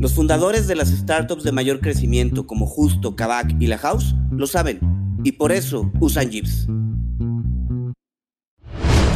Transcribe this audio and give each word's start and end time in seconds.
Los 0.00 0.14
fundadores 0.14 0.66
de 0.66 0.76
las 0.76 0.88
startups 0.88 1.44
de 1.44 1.52
mayor 1.52 1.80
crecimiento 1.80 2.46
como 2.46 2.66
Justo, 2.66 3.16
Kavak 3.16 3.60
y 3.60 3.66
La 3.66 3.76
House 3.76 4.14
lo 4.30 4.46
saben 4.46 4.80
y 5.22 5.32
por 5.32 5.52
eso 5.52 5.92
usan 6.00 6.30
Jeeps. 6.30 6.68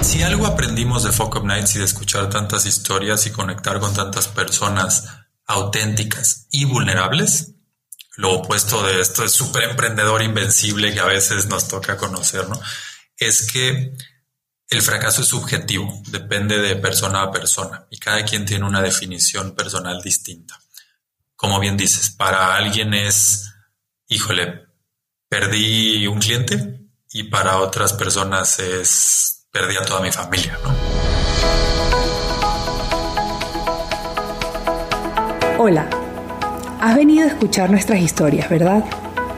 Si 0.02 0.22
algo 0.22 0.46
aprendimos 0.46 1.02
de 1.04 1.10
Fuck 1.10 1.36
Up 1.36 1.46
Nights 1.46 1.76
y 1.76 1.78
de 1.78 1.86
escuchar 1.86 2.28
tantas 2.28 2.66
historias 2.66 3.24
y 3.24 3.30
conectar 3.30 3.80
con 3.80 3.94
tantas 3.94 4.28
personas 4.28 5.08
auténticas 5.46 6.48
y 6.50 6.66
vulnerables, 6.66 7.54
lo 8.18 8.34
opuesto 8.34 8.86
de 8.86 9.00
esto 9.00 9.24
es 9.24 9.32
súper 9.32 9.62
emprendedor 9.62 10.22
invencible 10.22 10.92
que 10.92 11.00
a 11.00 11.06
veces 11.06 11.46
nos 11.46 11.66
toca 11.66 11.96
conocer, 11.96 12.46
¿no? 12.50 12.60
Es 13.16 13.50
que 13.50 13.94
el 14.68 14.82
fracaso 14.82 15.22
es 15.22 15.28
subjetivo, 15.28 16.02
depende 16.08 16.58
de 16.58 16.76
persona 16.76 17.22
a 17.22 17.30
persona 17.30 17.86
y 17.88 17.98
cada 17.98 18.22
quien 18.26 18.44
tiene 18.44 18.66
una 18.66 18.82
definición 18.82 19.54
personal 19.54 20.02
distinta 20.02 20.60
como 21.44 21.60
bien 21.60 21.76
dices, 21.76 22.08
para 22.08 22.56
alguien 22.56 22.94
es, 22.94 23.54
híjole, 24.08 24.62
perdí 25.28 26.06
un 26.06 26.18
cliente 26.18 26.80
y 27.12 27.24
para 27.24 27.58
otras 27.58 27.92
personas 27.92 28.58
es, 28.60 29.46
perdí 29.52 29.76
a 29.76 29.82
toda 29.82 30.00
mi 30.00 30.10
familia, 30.10 30.58
¿no? 30.64 30.74
Hola, 35.58 35.86
has 36.80 36.96
venido 36.96 37.24
a 37.24 37.28
escuchar 37.28 37.68
nuestras 37.68 38.00
historias, 38.00 38.48
¿verdad? 38.48 38.82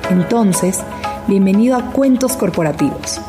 Entonces, 0.08 0.84
bienvenido 1.26 1.76
a 1.76 1.90
Cuentos 1.90 2.36
Corporativos, 2.36 3.20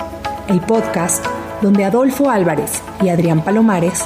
el 0.49 0.61
podcast 0.61 1.25
donde 1.63 1.83
Adolfo 1.83 2.29
Álvarez 2.29 2.83
y 3.01 3.09
Adrián 3.09 3.43
Palomares 3.43 4.05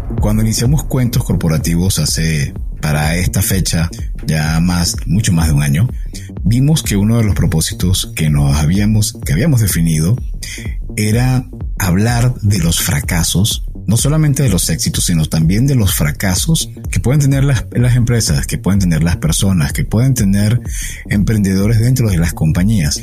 cuando 0.21 0.43
iniciamos 0.43 0.83
cuentos 0.83 1.23
corporativos 1.23 1.97
hace 1.97 2.53
para 2.79 3.15
esta 3.15 3.41
fecha 3.41 3.89
ya 4.25 4.59
más, 4.59 4.95
mucho 5.07 5.33
más 5.33 5.47
de 5.47 5.53
un 5.53 5.63
año, 5.63 5.89
vimos 6.43 6.83
que 6.83 6.95
uno 6.95 7.17
de 7.17 7.23
los 7.23 7.35
propósitos 7.35 8.13
que 8.15 8.29
nos 8.29 8.55
habíamos, 8.57 9.17
que 9.25 9.33
habíamos 9.33 9.61
definido 9.61 10.15
era 10.95 11.45
hablar 11.79 12.35
de 12.41 12.59
los 12.59 12.79
fracasos, 12.81 13.65
no 13.87 13.97
solamente 13.97 14.43
de 14.43 14.49
los 14.49 14.69
éxitos, 14.69 15.05
sino 15.05 15.25
también 15.25 15.65
de 15.65 15.75
los 15.75 15.95
fracasos 15.95 16.69
que 16.91 16.99
pueden 16.99 17.21
tener 17.21 17.43
las, 17.43 17.65
las 17.71 17.95
empresas, 17.95 18.45
que 18.45 18.59
pueden 18.59 18.79
tener 18.79 19.03
las 19.03 19.17
personas, 19.17 19.73
que 19.73 19.85
pueden 19.85 20.13
tener 20.13 20.61
emprendedores 21.09 21.79
dentro 21.79 22.09
de 22.09 22.19
las 22.19 22.33
compañías. 22.33 23.01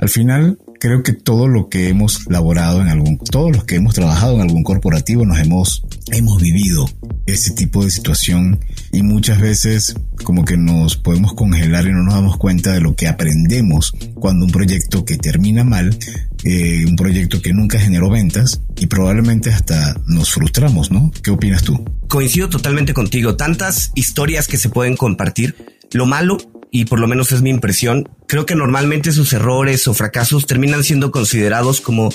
Al 0.00 0.08
final, 0.08 0.58
creo 0.86 1.02
que 1.02 1.12
todo 1.12 1.48
lo 1.48 1.68
que 1.68 1.88
hemos 1.88 2.26
laborado 2.30 2.80
en 2.80 2.86
algún, 2.86 3.18
todos 3.18 3.50
los 3.50 3.64
que 3.64 3.74
hemos 3.74 3.94
trabajado 3.94 4.36
en 4.36 4.42
algún 4.42 4.62
corporativo 4.62 5.26
nos 5.26 5.40
hemos, 5.40 5.82
hemos 6.12 6.40
vivido 6.40 6.88
ese 7.26 7.54
tipo 7.54 7.84
de 7.84 7.90
situación 7.90 8.60
y 8.92 9.02
muchas 9.02 9.40
veces 9.40 9.96
como 10.22 10.44
que 10.44 10.56
nos 10.56 10.96
podemos 10.96 11.34
congelar 11.34 11.86
y 11.86 11.92
no 11.92 12.04
nos 12.04 12.14
damos 12.14 12.36
cuenta 12.36 12.72
de 12.72 12.80
lo 12.80 12.94
que 12.94 13.08
aprendemos 13.08 13.94
cuando 14.14 14.44
un 14.44 14.52
proyecto 14.52 15.04
que 15.04 15.16
termina 15.16 15.64
mal, 15.64 15.98
eh, 16.44 16.84
un 16.86 16.94
proyecto 16.94 17.42
que 17.42 17.52
nunca 17.52 17.80
generó 17.80 18.08
ventas 18.08 18.60
y 18.76 18.86
probablemente 18.86 19.50
hasta 19.50 20.00
nos 20.06 20.30
frustramos, 20.30 20.92
¿no? 20.92 21.10
¿Qué 21.20 21.32
opinas 21.32 21.64
tú? 21.64 21.84
Coincido 22.06 22.48
totalmente 22.48 22.94
contigo. 22.94 23.34
Tantas 23.34 23.90
historias 23.96 24.46
que 24.46 24.56
se 24.56 24.68
pueden 24.68 24.96
compartir. 24.96 25.56
Lo 25.92 26.06
malo 26.06 26.38
y 26.70 26.84
por 26.84 27.00
lo 27.00 27.06
menos 27.06 27.32
es 27.32 27.42
mi 27.42 27.50
impresión, 27.50 28.08
creo 28.28 28.44
que 28.44 28.54
normalmente 28.54 29.12
sus 29.12 29.32
errores 29.32 29.88
o 29.88 29.94
fracasos 29.94 30.46
terminan 30.46 30.84
siendo 30.84 31.10
considerados 31.10 31.80
como 31.80 32.10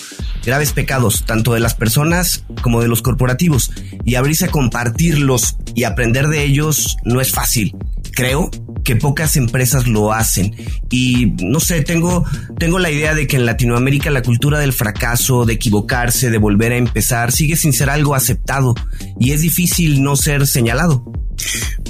graves 0.45 0.71
pecados, 0.71 1.25
tanto 1.25 1.53
de 1.53 1.59
las 1.59 1.73
personas 1.73 2.45
como 2.61 2.81
de 2.81 2.87
los 2.87 3.01
corporativos, 3.01 3.71
y 4.05 4.15
abrirse 4.15 4.45
a 4.45 4.51
compartirlos 4.51 5.57
y 5.73 5.85
aprender 5.85 6.27
de 6.27 6.43
ellos 6.43 6.97
no 7.05 7.21
es 7.21 7.31
fácil. 7.31 7.75
Creo 8.13 8.51
que 8.83 8.95
pocas 8.95 9.35
empresas 9.35 9.88
lo 9.88 10.11
hacen 10.11 10.55
y 10.89 11.33
no 11.41 11.59
sé, 11.59 11.81
tengo, 11.81 12.25
tengo 12.59 12.77
la 12.77 12.91
idea 12.91 13.15
de 13.15 13.25
que 13.25 13.38
en 13.38 13.45
Latinoamérica 13.45 14.11
la 14.11 14.21
cultura 14.21 14.59
del 14.59 14.73
fracaso, 14.73 15.45
de 15.45 15.53
equivocarse, 15.53 16.29
de 16.29 16.38
volver 16.38 16.73
a 16.73 16.77
empezar, 16.77 17.31
sigue 17.31 17.55
sin 17.55 17.73
ser 17.73 17.89
algo 17.89 18.15
aceptado 18.15 18.75
y 19.19 19.31
es 19.31 19.41
difícil 19.41 20.03
no 20.03 20.15
ser 20.15 20.45
señalado. 20.45 21.11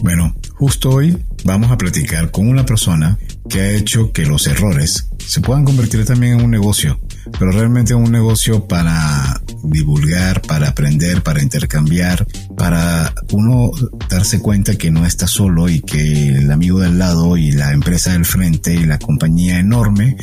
Bueno, 0.01 0.35
justo 0.53 0.89
hoy 0.89 1.17
vamos 1.44 1.72
a 1.72 1.78
platicar 1.78 2.31
con 2.31 2.47
una 2.47 2.66
persona 2.66 3.17
que 3.50 3.62
ha 3.62 3.72
hecho 3.72 4.12
que 4.12 4.25
los 4.25 4.47
errores 4.47 5.09
se 5.19 5.41
puedan 5.41 5.66
convertir 5.66 6.05
también 6.05 6.40
en 6.40 6.46
un 6.46 6.52
negocio, 6.52 6.99
pero 7.40 7.52
realmente 7.52 7.93
en 7.93 7.99
un 7.99 8.11
negocio 8.11 8.67
para 8.67 9.41
divulgar, 9.64 10.41
para 10.41 10.70
aprender, 10.70 11.23
para 11.23 11.41
intercambiar, 11.41 12.25
para 12.57 13.13
uno 13.31 13.71
darse 14.09 14.39
cuenta 14.39 14.75
que 14.75 14.91
no 14.91 15.05
está 15.05 15.27
solo 15.27 15.69
y 15.69 15.81
que 15.81 16.29
el 16.29 16.51
amigo 16.51 16.79
del 16.79 16.99
lado 16.99 17.37
y 17.37 17.51
la 17.51 17.71
empresa 17.71 18.13
del 18.13 18.25
frente 18.25 18.73
y 18.73 18.85
la 18.85 18.99
compañía 18.99 19.59
enorme 19.59 20.17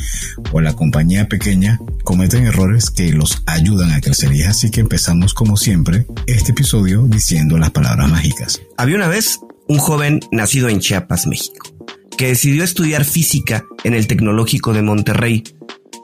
o 0.51 0.61
la 0.61 0.73
compañía 0.73 1.27
pequeña 1.27 1.79
cometen 2.03 2.45
errores 2.45 2.89
que 2.89 3.11
los 3.11 3.43
ayudan 3.45 3.91
a 3.91 4.01
crecer. 4.01 4.29
Así 4.47 4.69
que 4.69 4.81
empezamos 4.81 5.33
como 5.33 5.57
siempre 5.57 6.05
este 6.27 6.51
episodio 6.51 7.03
diciendo 7.07 7.57
las 7.57 7.71
palabras 7.71 8.09
mágicas. 8.09 8.61
Había 8.77 8.95
una 8.95 9.07
vez 9.07 9.39
un 9.67 9.77
joven 9.77 10.19
nacido 10.31 10.69
en 10.69 10.79
Chiapas, 10.79 11.25
México, 11.25 11.75
que 12.17 12.27
decidió 12.27 12.63
estudiar 12.63 13.05
física 13.05 13.63
en 13.83 13.93
el 13.93 14.07
Tecnológico 14.07 14.73
de 14.73 14.81
Monterrey. 14.81 15.43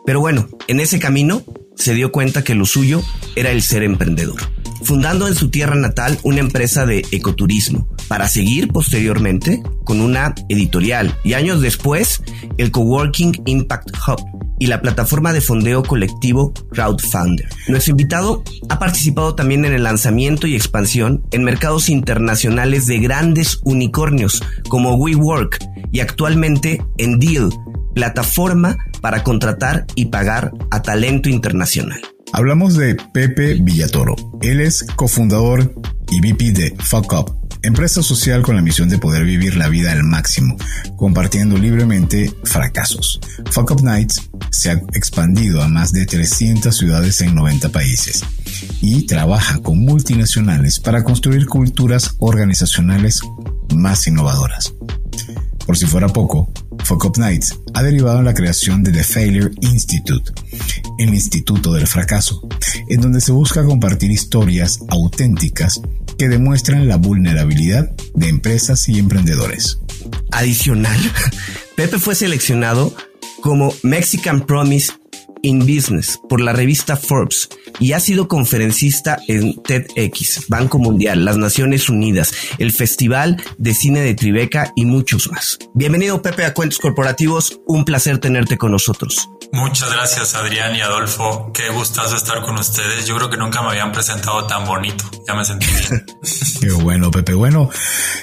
Pero 0.06 0.19
bueno, 0.19 0.48
en 0.68 0.80
ese 0.80 1.00
camino 1.00 1.44
se 1.75 1.94
dio 1.94 2.12
cuenta 2.12 2.44
que 2.44 2.56
lo 2.56 2.66
suyo 2.66 3.04
era 3.36 3.51
el 3.51 3.62
ser 3.62 3.83
emprendedor, 3.83 4.42
fundando 4.83 5.27
en 5.27 5.36
su 5.36 5.50
tierra 5.50 5.75
natal 5.75 6.18
una 6.24 6.39
empresa 6.39 6.86
de 6.86 7.06
ecoturismo, 7.12 7.88
para 8.07 8.27
seguir 8.27 8.69
posteriormente 8.69 9.62
con 9.83 10.01
una 10.01 10.36
editorial 10.50 11.18
y 11.24 11.33
años 11.33 11.62
después 11.62 12.22
el 12.57 12.72
Coworking 12.72 13.44
Impact 13.45 13.89
Hub 14.07 14.45
y 14.60 14.68
la 14.68 14.81
plataforma 14.81 15.33
de 15.33 15.42
fondeo 15.42 15.83
colectivo 15.83 16.54
Crowdfunder. 16.72 17.50
Nuestro 17.68 17.92
invitado 17.92 18.44
ha 18.69 18.80
participado 18.80 19.36
también 19.36 19.66
en 19.66 19.74
el 19.74 19.83
lanzamiento 19.83 20.48
y 20.48 20.56
expansión 20.56 21.24
en 21.31 21.44
mercados 21.44 21.89
internacionales 21.89 22.86
de 22.86 23.00
grandes 23.00 23.60
unicornios 23.63 24.42
como 24.69 24.95
WeWork 24.95 25.60
y 25.92 26.00
actualmente 26.00 26.81
en 26.98 27.19
Deal, 27.19 27.50
plataforma 27.96 28.78
para 29.02 29.24
contratar 29.24 29.88
y 29.96 30.06
pagar 30.06 30.52
a 30.70 30.84
talento 30.84 31.30
internacional. 31.30 32.02
Hablamos 32.34 32.76
de 32.76 32.96
Pepe 32.96 33.56
Villatoro. 33.56 34.16
Él 34.42 34.60
es 34.60 34.86
cofundador 34.96 35.74
y 36.12 36.20
VP 36.20 36.52
de 36.52 36.76
Fuck 36.80 37.14
Up, 37.14 37.50
empresa 37.64 38.04
social 38.04 38.44
con 38.44 38.56
la 38.56 38.62
misión 38.62 38.90
de 38.90 38.98
poder 38.98 39.24
vivir 39.24 39.56
la 39.56 39.70
vida 39.70 39.94
al 39.94 40.04
máximo, 40.04 40.58
compartiendo 40.98 41.58
libremente 41.58 42.32
fracasos. 42.44 43.22
Fuck 43.52 43.72
Up 43.72 43.84
Nights 43.84 44.30
se 44.52 44.72
ha 44.72 44.74
expandido 44.94 45.64
a 45.64 45.70
más 45.70 45.94
de 45.94 46.06
300 46.06 46.76
ciudades 46.76 47.22
en 47.22 47.34
90 47.34 47.70
países 47.70 48.24
y 48.82 49.06
trabaja 49.06 49.60
con 49.60 49.80
multinacionales 49.80 50.80
para 50.80 51.04
construir 51.04 51.46
culturas 51.46 52.16
organizacionales 52.20 53.22
más 53.74 54.06
innovadoras. 54.08 54.74
Por 55.66 55.78
si 55.78 55.86
fuera 55.86 56.10
poco, 56.10 56.52
Fuck 56.86 57.06
Up 57.06 57.18
Nights 57.18 57.60
ha 57.74 57.82
derivado 57.82 58.20
en 58.20 58.26
la 58.26 58.36
creación 58.36 58.84
de 58.84 58.92
The 58.92 59.04
Failure 59.04 59.52
Institute, 59.62 60.32
el 61.00 61.10
Instituto 61.10 61.74
del 61.74 61.88
Fracaso, 61.88 62.48
en 62.88 63.02
donde 63.02 63.22
se 63.22 63.32
busca 63.32 63.66
compartir 63.66 64.12
historias 64.12 64.80
auténticas 64.90 65.82
que 66.20 66.30
demuestran 66.30 66.88
la 66.88 66.98
vulnerabilidad 66.98 67.90
de 68.14 68.30
empresas 68.30 68.88
y 68.88 69.00
emprendedores. 69.00 69.80
Adicional, 70.32 71.00
Pepe 71.76 71.98
fue 71.98 72.14
seleccionado 72.14 72.96
como 73.42 73.74
Mexican 73.82 74.46
Promise 74.46 74.94
in 75.46 75.60
Business 75.60 76.20
por 76.28 76.42
la 76.42 76.54
revista 76.54 76.98
Forbes 76.98 77.50
y 77.80 77.94
ha 77.94 78.00
sido 78.00 78.28
conferencista 78.28 79.20
en 79.28 79.62
TEDx, 79.62 80.48
Banco 80.48 80.80
Mundial, 80.80 81.24
las 81.24 81.38
Naciones 81.38 81.88
Unidas, 81.88 82.34
el 82.58 82.72
Festival 82.72 83.42
de 83.58 83.74
Cine 83.74 84.02
de 84.02 84.16
Tribeca 84.16 84.74
y 84.76 84.86
muchos 84.86 85.30
más. 85.32 85.60
Bienvenido 85.74 86.22
Pepe 86.22 86.46
a 86.46 86.54
Cuentos 86.54 86.80
Corporativos, 86.80 87.60
un 87.68 87.86
placer 87.86 88.18
tenerte 88.18 88.58
con 88.58 88.72
nosotros. 88.72 89.30
Muchas 89.52 89.92
gracias 89.92 90.34
Adrián 90.34 90.76
y 90.76 90.82
Adolfo, 90.82 91.52
qué 91.54 91.70
gustazo 91.70 92.16
estar 92.16 92.42
con 92.42 92.58
ustedes. 92.58 93.06
Yo 93.06 93.16
creo 93.16 93.30
que 93.30 93.38
nunca 93.38 93.62
me 93.62 93.70
habían 93.70 93.92
presentado 93.92 94.48
tan 94.48 94.66
bonito, 94.66 95.06
ya 95.28 95.36
me 95.36 95.46
sentí 95.46 95.68
bien. 95.68 96.06
qué 96.60 96.72
bueno 96.72 97.12
Pepe, 97.12 97.36
bueno, 97.36 97.70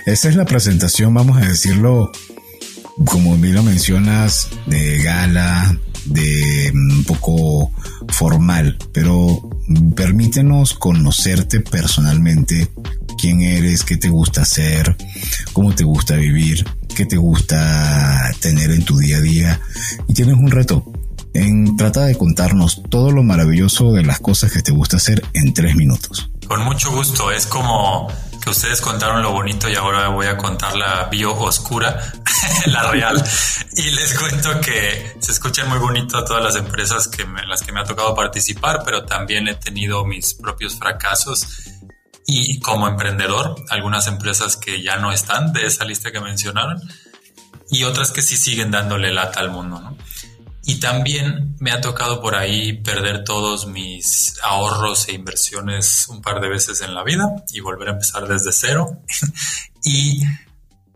esa 0.06 0.28
es 0.28 0.34
la 0.34 0.44
presentación, 0.44 1.14
vamos 1.14 1.36
a 1.36 1.46
decirlo 1.46 2.10
como 3.06 3.36
bien 3.36 3.54
lo 3.54 3.62
mencionas, 3.62 4.48
de 4.66 5.02
gala, 5.02 5.76
de 6.04 6.70
mm, 6.72 6.98
un 6.98 7.04
poco 7.04 7.70
formal, 8.08 8.76
pero 8.92 9.48
permítenos 9.94 10.74
conocerte 10.74 11.60
personalmente, 11.60 12.68
quién 13.18 13.42
eres, 13.42 13.84
qué 13.84 13.96
te 13.96 14.08
gusta 14.08 14.42
hacer, 14.42 14.96
cómo 15.52 15.74
te 15.74 15.84
gusta 15.84 16.16
vivir, 16.16 16.64
qué 16.94 17.06
te 17.06 17.16
gusta 17.16 18.30
tener 18.40 18.70
en 18.70 18.84
tu 18.84 18.98
día 18.98 19.18
a 19.18 19.20
día 19.20 19.60
y 20.08 20.14
tienes 20.14 20.36
un 20.36 20.50
reto. 20.50 20.84
En 21.34 21.76
trata 21.78 22.04
de 22.04 22.16
contarnos 22.16 22.82
todo 22.90 23.10
lo 23.10 23.22
maravilloso 23.22 23.92
de 23.92 24.02
las 24.02 24.20
cosas 24.20 24.52
que 24.52 24.60
te 24.60 24.70
gusta 24.70 24.98
hacer 24.98 25.24
en 25.32 25.54
tres 25.54 25.76
minutos. 25.76 26.30
Con 26.46 26.62
mucho 26.64 26.90
gusto, 26.92 27.30
es 27.30 27.46
como 27.46 28.08
que 28.42 28.50
ustedes 28.50 28.80
contaron 28.80 29.22
lo 29.22 29.30
bonito 29.30 29.68
y 29.68 29.76
ahora 29.76 30.08
voy 30.08 30.26
a 30.26 30.36
contar 30.36 30.74
la 30.74 31.04
bio 31.04 31.32
oscura, 31.32 32.12
la 32.66 32.90
real. 32.90 33.22
Y 33.76 33.90
les 33.90 34.18
cuento 34.18 34.60
que 34.60 35.16
se 35.20 35.32
escuchan 35.32 35.68
muy 35.68 35.78
bonito 35.78 36.24
todas 36.24 36.42
las 36.42 36.56
empresas 36.56 37.06
que 37.06 37.22
en 37.22 37.48
las 37.48 37.62
que 37.62 37.70
me 37.70 37.80
ha 37.80 37.84
tocado 37.84 38.14
participar, 38.14 38.82
pero 38.84 39.04
también 39.04 39.46
he 39.46 39.54
tenido 39.54 40.04
mis 40.04 40.34
propios 40.34 40.76
fracasos. 40.76 41.46
Y 42.26 42.58
como 42.60 42.88
emprendedor, 42.88 43.54
algunas 43.70 44.08
empresas 44.08 44.56
que 44.56 44.82
ya 44.82 44.96
no 44.96 45.12
están 45.12 45.52
de 45.52 45.66
esa 45.66 45.84
lista 45.84 46.10
que 46.10 46.20
mencionaron 46.20 46.80
y 47.70 47.84
otras 47.84 48.10
que 48.10 48.22
sí 48.22 48.36
siguen 48.36 48.70
dándole 48.70 49.12
lata 49.12 49.40
al 49.40 49.50
mundo, 49.50 49.80
¿no? 49.80 49.96
Y 50.64 50.78
también 50.78 51.56
me 51.58 51.72
ha 51.72 51.80
tocado 51.80 52.20
por 52.20 52.36
ahí 52.36 52.74
perder 52.82 53.24
todos 53.24 53.66
mis 53.66 54.38
ahorros 54.42 55.08
e 55.08 55.12
inversiones 55.12 56.06
un 56.08 56.22
par 56.22 56.40
de 56.40 56.48
veces 56.48 56.80
en 56.82 56.94
la 56.94 57.02
vida 57.02 57.24
y 57.52 57.60
volver 57.60 57.88
a 57.88 57.92
empezar 57.92 58.28
desde 58.28 58.52
cero. 58.52 59.02
y 59.84 60.22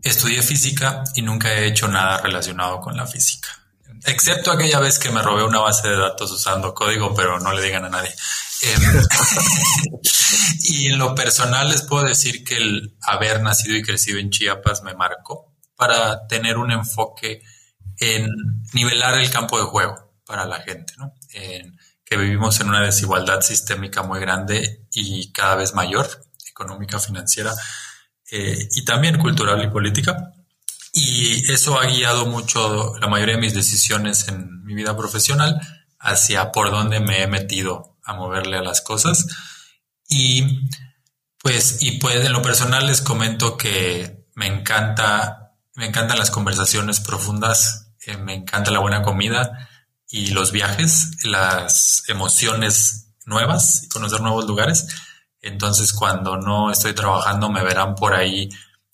estudié 0.01 0.41
física 0.41 1.03
y 1.15 1.21
nunca 1.21 1.53
he 1.53 1.67
hecho 1.67 1.87
nada 1.87 2.21
relacionado 2.21 2.79
con 2.79 2.95
la 2.95 3.05
física. 3.05 3.49
Excepto 4.05 4.51
aquella 4.51 4.79
vez 4.79 4.99
que 4.99 5.11
me 5.11 5.21
robé 5.21 5.43
una 5.43 5.59
base 5.59 5.89
de 5.89 5.97
datos 5.97 6.31
usando 6.31 6.73
código, 6.73 7.13
pero 7.13 7.39
no 7.39 7.51
le 7.51 7.61
digan 7.63 7.85
a 7.85 7.89
nadie. 7.89 8.13
Em, 8.61 8.81
y 10.63 10.87
en 10.87 10.97
lo 10.97 11.13
personal 11.13 11.69
les 11.69 11.81
puedo 11.81 12.05
decir 12.05 12.43
que 12.43 12.57
el 12.57 12.95
haber 13.01 13.41
nacido 13.41 13.75
y 13.75 13.83
crecido 13.83 14.19
en 14.19 14.29
Chiapas 14.29 14.83
me 14.83 14.93
marcó 14.93 15.53
para 15.75 16.25
tener 16.27 16.57
un 16.57 16.71
enfoque 16.71 17.41
en 17.99 18.29
nivelar 18.73 19.19
el 19.19 19.29
campo 19.29 19.59
de 19.59 19.65
juego 19.65 20.13
para 20.25 20.45
la 20.45 20.61
gente, 20.61 20.93
¿no? 20.97 21.13
En 21.33 21.77
que 22.03 22.17
vivimos 22.17 22.59
en 22.61 22.69
una 22.69 22.81
desigualdad 22.81 23.41
sistémica 23.41 24.01
muy 24.03 24.19
grande 24.19 24.85
y 24.91 25.31
cada 25.31 25.55
vez 25.55 25.73
mayor, 25.73 26.07
económica, 26.49 26.99
financiera 26.99 27.53
eh, 28.31 28.67
y 28.71 28.85
también 28.85 29.17
cultural 29.17 29.63
y 29.63 29.69
política. 29.69 30.33
Y 30.93 31.51
eso 31.51 31.79
ha 31.79 31.85
guiado 31.85 32.25
mucho 32.25 32.97
la 32.99 33.07
mayoría 33.07 33.35
de 33.35 33.41
mis 33.41 33.53
decisiones 33.53 34.27
en 34.29 34.63
mi 34.63 34.73
vida 34.73 34.95
profesional 34.95 35.59
hacia 35.99 36.51
por 36.51 36.71
dónde 36.71 36.99
me 36.99 37.21
he 37.21 37.27
metido 37.27 37.97
a 38.03 38.13
moverle 38.13 38.57
a 38.57 38.63
las 38.63 38.81
cosas. 38.81 39.27
Y 40.09 40.69
pues, 41.39 41.79
y 41.81 41.99
pues 41.99 42.25
en 42.25 42.33
lo 42.33 42.41
personal 42.41 42.87
les 42.87 43.01
comento 43.01 43.57
que 43.57 44.25
me 44.33 44.47
encanta, 44.47 45.53
me 45.75 45.85
encantan 45.85 46.19
las 46.19 46.31
conversaciones 46.31 46.99
profundas 46.99 47.86
me 48.15 48.35
encanta 48.35 48.71
la 48.71 48.79
buena 48.79 49.01
comida 49.01 49.67
y 50.09 50.27
los 50.27 50.51
viajes, 50.51 51.17
las 51.23 52.03
emociones 52.07 53.09
nuevas 53.25 53.83
y 53.83 53.89
conocer 53.89 54.21
nuevos 54.21 54.45
lugares. 54.45 54.87
Entonces 55.41 55.91
cuando 55.93 56.37
no 56.37 56.71
estoy 56.71 56.93
trabajando 56.93 57.49
me 57.49 57.63
verán 57.63 57.95
por 57.95 58.13
ahí 58.13 58.49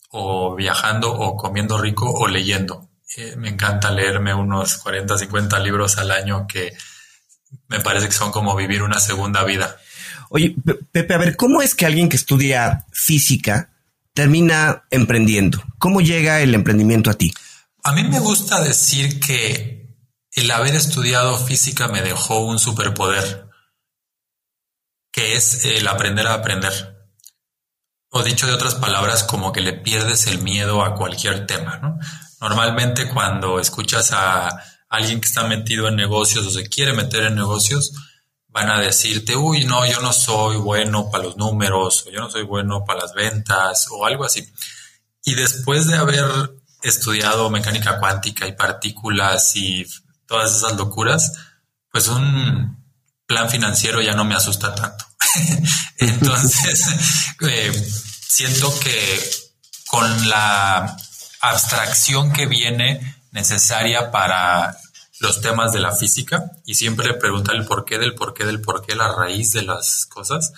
o 0.09 0.55
viajando 0.55 1.11
o 1.13 1.37
comiendo 1.37 1.79
rico 1.79 2.09
o 2.09 2.27
leyendo. 2.27 2.89
Eh, 3.15 3.35
me 3.37 3.49
encanta 3.49 3.91
leerme 3.91 4.33
unos 4.33 4.77
40, 4.77 5.17
50 5.17 5.59
libros 5.59 5.97
al 5.97 6.11
año 6.11 6.47
que 6.47 6.73
me 7.67 7.79
parece 7.79 8.07
que 8.07 8.13
son 8.13 8.31
como 8.31 8.55
vivir 8.55 8.81
una 8.81 8.99
segunda 8.99 9.43
vida. 9.43 9.77
Oye, 10.29 10.55
Pepe, 10.91 11.13
a 11.13 11.17
ver, 11.19 11.35
¿cómo 11.35 11.61
es 11.61 11.75
que 11.75 11.85
alguien 11.85 12.09
que 12.09 12.15
estudia 12.15 12.85
física 12.91 13.69
termina 14.13 14.83
emprendiendo? 14.89 15.63
¿Cómo 15.77 16.01
llega 16.01 16.41
el 16.41 16.55
emprendimiento 16.55 17.11
a 17.11 17.13
ti? 17.13 17.31
A 17.85 17.91
mí 17.91 18.05
me 18.05 18.19
gusta 18.19 18.61
decir 18.61 19.19
que 19.19 19.93
el 20.31 20.49
haber 20.51 20.73
estudiado 20.73 21.37
física 21.37 21.89
me 21.89 22.01
dejó 22.01 22.39
un 22.39 22.57
superpoder, 22.57 23.49
que 25.11 25.35
es 25.35 25.65
el 25.65 25.85
aprender 25.89 26.27
a 26.27 26.35
aprender. 26.35 27.09
O 28.09 28.23
dicho 28.23 28.47
de 28.47 28.53
otras 28.53 28.75
palabras, 28.75 29.23
como 29.23 29.51
que 29.51 29.59
le 29.59 29.73
pierdes 29.73 30.27
el 30.27 30.41
miedo 30.41 30.81
a 30.81 30.95
cualquier 30.95 31.45
tema, 31.45 31.77
¿no? 31.79 31.99
Normalmente 32.39 33.09
cuando 33.09 33.59
escuchas 33.59 34.13
a 34.13 34.63
alguien 34.87 35.19
que 35.19 35.27
está 35.27 35.43
metido 35.43 35.89
en 35.89 35.97
negocios 35.97 36.47
o 36.47 36.51
se 36.51 36.69
quiere 36.69 36.93
meter 36.93 37.23
en 37.23 37.35
negocios, 37.35 37.91
van 38.47 38.69
a 38.69 38.79
decirte, 38.79 39.35
uy, 39.35 39.65
no, 39.65 39.85
yo 39.85 39.99
no 39.99 40.13
soy 40.13 40.55
bueno 40.55 41.11
para 41.11 41.25
los 41.25 41.35
números, 41.35 42.05
o 42.07 42.11
yo 42.11 42.21
no 42.21 42.29
soy 42.29 42.43
bueno 42.43 42.85
para 42.85 43.01
las 43.01 43.13
ventas, 43.13 43.87
o 43.91 44.05
algo 44.05 44.23
así. 44.23 44.47
Y 45.25 45.33
después 45.35 45.87
de 45.87 45.97
haber 45.97 46.62
estudiado 46.83 47.49
mecánica 47.49 47.99
cuántica 47.99 48.47
y 48.47 48.53
partículas 48.53 49.55
y 49.55 49.85
todas 50.27 50.55
esas 50.55 50.75
locuras, 50.75 51.33
pues 51.89 52.07
un 52.07 52.83
plan 53.25 53.49
financiero 53.49 54.01
ya 54.01 54.13
no 54.13 54.25
me 54.25 54.35
asusta 54.35 54.75
tanto. 54.75 55.05
Entonces, 55.97 56.87
eh, 57.41 57.91
siento 58.27 58.77
que 58.79 59.31
con 59.87 60.29
la 60.29 60.97
abstracción 61.39 62.31
que 62.31 62.45
viene 62.45 63.17
necesaria 63.31 64.11
para 64.11 64.77
los 65.19 65.41
temas 65.41 65.71
de 65.71 65.79
la 65.79 65.95
física 65.95 66.51
y 66.65 66.75
siempre 66.75 67.13
preguntar 67.13 67.55
el 67.55 67.65
porqué 67.65 67.97
del 67.97 68.15
porqué 68.15 68.45
del 68.45 68.61
porqué, 68.61 68.95
la 68.95 69.13
raíz 69.13 69.51
de 69.51 69.63
las 69.63 70.05
cosas, 70.05 70.53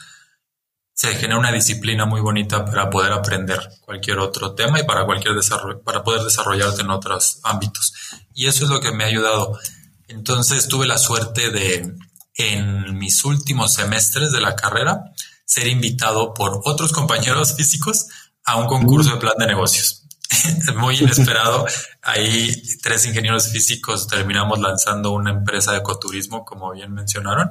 se 0.95 1.13
genera 1.15 1.37
una 1.37 1.51
disciplina 1.51 2.05
muy 2.05 2.21
bonita 2.21 2.63
para 2.63 2.89
poder 2.89 3.11
aprender 3.11 3.59
cualquier 3.81 4.17
otro 4.19 4.55
tema 4.55 4.79
y 4.79 4.83
para 4.83 5.05
cualquier 5.05 5.35
desarrollo, 5.35 5.81
para 5.81 6.03
poder 6.03 6.21
desarrollarte 6.21 6.83
en 6.83 6.89
otros 6.89 7.39
ámbitos. 7.43 7.93
Y 8.33 8.47
eso 8.47 8.63
es 8.63 8.69
lo 8.69 8.79
que 8.79 8.93
me 8.93 9.03
ha 9.03 9.07
ayudado. 9.07 9.59
Entonces 10.07 10.69
tuve 10.69 10.87
la 10.87 10.97
suerte 10.97 11.51
de, 11.51 11.95
en 12.35 12.97
mis 12.97 13.25
últimos 13.25 13.73
semestres 13.73 14.31
de 14.31 14.39
la 14.39 14.55
carrera, 14.55 15.11
ser 15.43 15.67
invitado 15.67 16.33
por 16.33 16.61
otros 16.63 16.93
compañeros 16.93 17.53
físicos 17.57 18.07
a 18.45 18.55
un 18.55 18.67
concurso 18.67 19.11
de 19.11 19.17
plan 19.17 19.35
de 19.37 19.47
negocios. 19.47 20.03
Muy 20.77 20.97
inesperado. 20.97 21.65
Ahí 22.03 22.55
tres 22.81 23.05
ingenieros 23.05 23.49
físicos 23.49 24.07
terminamos 24.07 24.59
lanzando 24.59 25.11
una 25.11 25.31
empresa 25.31 25.73
de 25.73 25.79
ecoturismo, 25.79 26.45
como 26.45 26.71
bien 26.71 26.93
mencionaron. 26.93 27.49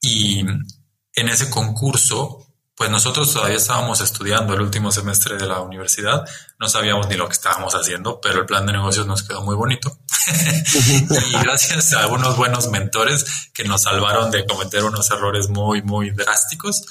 Y 0.00 0.40
en 0.40 1.28
ese 1.28 1.50
concurso, 1.50 2.47
pues 2.78 2.90
nosotros 2.90 3.32
todavía 3.32 3.56
estábamos 3.56 4.00
estudiando 4.00 4.54
el 4.54 4.60
último 4.60 4.92
semestre 4.92 5.36
de 5.36 5.46
la 5.46 5.60
universidad, 5.60 6.24
no 6.60 6.68
sabíamos 6.68 7.08
ni 7.08 7.16
lo 7.16 7.26
que 7.26 7.32
estábamos 7.32 7.74
haciendo, 7.74 8.20
pero 8.20 8.38
el 8.38 8.46
plan 8.46 8.66
de 8.66 8.72
negocios 8.72 9.04
nos 9.04 9.24
quedó 9.24 9.42
muy 9.42 9.56
bonito. 9.56 9.98
y 11.28 11.32
gracias 11.42 11.92
a 11.94 12.02
algunos 12.02 12.36
buenos 12.36 12.70
mentores 12.70 13.50
que 13.52 13.64
nos 13.64 13.82
salvaron 13.82 14.30
de 14.30 14.46
cometer 14.46 14.84
unos 14.84 15.10
errores 15.10 15.48
muy, 15.48 15.82
muy 15.82 16.10
drásticos, 16.10 16.82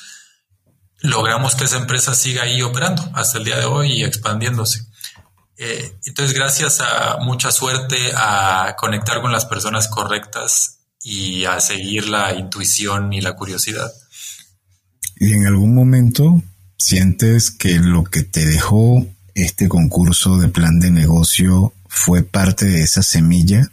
logramos 1.00 1.56
que 1.56 1.64
esa 1.64 1.78
empresa 1.78 2.14
siga 2.14 2.44
ahí 2.44 2.62
operando 2.62 3.10
hasta 3.14 3.38
el 3.38 3.46
día 3.46 3.58
de 3.58 3.66
hoy 3.66 3.94
y 3.94 4.04
expandiéndose. 4.04 4.82
Eh, 5.56 5.98
entonces, 6.06 6.36
gracias 6.36 6.82
a 6.82 7.20
mucha 7.22 7.50
suerte, 7.50 8.12
a 8.14 8.76
conectar 8.78 9.22
con 9.22 9.32
las 9.32 9.46
personas 9.46 9.88
correctas 9.88 10.80
y 11.02 11.46
a 11.46 11.62
seguir 11.62 12.10
la 12.10 12.34
intuición 12.34 13.14
y 13.14 13.22
la 13.22 13.38
curiosidad. 13.38 13.90
¿Y 15.20 15.34
en 15.34 15.48
algún 15.48 15.74
momento 15.74 16.42
sientes 16.78 17.50
que 17.52 17.80
lo 17.80 18.04
que 18.04 18.24
te 18.24 18.46
dejó 18.46 19.06
este 19.34 19.68
concurso 19.68 20.38
de 20.38 20.50
plan 20.50 20.80
de 20.80 20.92
negocio 20.92 21.74
fue 21.88 22.24
parte 22.24 22.66
de 22.66 22.84
esa 22.84 23.02
semilla 23.02 23.72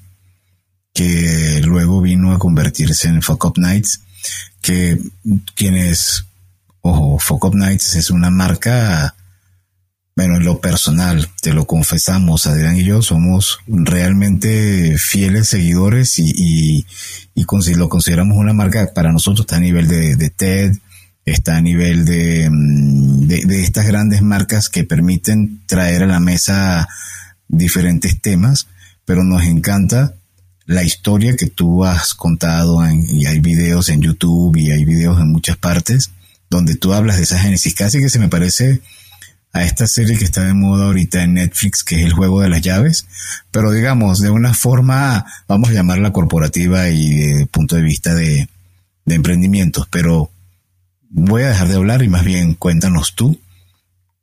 que 0.94 1.60
luego 1.64 2.00
vino 2.00 2.32
a 2.32 2.38
convertirse 2.38 3.08
en 3.08 3.20
Fuck 3.20 3.44
Up 3.44 3.54
Nights? 3.58 4.00
Que 4.62 4.98
quienes, 5.54 6.24
ojo, 6.80 7.18
Fuck 7.18 7.44
Up 7.44 7.54
Nights 7.54 7.96
es 7.96 8.10
una 8.10 8.30
marca 8.30 9.14
bueno, 10.16 10.36
en 10.36 10.44
lo 10.44 10.60
personal, 10.60 11.28
te 11.42 11.52
lo 11.52 11.66
confesamos, 11.66 12.46
Adrián 12.46 12.76
y 12.76 12.84
yo 12.84 13.02
somos 13.02 13.58
realmente 13.66 14.96
fieles 14.96 15.48
seguidores 15.48 16.20
y, 16.20 16.86
lo 17.34 17.88
consideramos 17.88 18.36
una 18.36 18.52
marca 18.52 18.92
para 18.94 19.10
nosotros 19.10 19.40
está 19.40 19.56
a 19.56 19.60
nivel 19.60 19.88
de 19.88 20.30
TED, 20.30 20.76
está 21.24 21.56
a 21.56 21.60
nivel 21.60 22.02
mm, 22.02 23.26
de, 23.26 23.44
de, 23.44 23.62
estas 23.62 23.86
grandes 23.86 24.22
marcas 24.22 24.68
que 24.68 24.84
permiten 24.84 25.60
traer 25.66 26.02
a 26.02 26.06
la 26.06 26.20
mesa 26.20 26.88
diferentes 27.48 28.20
temas, 28.20 28.66
pero 29.04 29.24
nos 29.24 29.44
encanta 29.44 30.14
la 30.66 30.82
historia 30.82 31.36
que 31.36 31.46
tú 31.46 31.84
has 31.84 32.14
contado 32.14 32.80
y 32.90 33.26
hay 33.26 33.40
videos 33.40 33.90
en 33.90 34.00
YouTube 34.00 34.56
y 34.56 34.70
hay 34.70 34.84
videos 34.84 35.20
en 35.20 35.30
muchas 35.30 35.56
partes 35.56 36.10
donde 36.48 36.74
tú 36.74 36.94
hablas 36.94 37.16
de 37.16 37.24
esa 37.24 37.38
génesis. 37.38 37.74
Casi 37.74 37.98
que 37.98 38.08
se 38.08 38.18
me 38.18 38.28
parece 38.28 38.80
a 39.52 39.62
esta 39.64 39.86
serie 39.86 40.16
que 40.18 40.24
está 40.24 40.42
de 40.44 40.54
moda 40.54 40.86
ahorita 40.86 41.22
en 41.22 41.34
Netflix, 41.34 41.84
que 41.84 42.00
es 42.00 42.06
el 42.06 42.12
juego 42.12 42.40
de 42.40 42.48
las 42.48 42.62
llaves, 42.62 43.06
pero 43.50 43.70
digamos, 43.70 44.20
de 44.20 44.30
una 44.30 44.52
forma, 44.52 45.24
vamos 45.46 45.70
a 45.70 45.74
llamarla 45.74 46.12
corporativa 46.12 46.88
y 46.88 47.14
de 47.14 47.46
punto 47.46 47.76
de 47.76 47.82
vista 47.82 48.14
de, 48.14 48.48
de 49.04 49.14
emprendimientos, 49.14 49.86
pero 49.90 50.30
voy 51.14 51.42
a 51.42 51.48
dejar 51.48 51.68
de 51.68 51.76
hablar 51.76 52.02
y 52.02 52.08
más 52.08 52.24
bien 52.24 52.54
cuéntanos 52.54 53.14
tú 53.14 53.40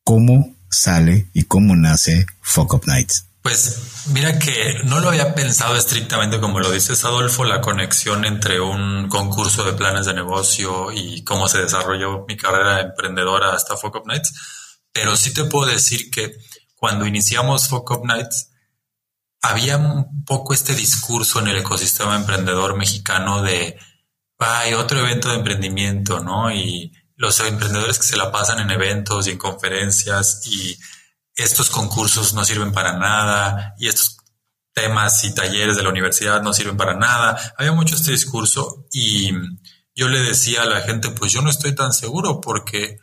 cómo 0.04 0.54
sale 0.70 1.28
y 1.34 1.44
cómo 1.44 1.76
nace 1.76 2.26
Fuck 2.42 2.74
Up 2.74 2.84
Nights. 2.86 3.26
Pues 3.42 4.06
mira 4.14 4.38
que 4.38 4.82
no 4.84 5.00
lo 5.00 5.10
había 5.10 5.34
pensado 5.34 5.76
estrictamente 5.76 6.40
como 6.40 6.60
lo 6.60 6.72
dices 6.72 7.04
Adolfo, 7.06 7.44
la 7.44 7.62
conexión 7.62 8.26
entre 8.26 8.60
un 8.60 9.08
concurso 9.10 9.64
de 9.64 9.74
planes 9.74 10.06
de 10.06 10.14
negocio 10.14 10.92
y 10.92 11.24
cómo 11.24 11.48
se 11.48 11.60
desarrolló 11.60 12.26
mi 12.28 12.38
carrera 12.38 12.82
emprendedora 12.82 13.56
hasta 13.56 13.78
Fuck 13.78 13.96
Up 13.96 14.08
Nights 14.08 14.34
pero 14.94 15.16
sí 15.16 15.34
te 15.34 15.46
puedo 15.46 15.68
decir 15.72 16.12
que 16.12 16.36
cuando 16.76 17.06
iniciamos 17.06 17.68
Fuck 17.68 17.92
Up 17.92 18.06
Nights, 18.06 18.50
había 19.42 19.78
un 19.78 20.24
poco 20.26 20.54
este 20.54 20.76
discurso 20.76 21.40
en 21.40 21.48
el 21.48 21.58
ecosistema 21.58 22.16
emprendedor 22.16 22.78
mexicano 22.78 23.42
de, 23.42 23.78
hay 24.42 24.74
otro 24.74 25.00
evento 25.00 25.30
de 25.30 25.36
emprendimiento, 25.36 26.20
¿no? 26.20 26.52
Y 26.52 26.92
los 27.16 27.40
emprendedores 27.40 27.98
que 27.98 28.06
se 28.06 28.18
la 28.18 28.32
pasan 28.32 28.60
en 28.60 28.72
eventos 28.72 29.28
y 29.28 29.32
en 29.32 29.38
conferencias 29.38 30.42
y 30.46 30.78
estos 31.36 31.70
concursos 31.70 32.34
no 32.34 32.44
sirven 32.44 32.72
para 32.72 32.98
nada 32.98 33.74
y 33.78 33.88
estos 33.88 34.18
temas 34.74 35.24
y 35.24 35.34
talleres 35.34 35.76
de 35.76 35.84
la 35.84 35.90
universidad 35.90 36.42
no 36.42 36.54
sirven 36.54 36.78
para 36.78 36.96
nada. 36.96 37.38
Había 37.58 37.74
mucho 37.74 37.96
este 37.96 38.12
discurso 38.12 38.88
y 38.92 39.32
yo 39.94 40.08
le 40.08 40.20
decía 40.20 40.64
a 40.64 40.66
la 40.66 40.82
gente, 40.82 41.10
pues 41.10 41.32
yo 41.32 41.42
no 41.42 41.50
estoy 41.50 41.76
tan 41.76 41.94
seguro 41.94 42.42
porque 42.42 42.98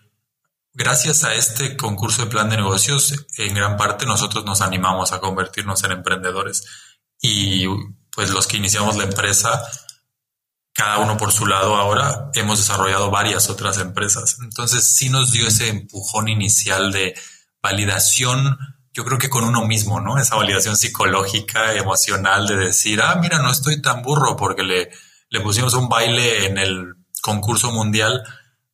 Gracias 0.79 1.25
a 1.25 1.35
este 1.35 1.77
concurso 1.77 2.23
de 2.23 2.31
plan 2.31 2.49
de 2.51 2.57
negocios, 2.57 3.27
en 3.37 3.53
gran 3.53 3.77
parte 3.77 4.07
nosotros 4.07 4.45
nos 4.45 4.61
animamos 4.61 5.11
a 5.11 5.19
convertirnos 5.19 5.83
en 5.83 5.91
emprendedores 5.91 6.65
y 7.21 7.67
pues 8.15 8.31
los 8.31 8.47
que 8.47 8.59
iniciamos 8.59 8.97
la 8.97 9.03
empresa, 9.03 9.61
cada 10.79 10.99
uno 10.99 11.17
por 11.17 11.33
su 11.33 11.45
lado 11.45 11.75
ahora, 11.75 12.31
hemos 12.35 12.59
desarrollado 12.59 13.11
varias 13.11 13.51
otras 13.51 13.79
empresas. 13.79 14.37
Entonces 14.41 14.85
sí 14.85 15.09
nos 15.09 15.33
dio 15.33 15.49
ese 15.49 15.67
empujón 15.67 16.29
inicial 16.29 16.93
de 16.93 17.17
validación, 17.61 18.57
yo 18.93 19.05
creo 19.05 19.19
que 19.19 19.29
con 19.29 19.43
uno 19.43 19.67
mismo, 19.67 20.01
¿no? 20.01 20.19
Esa 20.19 20.37
validación 20.37 20.77
psicológica, 20.77 21.75
emocional 21.75 22.47
de 22.47 22.59
decir, 22.59 23.03
ah, 23.03 23.17
mira, 23.21 23.43
no 23.43 23.51
estoy 23.51 23.83
tan 23.83 24.03
burro 24.03 24.37
porque 24.37 24.63
le, 24.63 24.91
le 25.31 25.41
pusimos 25.41 25.75
un 25.75 25.89
baile 25.89 26.47
en 26.47 26.59
el 26.59 26.95
concurso 27.23 27.73
mundial 27.73 28.23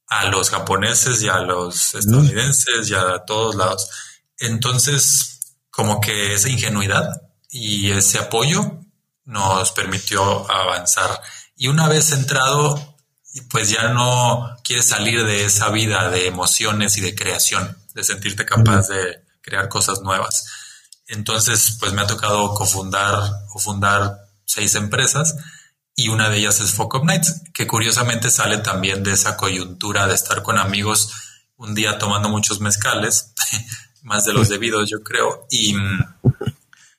a 0.07 0.27
los 0.27 0.51
japoneses 0.51 1.23
y 1.23 1.31
a 1.31 1.39
los 1.39 1.95
estadounidenses 1.95 2.91
y 2.91 2.95
a 2.95 3.21
todos 3.21 3.55
lados. 3.55 3.89
Entonces, 4.37 5.41
como 5.71 6.03
que 6.03 6.35
esa 6.35 6.51
ingenuidad 6.51 7.23
y 7.49 7.93
ese 7.93 8.19
apoyo 8.19 8.85
nos 9.25 9.73
permitió 9.73 10.53
avanzar. 10.53 11.19
Y 11.57 11.69
una 11.69 11.89
vez 11.89 12.13
entrado, 12.13 12.97
pues 13.51 13.71
ya 13.71 13.89
no 13.89 14.57
quieres 14.65 14.87
salir 14.87 15.25
de 15.25 15.45
esa 15.45 15.71
vida 15.71 16.11
de 16.11 16.27
emociones 16.27 16.97
y 16.99 17.01
de 17.01 17.15
creación, 17.15 17.77
de 17.95 18.05
sentirte 18.05 18.45
capaz 18.45 18.89
de 18.89 19.25
crear 19.41 19.69
cosas 19.69 20.01
nuevas. 20.01 20.45
Entonces, 21.07 21.77
pues 21.79 21.93
me 21.93 22.03
ha 22.03 22.07
tocado 22.07 22.55
cofundar 22.55 23.21
o 23.55 23.59
fundar 23.59 24.19
seis 24.45 24.75
empresas 24.75 25.37
y 25.97 26.09
una 26.09 26.29
de 26.29 26.39
ellas 26.39 26.61
es 26.61 26.73
Fuck 26.73 26.95
Up 26.95 27.05
Nights, 27.05 27.43
que 27.53 27.67
curiosamente 27.67 28.31
sale 28.31 28.59
también 28.59 29.03
de 29.05 29.13
esa 29.13 29.37
coyuntura 29.37 30.07
de 30.07 30.15
estar 30.15 30.43
con 30.43 30.59
amigos 30.59 31.13
un 31.57 31.75
día 31.75 31.99
tomando 31.99 32.29
muchos 32.29 32.61
mezcales, 32.61 33.33
más 34.03 34.25
de 34.25 34.33
los 34.33 34.49
debidos 34.49 34.91
yo 34.91 35.03
creo, 35.03 35.47
y, 35.51 35.75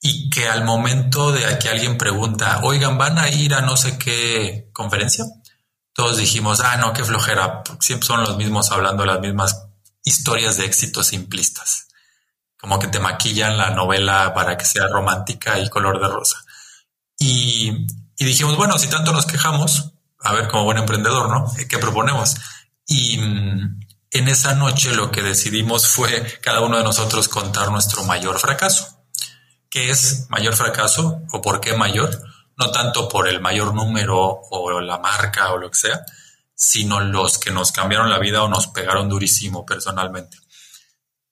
y 0.05 0.29
que 0.29 0.47
al 0.47 0.63
momento 0.63 1.31
de 1.31 1.57
que 1.57 1.69
alguien 1.69 1.97
pregunta, 1.97 2.59
oigan, 2.63 2.97
¿van 2.97 3.17
a 3.17 3.29
ir 3.29 3.53
a 3.53 3.61
no 3.61 3.75
sé 3.75 3.97
qué 3.97 4.69
conferencia? 4.71 5.25
Todos 5.93 6.17
dijimos, 6.17 6.59
ah, 6.59 6.77
no, 6.77 6.93
qué 6.93 7.03
flojera, 7.03 7.63
siempre 7.79 8.05
son 8.05 8.21
los 8.21 8.37
mismos 8.37 8.71
hablando 8.71 9.05
las 9.05 9.19
mismas 9.19 9.67
historias 10.03 10.57
de 10.57 10.65
éxito 10.65 11.03
simplistas, 11.03 11.87
como 12.59 12.77
que 12.79 12.87
te 12.87 12.99
maquillan 12.99 13.57
la 13.57 13.71
novela 13.71 14.33
para 14.33 14.57
que 14.57 14.65
sea 14.65 14.87
romántica 14.87 15.57
y 15.59 15.69
color 15.69 15.99
de 15.99 16.07
rosa. 16.07 16.37
Y 17.17 17.87
y 18.17 18.25
dijimos, 18.25 18.55
bueno, 18.55 18.77
si 18.77 18.87
tanto 18.87 19.11
nos 19.11 19.25
quejamos, 19.25 19.91
a 20.19 20.33
ver, 20.33 20.47
como 20.47 20.63
buen 20.63 20.77
emprendedor, 20.77 21.29
¿no? 21.29 21.51
¿Qué 21.67 21.77
proponemos? 21.77 22.35
Y 22.87 23.17
mm, 23.17 23.79
en 24.11 24.27
esa 24.27 24.53
noche 24.55 24.95
lo 24.95 25.11
que 25.11 25.21
decidimos 25.21 25.87
fue 25.87 26.39
cada 26.41 26.61
uno 26.61 26.77
de 26.77 26.83
nosotros 26.83 27.27
contar 27.27 27.71
nuestro 27.71 28.03
mayor 28.03 28.39
fracaso. 28.39 28.94
¿Qué 29.75 29.89
es 29.89 30.27
mayor 30.29 30.55
fracaso 30.55 31.21
o 31.33 31.41
por 31.41 31.59
qué 31.59 31.73
mayor? 31.73 32.23
No 32.55 32.71
tanto 32.71 33.09
por 33.09 33.27
el 33.27 33.41
mayor 33.41 33.73
número 33.73 34.17
o 34.17 34.79
la 34.79 34.99
marca 34.99 35.51
o 35.51 35.57
lo 35.57 35.69
que 35.69 35.77
sea, 35.77 36.05
sino 36.55 37.01
los 37.01 37.37
que 37.37 37.51
nos 37.51 37.73
cambiaron 37.73 38.09
la 38.09 38.17
vida 38.17 38.41
o 38.41 38.47
nos 38.47 38.67
pegaron 38.67 39.09
durísimo 39.09 39.65
personalmente. 39.65 40.37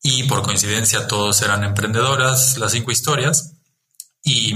Y 0.01 0.23
por 0.23 0.41
coincidencia 0.41 1.07
todos 1.07 1.41
eran 1.41 1.63
emprendedoras, 1.63 2.57
las 2.57 2.73
cinco 2.73 2.91
historias. 2.91 3.53
Y 4.21 4.53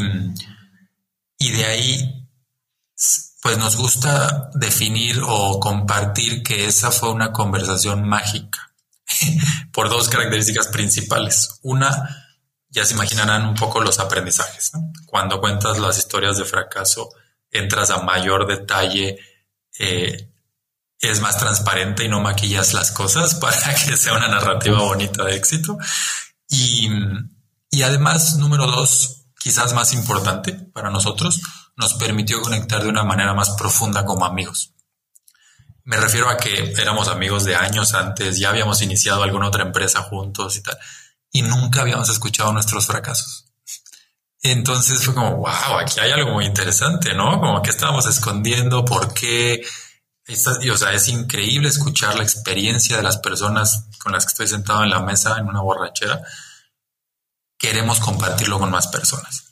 y 1.37 1.51
de 1.53 1.63
ahí, 1.63 2.29
pues 3.41 3.57
nos 3.57 3.77
gusta 3.77 4.49
definir 4.53 5.21
o 5.25 5.61
compartir 5.61 6.43
que 6.43 6.65
esa 6.65 6.91
fue 6.91 7.13
una 7.13 7.31
conversación 7.31 8.05
mágica 8.05 8.73
por 9.71 9.87
dos 9.87 10.09
características 10.09 10.67
principales. 10.67 11.59
Una, 11.61 12.26
ya 12.77 12.85
se 12.85 12.93
imaginarán 12.93 13.43
un 13.43 13.55
poco 13.55 13.81
los 13.81 13.97
aprendizajes. 13.97 14.71
Cuando 15.07 15.41
cuentas 15.41 15.79
las 15.79 15.97
historias 15.97 16.37
de 16.37 16.45
fracaso, 16.45 17.09
entras 17.49 17.89
a 17.89 18.03
mayor 18.03 18.45
detalle, 18.45 19.17
eh, 19.79 20.29
es 20.99 21.19
más 21.19 21.39
transparente 21.39 22.03
y 22.05 22.07
no 22.07 22.21
maquillas 22.21 22.75
las 22.75 22.91
cosas 22.91 23.33
para 23.41 23.73
que 23.73 23.97
sea 23.97 24.13
una 24.13 24.27
narrativa 24.27 24.79
bonita 24.79 25.23
de 25.23 25.35
éxito. 25.35 25.79
Y, 26.49 26.87
y 27.71 27.81
además, 27.81 28.37
número 28.37 28.67
dos, 28.67 29.25
quizás 29.39 29.73
más 29.73 29.93
importante 29.93 30.53
para 30.53 30.91
nosotros, 30.91 31.41
nos 31.77 31.95
permitió 31.95 32.43
conectar 32.43 32.83
de 32.83 32.89
una 32.89 33.03
manera 33.03 33.33
más 33.33 33.55
profunda 33.57 34.05
como 34.05 34.23
amigos. 34.23 34.75
Me 35.83 35.97
refiero 35.97 36.29
a 36.29 36.37
que 36.37 36.73
éramos 36.77 37.07
amigos 37.07 37.43
de 37.43 37.55
años 37.55 37.95
antes, 37.95 38.37
ya 38.37 38.49
habíamos 38.49 38.83
iniciado 38.83 39.23
alguna 39.23 39.47
otra 39.47 39.63
empresa 39.63 40.03
juntos 40.03 40.57
y 40.57 40.61
tal, 40.61 40.77
y 41.31 41.41
nunca 41.41 41.81
habíamos 41.81 42.09
escuchado 42.09 42.53
nuestros 42.53 42.85
fracasos. 42.85 43.45
Entonces 44.41 45.03
fue 45.03 45.13
como, 45.13 45.37
wow, 45.37 45.79
aquí 45.79 45.99
hay 45.99 46.11
algo 46.11 46.31
muy 46.31 46.45
interesante, 46.45 47.13
¿no? 47.13 47.39
Como 47.39 47.61
que 47.61 47.71
estábamos 47.71 48.05
escondiendo, 48.07 48.85
por 48.85 49.13
qué. 49.13 49.61
o 50.29 50.77
sea, 50.77 50.93
es 50.93 51.07
increíble 51.07 51.69
escuchar 51.69 52.15
la 52.15 52.23
experiencia 52.23 52.97
de 52.97 53.03
las 53.03 53.17
personas 53.17 53.85
con 53.99 54.13
las 54.13 54.25
que 54.25 54.31
estoy 54.31 54.47
sentado 54.47 54.83
en 54.83 54.89
la 54.89 55.01
mesa 55.01 55.37
en 55.37 55.47
una 55.47 55.61
borrachera. 55.61 56.21
Queremos 57.57 57.99
compartirlo 57.99 58.59
con 58.59 58.69
más 58.69 58.87
personas. 58.87 59.43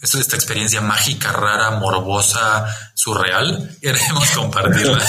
Esto 0.00 0.18
es 0.18 0.22
esta 0.22 0.36
experiencia 0.36 0.80
mágica, 0.80 1.32
rara, 1.32 1.70
morbosa, 1.72 2.66
surreal. 2.94 3.76
Queremos 3.80 4.30
compartirla. 4.30 5.04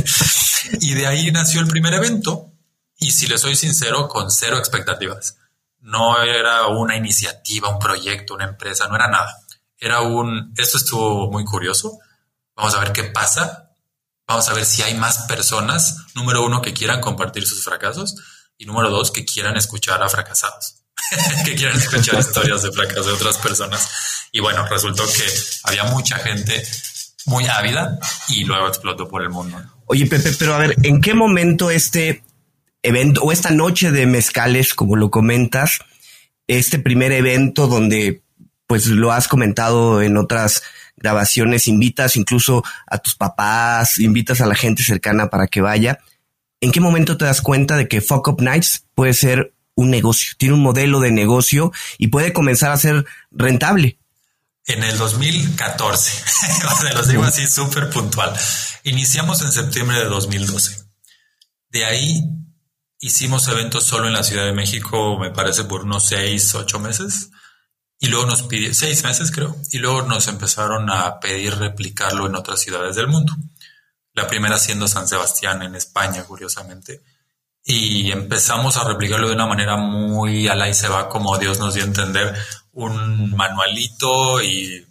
y 0.80 0.94
de 0.94 1.06
ahí 1.06 1.30
nació 1.30 1.60
el 1.60 1.68
primer 1.68 1.94
evento. 1.94 2.52
Y 2.98 3.12
si 3.12 3.26
le 3.26 3.38
soy 3.38 3.56
sincero, 3.56 4.08
con 4.08 4.30
cero 4.30 4.58
expectativas 4.58 5.36
no 5.80 6.22
era 6.22 6.66
una 6.66 6.96
iniciativa, 6.96 7.68
un 7.68 7.78
proyecto, 7.78 8.34
una 8.34 8.44
empresa, 8.44 8.88
no 8.88 8.96
era 8.96 9.08
nada. 9.08 9.38
Era 9.78 10.00
un, 10.00 10.52
esto 10.56 10.76
estuvo 10.78 11.30
muy 11.30 11.44
curioso. 11.44 11.98
Vamos 12.56 12.74
a 12.74 12.80
ver 12.80 12.92
qué 12.92 13.04
pasa. 13.04 13.72
Vamos 14.26 14.48
a 14.48 14.54
ver 14.54 14.66
si 14.66 14.82
hay 14.82 14.94
más 14.94 15.20
personas, 15.20 15.98
número 16.14 16.44
uno, 16.44 16.60
que 16.60 16.74
quieran 16.74 17.00
compartir 17.00 17.46
sus 17.46 17.64
fracasos 17.64 18.16
y 18.58 18.66
número 18.66 18.90
dos, 18.90 19.10
que 19.10 19.24
quieran 19.24 19.56
escuchar 19.56 20.02
a 20.02 20.08
fracasados, 20.08 20.82
que 21.44 21.54
quieran 21.54 21.78
escuchar 21.78 22.18
historias 22.18 22.62
de 22.62 22.72
fracaso 22.72 23.04
de 23.04 23.12
otras 23.14 23.38
personas. 23.38 23.88
Y 24.32 24.40
bueno, 24.40 24.66
resultó 24.66 25.04
que 25.06 25.24
había 25.62 25.84
mucha 25.84 26.18
gente 26.18 26.62
muy 27.24 27.46
ávida 27.46 27.98
y 28.28 28.44
luego 28.44 28.68
explotó 28.68 29.08
por 29.08 29.22
el 29.22 29.30
mundo. 29.30 29.58
Oye, 29.86 30.06
Pepe, 30.06 30.34
pero 30.38 30.54
a 30.54 30.58
ver, 30.58 30.74
¿en 30.82 31.00
qué 31.00 31.14
momento 31.14 31.70
este 31.70 32.22
evento 32.88 33.22
o 33.22 33.32
esta 33.32 33.50
noche 33.50 33.90
de 33.90 34.06
mezcales, 34.06 34.74
como 34.74 34.96
lo 34.96 35.10
comentas, 35.10 35.80
este 36.46 36.78
primer 36.78 37.12
evento 37.12 37.66
donde 37.66 38.22
pues 38.66 38.86
lo 38.86 39.12
has 39.12 39.28
comentado 39.28 40.02
en 40.02 40.16
otras 40.16 40.62
grabaciones, 40.96 41.68
invitas 41.68 42.16
incluso 42.16 42.64
a 42.86 42.98
tus 42.98 43.14
papás, 43.14 43.98
invitas 43.98 44.40
a 44.40 44.46
la 44.46 44.54
gente 44.54 44.82
cercana 44.82 45.30
para 45.30 45.46
que 45.46 45.60
vaya. 45.60 46.00
¿En 46.60 46.72
qué 46.72 46.80
momento 46.80 47.16
te 47.16 47.24
das 47.24 47.40
cuenta 47.40 47.76
de 47.76 47.88
que 47.88 48.00
Fuck 48.00 48.28
Up 48.28 48.42
Nights 48.42 48.84
puede 48.94 49.14
ser 49.14 49.54
un 49.74 49.90
negocio, 49.90 50.34
tiene 50.36 50.54
un 50.54 50.62
modelo 50.62 50.98
de 51.00 51.12
negocio 51.12 51.72
y 51.98 52.08
puede 52.08 52.32
comenzar 52.32 52.72
a 52.72 52.76
ser 52.76 53.06
rentable? 53.30 53.98
En 54.66 54.82
el 54.82 54.98
2014, 54.98 56.12
se 56.80 56.94
los 56.94 57.08
digo 57.08 57.22
así 57.22 57.46
súper 57.46 57.88
puntual. 57.88 58.34
Iniciamos 58.84 59.40
en 59.40 59.52
septiembre 59.52 59.98
de 59.98 60.04
2012. 60.04 60.84
De 61.70 61.84
ahí 61.86 62.22
Hicimos 63.00 63.46
eventos 63.46 63.84
solo 63.84 64.08
en 64.08 64.12
la 64.12 64.24
Ciudad 64.24 64.44
de 64.44 64.52
México, 64.52 65.18
me 65.20 65.30
parece, 65.30 65.62
por 65.64 65.82
unos 65.84 66.06
seis, 66.06 66.52
ocho 66.56 66.80
meses. 66.80 67.30
Y 68.00 68.08
luego 68.08 68.26
nos 68.26 68.42
pidieron, 68.42 68.74
seis 68.74 69.04
meses 69.04 69.30
creo, 69.30 69.56
y 69.70 69.78
luego 69.78 70.02
nos 70.02 70.26
empezaron 70.26 70.90
a 70.90 71.20
pedir 71.20 71.54
replicarlo 71.56 72.26
en 72.26 72.34
otras 72.34 72.60
ciudades 72.60 72.96
del 72.96 73.06
mundo. 73.06 73.34
La 74.14 74.26
primera 74.26 74.58
siendo 74.58 74.88
San 74.88 75.06
Sebastián 75.06 75.62
en 75.62 75.76
España, 75.76 76.24
curiosamente. 76.24 77.02
Y 77.62 78.10
empezamos 78.10 78.76
a 78.76 78.84
replicarlo 78.84 79.28
de 79.28 79.34
una 79.34 79.46
manera 79.46 79.76
muy 79.76 80.48
a 80.48 80.68
y 80.68 80.74
se 80.74 80.88
va, 80.88 81.08
como 81.08 81.38
Dios 81.38 81.60
nos 81.60 81.74
dio 81.74 81.84
a 81.84 81.86
entender, 81.86 82.34
un 82.72 83.36
manualito 83.36 84.42
y 84.42 84.86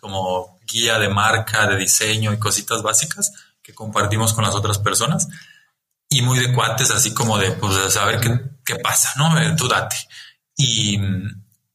como 0.00 0.58
guía 0.66 0.98
de 0.98 1.08
marca, 1.08 1.68
de 1.68 1.76
diseño 1.76 2.32
y 2.32 2.38
cositas 2.38 2.82
básicas 2.82 3.32
que 3.62 3.74
compartimos 3.74 4.32
con 4.32 4.44
las 4.44 4.54
otras 4.56 4.78
personas 4.78 5.28
y 6.08 6.22
muy 6.22 6.38
de 6.38 6.52
cuates, 6.52 6.90
así 6.90 7.12
como 7.12 7.38
de, 7.38 7.52
pues, 7.52 7.92
saber 7.92 8.20
qué, 8.20 8.40
qué 8.64 8.76
pasa, 8.76 9.12
¿no? 9.16 9.38
Eh, 9.40 9.54
tú 9.56 9.68
date. 9.68 9.96
Y, 10.56 10.98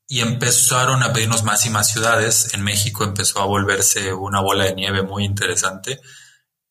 y 0.08 0.20
empezaron 0.20 1.04
a 1.04 1.14
pedirnos 1.14 1.44
más 1.44 1.66
y 1.66 1.70
más 1.70 1.92
ciudades. 1.92 2.54
En 2.54 2.64
México 2.64 3.04
empezó 3.04 3.42
a 3.42 3.46
volverse 3.46 4.14
una 4.14 4.42
bola 4.42 4.66
de 4.66 4.76
nieve 4.76 5.04
muy 5.04 5.26
interesante, 5.26 6.02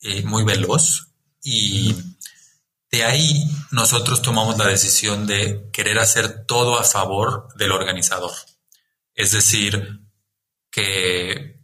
eh, 0.01 0.23
muy 0.23 0.45
veloz. 0.45 1.09
Y 1.43 1.95
de 2.91 3.05
ahí 3.05 3.45
nosotros 3.71 4.23
tomamos 4.23 4.59
la 4.59 4.67
decisión 4.67 5.27
de 5.27 5.71
querer 5.73 5.99
hacer 5.99 6.45
todo 6.47 6.79
a 6.79 6.85
favor 6.85 7.49
del 7.57 7.73
organizador. 7.73 8.33
Es 9.15 9.33
decir, 9.33 10.01
que 10.71 11.63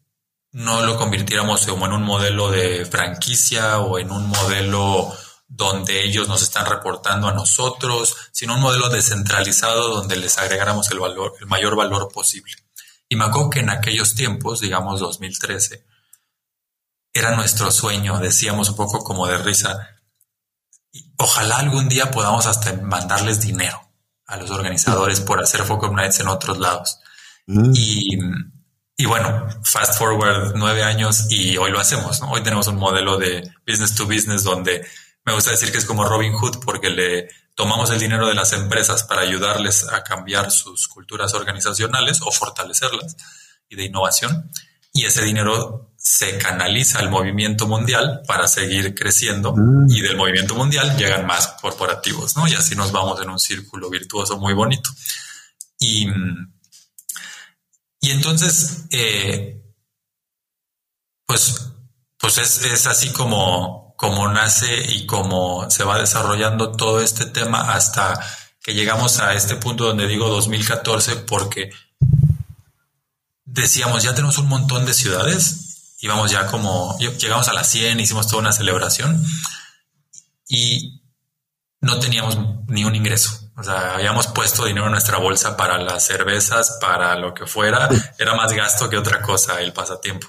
no 0.52 0.82
lo 0.82 0.96
convirtiéramos 0.96 1.66
como 1.66 1.86
en 1.86 1.92
un 1.92 2.02
modelo 2.02 2.50
de 2.50 2.84
franquicia 2.86 3.78
o 3.78 3.98
en 3.98 4.10
un 4.10 4.26
modelo 4.26 5.12
donde 5.48 6.04
ellos 6.04 6.28
nos 6.28 6.42
están 6.42 6.66
reportando 6.66 7.26
a 7.26 7.32
nosotros, 7.32 8.14
sino 8.32 8.54
un 8.54 8.60
modelo 8.60 8.90
descentralizado 8.90 9.88
donde 9.88 10.16
les 10.16 10.36
agregáramos 10.36 10.90
el 10.90 10.98
valor, 10.98 11.34
el 11.40 11.46
mayor 11.46 11.74
valor 11.74 12.08
posible. 12.12 12.52
Y 13.08 13.16
me 13.16 13.24
acuerdo 13.24 13.50
que 13.50 13.60
en 13.60 13.70
aquellos 13.70 14.14
tiempos, 14.14 14.60
digamos 14.60 15.00
2013, 15.00 15.86
era 17.14 17.34
nuestro 17.34 17.70
sueño, 17.70 18.18
decíamos 18.18 18.68
un 18.68 18.76
poco 18.76 19.02
como 19.02 19.26
de 19.26 19.38
risa, 19.38 19.96
ojalá 21.16 21.56
algún 21.56 21.88
día 21.88 22.10
podamos 22.10 22.46
hasta 22.46 22.74
mandarles 22.74 23.40
dinero 23.40 23.80
a 24.26 24.36
los 24.36 24.50
organizadores 24.50 25.20
por 25.22 25.42
hacer 25.42 25.62
Focus 25.62 25.90
Nights 25.90 26.20
en 26.20 26.28
otros 26.28 26.58
lados. 26.58 27.00
Mm. 27.46 27.72
Y, 27.74 28.18
y, 28.98 29.06
bueno, 29.06 29.48
fast 29.64 29.98
forward 29.98 30.52
nueve 30.54 30.82
años 30.82 31.26
y 31.30 31.56
hoy 31.56 31.70
lo 31.70 31.80
hacemos. 31.80 32.20
Hoy 32.28 32.42
tenemos 32.42 32.66
un 32.68 32.76
modelo 32.76 33.16
de 33.16 33.50
business 33.66 33.94
to 33.94 34.04
business 34.04 34.44
donde 34.44 34.86
me 35.28 35.34
gusta 35.34 35.50
decir 35.50 35.70
que 35.70 35.76
es 35.76 35.84
como 35.84 36.04
Robin 36.04 36.32
Hood 36.32 36.60
porque 36.64 36.88
le 36.88 37.28
tomamos 37.54 37.90
el 37.90 38.00
dinero 38.00 38.26
de 38.26 38.34
las 38.34 38.54
empresas 38.54 39.02
para 39.02 39.20
ayudarles 39.20 39.86
a 39.92 40.02
cambiar 40.02 40.50
sus 40.50 40.88
culturas 40.88 41.34
organizacionales 41.34 42.22
o 42.22 42.32
fortalecerlas 42.32 43.14
y 43.68 43.76
de 43.76 43.84
innovación. 43.84 44.50
Y 44.90 45.04
ese 45.04 45.22
dinero 45.22 45.92
se 45.98 46.38
canaliza 46.38 47.00
al 47.00 47.10
movimiento 47.10 47.66
mundial 47.66 48.22
para 48.26 48.48
seguir 48.48 48.94
creciendo 48.94 49.52
mm. 49.54 49.90
y 49.90 50.00
del 50.00 50.16
movimiento 50.16 50.54
mundial 50.54 50.96
llegan 50.96 51.26
más 51.26 51.48
corporativos, 51.60 52.34
¿no? 52.34 52.48
Y 52.48 52.54
así 52.54 52.74
nos 52.74 52.90
vamos 52.90 53.20
en 53.20 53.28
un 53.28 53.38
círculo 53.38 53.90
virtuoso 53.90 54.38
muy 54.38 54.54
bonito. 54.54 54.88
Y, 55.78 56.08
y 58.00 58.10
entonces, 58.12 58.86
eh, 58.92 59.62
pues, 61.26 61.70
pues 62.16 62.38
es, 62.38 62.64
es 62.64 62.86
así 62.86 63.10
como 63.10 63.87
cómo 63.98 64.28
nace 64.28 64.92
y 64.92 65.06
cómo 65.06 65.68
se 65.70 65.82
va 65.82 65.98
desarrollando 65.98 66.70
todo 66.70 67.00
este 67.00 67.26
tema 67.26 67.72
hasta 67.72 68.24
que 68.62 68.72
llegamos 68.72 69.18
a 69.18 69.34
este 69.34 69.56
punto 69.56 69.86
donde 69.86 70.06
digo 70.06 70.28
2014 70.28 71.16
porque 71.16 71.72
decíamos 73.44 74.04
ya 74.04 74.14
tenemos 74.14 74.38
un 74.38 74.46
montón 74.46 74.86
de 74.86 74.94
ciudades 74.94 75.96
íbamos 75.98 76.30
ya 76.30 76.46
como 76.46 76.96
llegamos 76.98 77.48
a 77.48 77.52
las 77.52 77.68
100 77.70 77.98
hicimos 77.98 78.28
toda 78.28 78.42
una 78.42 78.52
celebración 78.52 79.20
y 80.46 81.02
no 81.80 81.98
teníamos 81.98 82.38
ni 82.68 82.84
un 82.84 82.94
ingreso. 82.94 83.50
O 83.56 83.64
sea 83.64 83.94
habíamos 83.94 84.28
puesto 84.28 84.64
dinero 84.64 84.86
en 84.86 84.92
nuestra 84.92 85.18
bolsa 85.18 85.56
para 85.56 85.76
las 85.76 86.06
cervezas 86.06 86.78
para 86.80 87.16
lo 87.16 87.34
que 87.34 87.46
fuera 87.46 87.88
era 88.16 88.36
más 88.36 88.52
gasto 88.52 88.88
que 88.88 88.96
otra 88.96 89.20
cosa 89.20 89.60
el 89.60 89.72
pasatiempo 89.72 90.28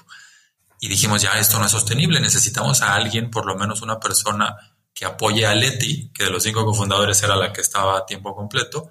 y 0.80 0.88
dijimos, 0.88 1.20
ya 1.20 1.38
esto 1.38 1.58
no 1.58 1.66
es 1.66 1.72
sostenible, 1.72 2.20
necesitamos 2.20 2.80
a 2.80 2.94
alguien, 2.94 3.30
por 3.30 3.44
lo 3.44 3.54
menos 3.54 3.82
una 3.82 4.00
persona 4.00 4.56
que 4.94 5.04
apoye 5.04 5.46
a 5.46 5.54
Leti, 5.54 6.10
que 6.12 6.24
de 6.24 6.30
los 6.30 6.42
cinco 6.42 6.64
cofundadores 6.64 7.22
era 7.22 7.36
la 7.36 7.52
que 7.52 7.60
estaba 7.60 7.98
a 7.98 8.06
tiempo 8.06 8.34
completo, 8.34 8.88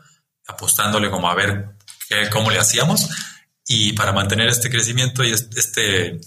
apostándole 0.47 1.09
como 1.09 1.29
a 1.29 1.35
ver 1.35 1.77
qué, 2.07 2.29
cómo 2.29 2.51
le 2.51 2.59
hacíamos. 2.59 3.09
Y 3.67 3.93
para 3.93 4.13
mantener 4.13 4.47
este 4.47 4.69
crecimiento 4.69 5.23
y 5.23 5.31
este 5.31 6.19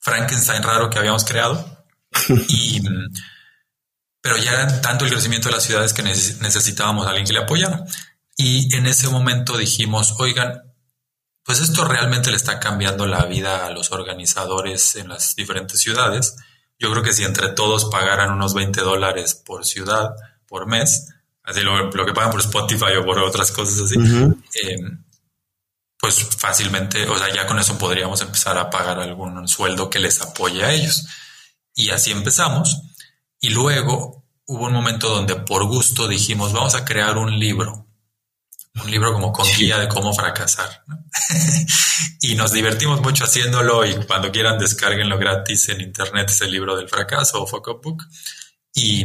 Frankenstein 0.00 0.62
raro 0.62 0.90
que 0.90 0.98
habíamos 0.98 1.24
creado. 1.24 1.86
y, 2.48 2.80
pero 4.20 4.36
ya 4.36 4.52
era 4.52 4.80
tanto 4.80 5.04
el 5.04 5.12
crecimiento 5.12 5.48
de 5.48 5.54
las 5.54 5.64
ciudades 5.64 5.92
que 5.92 6.02
necesitábamos 6.02 7.06
a 7.06 7.10
alguien 7.10 7.26
que 7.26 7.32
le 7.32 7.40
apoyara. 7.40 7.84
Y 8.36 8.74
en 8.76 8.86
ese 8.86 9.08
momento 9.08 9.56
dijimos, 9.56 10.14
oigan, 10.18 10.67
pues 11.48 11.60
esto 11.60 11.86
realmente 11.86 12.30
le 12.30 12.36
está 12.36 12.60
cambiando 12.60 13.06
la 13.06 13.24
vida 13.24 13.64
a 13.64 13.70
los 13.70 13.90
organizadores 13.90 14.96
en 14.96 15.08
las 15.08 15.34
diferentes 15.34 15.80
ciudades. 15.80 16.36
Yo 16.78 16.90
creo 16.90 17.02
que 17.02 17.14
si 17.14 17.24
entre 17.24 17.48
todos 17.48 17.86
pagaran 17.86 18.32
unos 18.32 18.52
20 18.52 18.82
dólares 18.82 19.34
por 19.34 19.64
ciudad, 19.64 20.10
por 20.46 20.66
mes, 20.66 21.08
así 21.42 21.62
lo, 21.62 21.88
que 21.90 22.12
pagan 22.12 22.32
por 22.32 22.40
Spotify 22.40 22.96
o 23.00 23.04
por 23.06 23.18
otras 23.20 23.50
cosas 23.50 23.80
así, 23.80 23.94
em, 23.98 25.02
pues 25.98 26.22
fácilmente, 26.36 27.08
o 27.08 27.16
sea, 27.16 27.32
ya 27.34 27.46
con 27.46 27.58
eso 27.58 27.78
podríamos 27.78 28.20
empezar 28.20 28.58
a 28.58 28.68
pagar 28.68 29.00
algún 29.00 29.48
sueldo 29.48 29.88
que 29.88 30.00
les 30.00 30.20
apoye 30.20 30.62
a 30.62 30.74
ellos. 30.74 31.06
Y 31.74 31.88
así 31.88 32.10
empezamos. 32.10 32.82
Y 33.40 33.48
luego 33.48 34.26
hubo 34.44 34.66
un 34.66 34.74
momento 34.74 35.08
donde 35.08 35.36
por 35.36 35.64
gusto 35.64 36.08
dijimos, 36.08 36.52
vamos 36.52 36.74
a 36.74 36.84
crear 36.84 37.16
un 37.16 37.38
libro 37.38 37.87
un 38.82 38.90
libro 38.90 39.12
como 39.12 39.32
con 39.32 39.46
guía 39.56 39.78
de 39.78 39.88
cómo 39.88 40.12
fracasar. 40.12 40.84
y 42.20 42.34
nos 42.34 42.52
divertimos 42.52 43.00
mucho 43.00 43.24
haciéndolo 43.24 43.84
y 43.84 43.94
cuando 44.06 44.30
quieran 44.30 44.58
descarguenlo 44.58 45.18
gratis 45.18 45.68
en 45.68 45.80
internet 45.80 46.30
es 46.30 46.40
el 46.40 46.50
libro 46.50 46.76
del 46.76 46.88
fracaso 46.88 47.42
o 47.42 47.46
Fuck 47.46 47.68
Up 47.68 47.80
Book. 47.82 48.04
Y, 48.74 49.04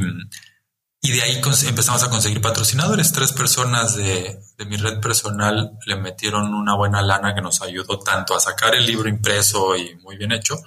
y 1.02 1.12
de 1.12 1.22
ahí 1.22 1.42
empezamos 1.68 2.04
a 2.04 2.10
conseguir 2.10 2.42
patrocinadores. 2.42 3.12
Tres 3.12 3.32
personas 3.32 3.96
de, 3.96 4.40
de, 4.58 4.66
mi 4.66 4.78
red 4.78 5.00
personal 5.00 5.78
le 5.86 5.96
metieron 5.96 6.54
una 6.54 6.76
buena 6.76 7.02
lana 7.02 7.34
que 7.34 7.42
nos 7.42 7.62
ayudó 7.62 8.00
tanto 8.00 8.36
a 8.36 8.40
sacar 8.40 8.76
el 8.76 8.86
libro 8.86 9.10
impreso 9.10 9.76
y 9.76 9.96
muy 9.98 10.18
bien 10.18 10.32
hecho, 10.32 10.62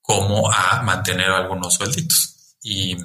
como 0.00 0.50
a 0.52 0.82
mantener 0.82 1.30
algunos 1.30 1.74
suelditos. 1.74 2.56
Y, 2.62 2.96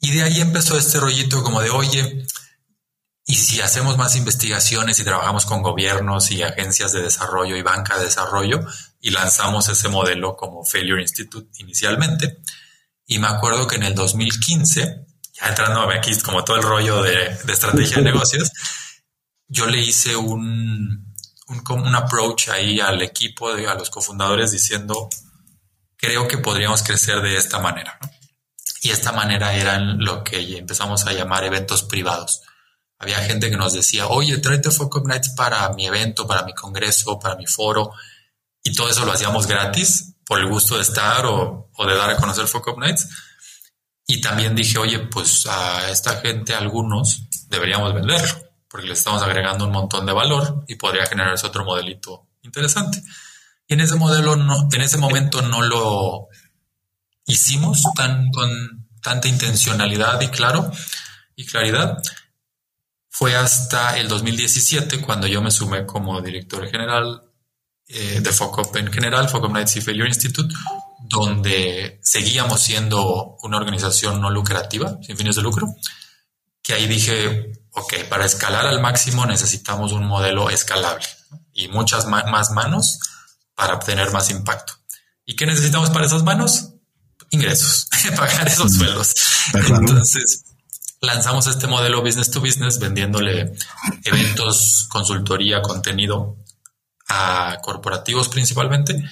y 0.00 0.10
de 0.12 0.22
ahí 0.22 0.40
empezó 0.40 0.76
este 0.76 1.00
rollito 1.00 1.42
como 1.42 1.60
de, 1.60 1.70
oye, 1.70 2.26
y 3.28 3.34
si 3.34 3.60
hacemos 3.60 3.98
más 3.98 4.14
investigaciones 4.14 5.00
y 5.00 5.04
trabajamos 5.04 5.46
con 5.46 5.60
gobiernos 5.60 6.30
y 6.30 6.44
agencias 6.44 6.92
de 6.92 7.02
desarrollo 7.02 7.56
y 7.56 7.62
banca 7.62 7.98
de 7.98 8.04
desarrollo 8.04 8.60
y 9.00 9.10
lanzamos 9.10 9.68
ese 9.68 9.88
modelo 9.88 10.36
como 10.36 10.64
Failure 10.64 11.02
Institute 11.02 11.50
inicialmente. 11.58 12.38
Y 13.04 13.18
me 13.18 13.26
acuerdo 13.26 13.66
que 13.66 13.76
en 13.76 13.82
el 13.82 13.96
2015, 13.96 15.06
ya 15.32 15.48
entrando 15.48 15.90
aquí 15.90 16.16
como 16.20 16.44
todo 16.44 16.56
el 16.56 16.62
rollo 16.62 17.02
de, 17.02 17.36
estrategia 17.48 17.96
de 17.96 18.02
negocios, 18.12 18.52
yo 19.48 19.66
le 19.66 19.80
hice 19.80 20.14
un, 20.14 21.12
un, 21.48 21.94
approach 21.96 22.50
ahí 22.50 22.78
al 22.78 23.02
equipo, 23.02 23.52
de, 23.52 23.66
a 23.66 23.74
los 23.74 23.90
cofundadores 23.90 24.52
diciendo, 24.52 25.08
creo 25.96 26.28
que 26.28 26.38
podríamos 26.38 26.84
crecer 26.84 27.20
de 27.22 27.36
esta 27.36 27.58
manera. 27.58 27.98
Y 28.82 28.90
esta 28.90 29.10
manera 29.10 29.52
eran 29.52 29.98
lo 29.98 30.22
que 30.22 30.58
empezamos 30.58 31.06
a 31.06 31.12
llamar 31.12 31.42
eventos 31.42 31.82
privados 31.82 32.42
había 32.98 33.18
gente 33.18 33.50
que 33.50 33.56
nos 33.56 33.72
decía, 33.72 34.06
oye, 34.08 34.38
tráete 34.38 34.70
Fuck 34.70 34.96
Up 34.96 35.06
Nights 35.06 35.30
para 35.30 35.68
mi 35.70 35.86
evento, 35.86 36.26
para 36.26 36.44
mi 36.44 36.54
congreso, 36.54 37.18
para 37.18 37.36
mi 37.36 37.46
foro. 37.46 37.92
Y 38.62 38.72
todo 38.72 38.88
eso 38.88 39.04
lo 39.04 39.12
hacíamos 39.12 39.46
gratis 39.46 40.14
por 40.24 40.40
el 40.40 40.48
gusto 40.48 40.76
de 40.76 40.82
estar 40.82 41.24
o, 41.26 41.70
de 41.86 41.94
dar 41.94 42.10
a 42.10 42.16
conocer 42.16 42.46
Fuck 42.46 42.68
Up 42.68 42.78
Nights. 42.80 43.08
Y 44.06 44.20
también 44.20 44.54
dije, 44.54 44.78
oye, 44.78 45.00
pues 45.00 45.46
a 45.46 45.90
esta 45.90 46.20
gente, 46.20 46.54
algunos, 46.54 47.22
deberíamos 47.48 47.92
venderlo, 47.92 48.50
porque 48.68 48.86
le 48.86 48.94
estamos 48.94 49.22
agregando 49.22 49.64
un 49.64 49.72
montón 49.72 50.06
de 50.06 50.12
valor 50.12 50.64
y 50.68 50.76
podría 50.76 51.06
generarse 51.06 51.46
otro 51.46 51.64
modelito 51.64 52.28
interesante. 52.42 53.02
Y 53.66 53.74
en 53.74 53.80
ese 53.80 53.96
modelo, 53.96 54.36
no, 54.36 54.68
en 54.72 54.80
ese 54.80 54.96
momento 54.96 55.42
no 55.42 55.60
lo 55.62 56.28
hicimos 57.26 57.82
tan 57.94 58.30
con 58.30 58.88
tanta 59.02 59.28
intencionalidad 59.28 60.20
y 60.20 60.28
claro 60.28 60.70
y 61.34 61.44
claridad 61.44 62.00
fue 63.18 63.34
hasta 63.34 63.96
el 63.96 64.08
2017 64.08 65.00
cuando 65.00 65.26
yo 65.26 65.40
me 65.40 65.50
sumé 65.50 65.86
como 65.86 66.20
director 66.20 66.68
general 66.68 67.22
eh, 67.88 68.20
de 68.20 68.30
FOCOP 68.30 68.76
en 68.76 68.92
general, 68.92 69.30
FOCOP 69.30 69.52
Nights 69.52 69.76
y 69.76 69.80
Failure 69.80 70.06
Institute, 70.06 70.54
donde 71.00 71.98
seguíamos 72.02 72.60
siendo 72.60 73.38
una 73.42 73.56
organización 73.56 74.20
no 74.20 74.28
lucrativa, 74.28 74.98
sin 75.00 75.16
fines 75.16 75.34
de 75.34 75.40
lucro, 75.40 75.66
que 76.62 76.74
ahí 76.74 76.86
dije, 76.86 77.52
ok, 77.70 78.04
para 78.10 78.26
escalar 78.26 78.66
al 78.66 78.82
máximo 78.82 79.24
necesitamos 79.24 79.92
un 79.92 80.04
modelo 80.04 80.50
escalable 80.50 81.06
y 81.54 81.68
muchas 81.68 82.04
más 82.04 82.50
manos 82.50 82.98
para 83.54 83.76
obtener 83.76 84.12
más 84.12 84.28
impacto. 84.28 84.74
¿Y 85.24 85.36
qué 85.36 85.46
necesitamos 85.46 85.88
para 85.88 86.04
esas 86.04 86.22
manos? 86.22 86.74
Ingresos, 87.30 87.88
pagar 88.14 88.46
esos 88.46 88.72
mm. 88.72 88.76
sueldos. 88.76 89.14
Entonces, 89.54 90.44
lanzamos 91.06 91.46
este 91.46 91.66
modelo 91.66 92.02
business 92.02 92.30
to 92.30 92.40
business 92.40 92.78
vendiéndole 92.78 93.54
eventos, 94.04 94.86
consultoría, 94.90 95.62
contenido 95.62 96.36
a 97.08 97.58
corporativos 97.62 98.28
principalmente 98.28 99.02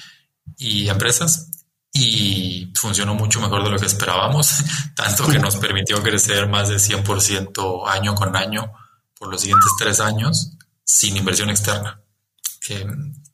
y 0.58 0.88
empresas 0.88 1.50
y 1.92 2.72
funcionó 2.74 3.14
mucho 3.14 3.40
mejor 3.40 3.62
de 3.62 3.70
lo 3.70 3.78
que 3.78 3.86
esperábamos, 3.86 4.64
tanto 4.96 5.28
que 5.28 5.38
nos 5.38 5.56
permitió 5.56 6.02
crecer 6.02 6.48
más 6.48 6.68
de 6.68 6.76
100% 6.76 7.88
año 7.88 8.14
con 8.14 8.36
año 8.36 8.72
por 9.18 9.30
los 9.30 9.40
siguientes 9.40 9.70
tres 9.78 10.00
años 10.00 10.50
sin 10.84 11.16
inversión 11.16 11.50
externa. 11.50 12.00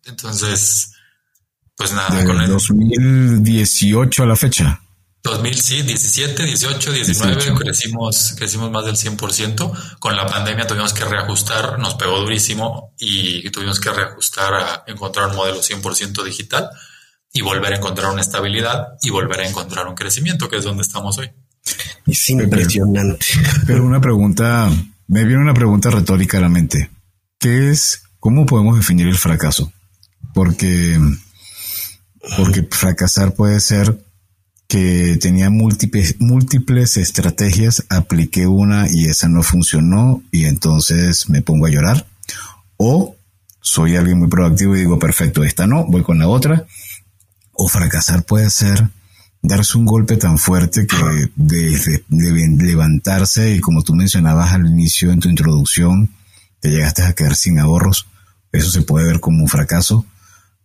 entonces, 0.04 0.92
pues 1.74 1.92
nada, 1.92 2.24
con 2.24 2.40
el 2.40 2.48
2018 2.48 4.22
a 4.22 4.26
la 4.26 4.36
fecha. 4.36 4.80
2017, 5.22 6.44
18, 6.44 6.92
19 6.92 7.54
crecimos, 7.58 8.34
crecimos 8.36 8.70
más 8.70 8.86
del 8.86 8.96
100%. 8.96 9.98
Con 9.98 10.16
la 10.16 10.26
pandemia 10.26 10.66
tuvimos 10.66 10.94
que 10.94 11.04
reajustar, 11.04 11.78
nos 11.78 11.94
pegó 11.94 12.20
durísimo 12.20 12.94
y 12.98 13.48
tuvimos 13.50 13.80
que 13.80 13.90
reajustar 13.90 14.54
a 14.54 14.84
encontrar 14.86 15.28
un 15.28 15.36
modelo 15.36 15.60
100% 15.60 16.24
digital 16.24 16.70
y 17.32 17.42
volver 17.42 17.74
a 17.74 17.76
encontrar 17.76 18.10
una 18.10 18.22
estabilidad 18.22 18.88
y 19.02 19.10
volver 19.10 19.40
a 19.40 19.48
encontrar 19.48 19.86
un 19.86 19.94
crecimiento, 19.94 20.48
que 20.48 20.56
es 20.56 20.64
donde 20.64 20.82
estamos 20.82 21.18
hoy. 21.18 21.30
Es 22.06 22.30
impresionante. 22.30 23.26
Pero 23.66 23.84
una 23.84 24.00
pregunta, 24.00 24.70
me 25.06 25.24
viene 25.24 25.42
una 25.42 25.54
pregunta 25.54 25.90
retórica 25.90 26.38
a 26.38 26.40
la 26.40 26.48
mente. 26.48 26.90
¿Qué 27.38 27.70
es, 27.70 28.02
cómo 28.18 28.46
podemos 28.46 28.76
definir 28.76 29.06
el 29.06 29.18
fracaso? 29.18 29.72
Porque, 30.32 30.98
porque 32.36 32.66
fracasar 32.70 33.34
puede 33.34 33.60
ser 33.60 33.96
que 34.70 35.18
tenía 35.20 35.50
múltiples, 35.50 36.20
múltiples 36.20 36.96
estrategias, 36.96 37.84
apliqué 37.88 38.46
una 38.46 38.86
y 38.88 39.06
esa 39.06 39.28
no 39.28 39.42
funcionó 39.42 40.22
y 40.30 40.44
entonces 40.44 41.28
me 41.28 41.42
pongo 41.42 41.66
a 41.66 41.70
llorar. 41.70 42.06
O 42.76 43.16
soy 43.60 43.96
alguien 43.96 44.20
muy 44.20 44.28
proactivo 44.28 44.76
y 44.76 44.78
digo, 44.78 44.96
perfecto, 44.96 45.42
esta 45.42 45.66
no, 45.66 45.86
voy 45.86 46.04
con 46.04 46.20
la 46.20 46.28
otra. 46.28 46.66
O 47.52 47.66
fracasar 47.66 48.22
puede 48.22 48.48
ser 48.48 48.88
darse 49.42 49.76
un 49.76 49.86
golpe 49.86 50.16
tan 50.16 50.38
fuerte 50.38 50.86
que 50.86 51.30
de, 51.34 52.04
levantarse 52.08 53.56
y 53.56 53.58
como 53.58 53.82
tú 53.82 53.92
mencionabas 53.96 54.52
al 54.52 54.66
inicio 54.66 55.10
en 55.10 55.18
tu 55.18 55.28
introducción, 55.28 56.10
te 56.60 56.70
llegaste 56.70 57.02
a 57.02 57.12
quedar 57.12 57.34
sin 57.34 57.58
ahorros. 57.58 58.06
Eso 58.52 58.70
se 58.70 58.82
puede 58.82 59.08
ver 59.08 59.18
como 59.18 59.42
un 59.42 59.48
fracaso 59.48 60.06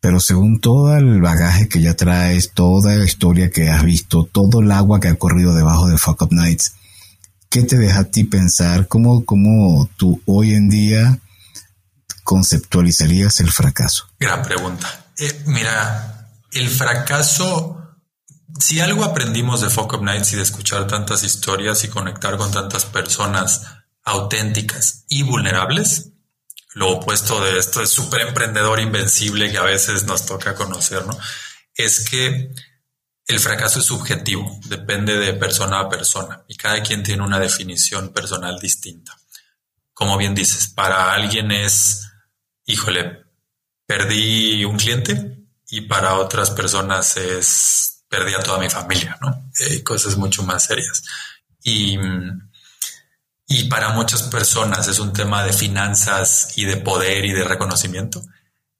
pero 0.06 0.20
según 0.20 0.60
todo 0.60 0.96
el 0.96 1.20
bagaje 1.20 1.68
que 1.68 1.82
ya 1.82 1.96
traes, 1.96 2.52
toda 2.54 2.96
la 2.96 3.06
historia 3.06 3.50
que 3.50 3.72
has 3.72 3.84
visto, 3.84 4.30
todo 4.32 4.62
el 4.62 4.72
agua 4.72 5.00
que 5.00 5.08
ha 5.08 5.16
corrido 5.16 5.56
debajo 5.56 5.88
de 5.88 5.98
Fuck 5.98 6.22
Up 6.22 6.32
Nights, 6.32 6.76
¿qué 7.50 7.64
te 7.64 7.76
deja 7.76 8.02
a 8.02 8.04
ti 8.04 8.24
pensar? 8.24 8.88
¿Cómo, 8.88 9.26
cómo 9.26 9.90
tú 9.98 10.22
hoy 10.28 10.54
en 10.54 10.70
día 10.70 11.18
conceptualizarías 12.24 13.40
el 13.40 13.52
fracaso? 13.52 14.08
Gran 14.20 14.44
pregunta. 14.44 15.08
Eh, 15.18 15.42
mira, 15.48 16.30
el 16.52 16.70
fracaso, 16.70 17.98
si 18.60 18.82
algo 18.82 19.06
aprendimos 19.06 19.62
de 19.62 19.72
Fuck 19.72 19.94
Up 19.94 20.04
Nights 20.04 20.34
y 20.34 20.36
de 20.36 20.44
escuchar 20.44 20.86
tantas 20.86 21.24
historias 21.24 21.84
y 21.84 21.88
conectar 21.88 22.38
con 22.38 22.52
tantas 22.52 22.86
personas 22.86 23.64
auténticas 24.04 25.06
y 25.10 25.24
vulnerables, 25.24 26.12
lo 26.76 26.90
opuesto 26.90 27.42
de 27.42 27.58
esto 27.58 27.82
es 27.82 27.90
súper 27.90 28.22
emprendedor 28.22 28.82
invencible 28.82 29.50
que 29.50 29.58
a 29.58 29.64
veces 29.64 30.04
nos 30.04 30.26
toca 30.26 30.56
conocer, 30.56 31.06
¿no? 31.06 31.18
Es 31.74 32.10
que 32.10 32.52
el 33.28 33.40
fracaso 33.40 33.80
es 33.80 33.86
subjetivo, 33.86 34.60
depende 34.66 35.18
de 35.18 35.34
persona 35.34 35.80
a 35.80 35.90
persona 35.90 36.44
y 36.50 36.58
cada 36.58 36.84
quien 36.84 37.02
tiene 37.02 37.24
una 37.24 37.40
definición 37.40 38.10
personal 38.10 38.60
distinta. 38.60 39.18
Como 39.94 40.18
bien 40.18 40.36
dices, 40.36 40.68
para 40.68 41.14
alguien 41.14 41.50
es, 41.54 42.12
híjole, 42.66 43.24
perdí 43.86 44.66
un 44.66 44.76
cliente 44.76 45.48
y 45.70 45.82
para 45.82 46.16
otras 46.16 46.52
personas 46.52 47.16
es, 47.16 48.04
perdí 48.10 48.34
a 48.34 48.44
toda 48.44 48.60
mi 48.60 48.70
familia, 48.70 49.18
¿no? 49.22 49.50
Eh, 49.62 49.82
cosas 49.82 50.18
mucho 50.18 50.44
más 50.44 50.66
serias. 50.66 51.04
Y 51.64 51.98
y 53.48 53.66
para 53.66 53.90
muchas 53.90 54.24
personas 54.24 54.88
es 54.88 55.00
un 55.00 55.14
tema 55.14 55.44
de 55.44 55.54
finanzas 55.54 56.54
y 56.56 56.66
de 56.66 56.78
poder 56.78 57.26
y 57.26 57.32
de 57.32 57.44
reconocimiento. 57.44 58.24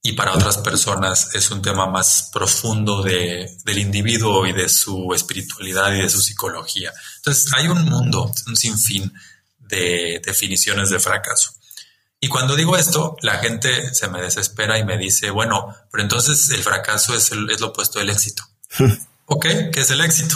Y 0.02 0.14
para 0.14 0.34
otras 0.34 0.60
personas 0.60 1.34
es 1.34 1.50
un 1.50 1.62
tema 1.62 1.88
más 1.88 2.30
profundo 2.32 3.02
de, 3.02 3.58
del 3.64 3.80
individuo 3.80 4.46
y 4.46 4.54
de 4.54 4.70
su 4.70 5.14
espiritualidad 5.14 5.94
y 5.94 6.02
de 6.02 6.10
su 6.10 6.22
psicología. 6.22 6.92
Entonces 7.18 7.52
hay 7.54 7.68
un 7.68 7.86
mundo, 7.86 8.32
un 8.48 8.56
sinfín 8.56 9.12
de 9.58 10.22
definiciones 10.24 10.90
de 10.90 11.00
fracaso. 11.00 11.54
Y 12.20 12.28
cuando 12.28 12.56
digo 12.56 12.78
esto, 12.78 13.18
la 13.22 13.38
gente 13.40 13.94
se 13.94 14.08
me 14.08 14.22
desespera 14.22 14.80
y 14.80 14.86
me 14.86 14.98
dice, 14.98 15.30
bueno, 15.30 15.76
pero 15.92 16.04
entonces 16.04 16.50
el 16.52 16.64
fracaso 16.64 17.16
es, 17.16 17.32
es 17.32 17.60
lo 17.60 17.68
opuesto 17.68 18.00
del 18.00 18.10
éxito. 18.10 18.44
ok, 19.26 19.46
¿qué 19.72 19.82
es 19.82 19.92
el 19.92 20.02
éxito? 20.02 20.36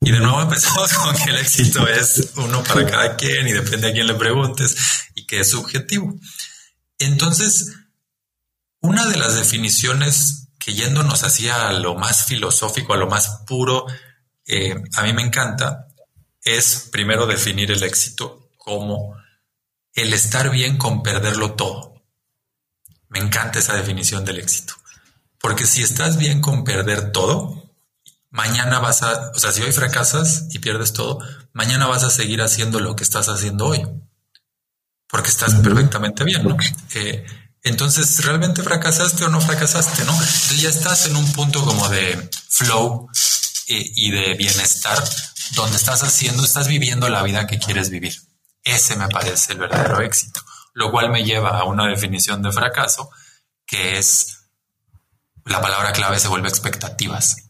Y 0.00 0.12
de 0.12 0.18
nuevo 0.18 0.40
empezamos 0.42 0.92
con 0.94 1.14
que 1.16 1.30
el 1.30 1.36
éxito 1.36 1.86
es 1.86 2.32
uno 2.36 2.62
para 2.64 2.86
cada 2.86 3.16
quien 3.16 3.46
y 3.48 3.52
depende 3.52 3.88
a 3.88 3.92
quién 3.92 4.06
le 4.06 4.14
preguntes 4.14 4.76
y 5.14 5.26
que 5.26 5.40
es 5.40 5.50
subjetivo. 5.50 6.18
Entonces, 6.98 7.72
una 8.80 9.06
de 9.06 9.16
las 9.16 9.36
definiciones 9.36 10.48
que 10.58 10.74
yéndonos 10.74 11.22
hacia 11.22 11.72
lo 11.72 11.94
más 11.94 12.26
filosófico, 12.26 12.92
a 12.92 12.98
lo 12.98 13.08
más 13.08 13.42
puro, 13.46 13.86
eh, 14.46 14.74
a 14.96 15.02
mí 15.02 15.12
me 15.12 15.22
encanta, 15.22 15.86
es 16.42 16.88
primero 16.90 17.26
definir 17.26 17.70
el 17.70 17.82
éxito 17.82 18.50
como 18.56 19.16
el 19.94 20.12
estar 20.12 20.50
bien 20.50 20.76
con 20.76 21.02
perderlo 21.02 21.54
todo. 21.54 22.02
Me 23.08 23.18
encanta 23.18 23.58
esa 23.58 23.74
definición 23.74 24.24
del 24.24 24.38
éxito. 24.38 24.74
Porque 25.38 25.66
si 25.66 25.82
estás 25.82 26.18
bien 26.18 26.40
con 26.40 26.64
perder 26.64 27.12
todo, 27.12 27.59
mañana 28.30 28.78
vas 28.78 29.02
a, 29.02 29.30
o 29.34 29.38
sea, 29.38 29.52
si 29.52 29.62
hoy 29.62 29.72
fracasas 29.72 30.46
y 30.50 30.58
pierdes 30.58 30.92
todo, 30.92 31.18
mañana 31.52 31.86
vas 31.86 32.04
a 32.04 32.10
seguir 32.10 32.42
haciendo 32.42 32.80
lo 32.80 32.96
que 32.96 33.04
estás 33.04 33.28
haciendo 33.28 33.66
hoy. 33.66 33.86
Porque 35.08 35.28
estás 35.28 35.54
perfectamente 35.56 36.24
bien, 36.24 36.46
¿no? 36.46 36.56
Eh, 36.94 37.26
entonces, 37.62 38.24
¿realmente 38.24 38.62
fracasaste 38.62 39.24
o 39.24 39.28
no 39.28 39.40
fracasaste, 39.40 40.04
no? 40.04 40.12
Entonces 40.12 40.60
ya 40.60 40.68
estás 40.68 41.06
en 41.06 41.16
un 41.16 41.32
punto 41.32 41.64
como 41.64 41.88
de 41.88 42.30
flow 42.48 43.08
eh, 43.66 43.92
y 43.96 44.10
de 44.12 44.34
bienestar 44.34 45.02
donde 45.52 45.76
estás 45.76 46.02
haciendo, 46.02 46.44
estás 46.44 46.68
viviendo 46.68 47.08
la 47.08 47.22
vida 47.22 47.46
que 47.46 47.58
quieres 47.58 47.90
vivir. 47.90 48.14
Ese 48.62 48.96
me 48.96 49.08
parece 49.08 49.52
el 49.52 49.58
verdadero 49.58 50.00
éxito, 50.00 50.40
lo 50.74 50.90
cual 50.90 51.10
me 51.10 51.24
lleva 51.24 51.58
a 51.58 51.64
una 51.64 51.86
definición 51.86 52.42
de 52.42 52.52
fracaso 52.52 53.10
que 53.66 53.98
es 53.98 54.40
la 55.44 55.60
palabra 55.60 55.92
clave 55.92 56.18
se 56.18 56.28
vuelve 56.28 56.48
expectativas. 56.48 57.49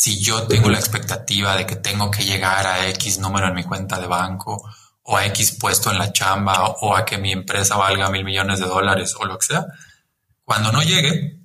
Si 0.00 0.18
yo 0.18 0.44
tengo 0.44 0.70
la 0.70 0.78
expectativa 0.78 1.54
de 1.54 1.66
que 1.66 1.76
tengo 1.76 2.10
que 2.10 2.24
llegar 2.24 2.66
a 2.66 2.88
X 2.88 3.18
número 3.18 3.48
en 3.48 3.54
mi 3.54 3.64
cuenta 3.64 4.00
de 4.00 4.06
banco 4.06 4.64
o 5.02 5.14
a 5.14 5.26
X 5.26 5.58
puesto 5.60 5.90
en 5.90 5.98
la 5.98 6.10
chamba 6.10 6.68
o 6.68 6.96
a 6.96 7.04
que 7.04 7.18
mi 7.18 7.32
empresa 7.32 7.76
valga 7.76 8.08
mil 8.08 8.24
millones 8.24 8.60
de 8.60 8.64
dólares 8.64 9.14
o 9.20 9.26
lo 9.26 9.38
que 9.38 9.44
sea, 9.44 9.66
cuando 10.42 10.72
no 10.72 10.80
llegue, 10.80 11.42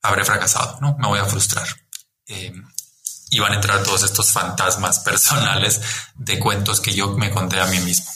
habré 0.00 0.24
fracasado, 0.24 0.78
¿no? 0.80 0.96
Me 0.96 1.08
voy 1.08 1.18
a 1.18 1.26
frustrar. 1.26 1.68
Eh, 2.26 2.54
y 3.28 3.38
van 3.38 3.52
a 3.52 3.56
entrar 3.56 3.82
todos 3.82 4.02
estos 4.02 4.30
fantasmas 4.32 5.00
personales 5.00 5.82
de 6.14 6.38
cuentos 6.38 6.80
que 6.80 6.94
yo 6.94 7.10
me 7.10 7.30
conté 7.30 7.60
a 7.60 7.66
mí 7.66 7.80
mismo. 7.80 8.10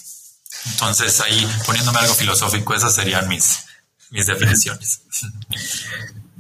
Entonces 0.65 1.21
ahí 1.21 1.47
poniéndome 1.67 1.99
algo 1.99 2.15
filosófico, 2.15 2.75
esas 2.75 2.95
serían 2.95 3.29
mis, 3.29 3.67
mis 4.09 4.27
definiciones. 4.27 5.03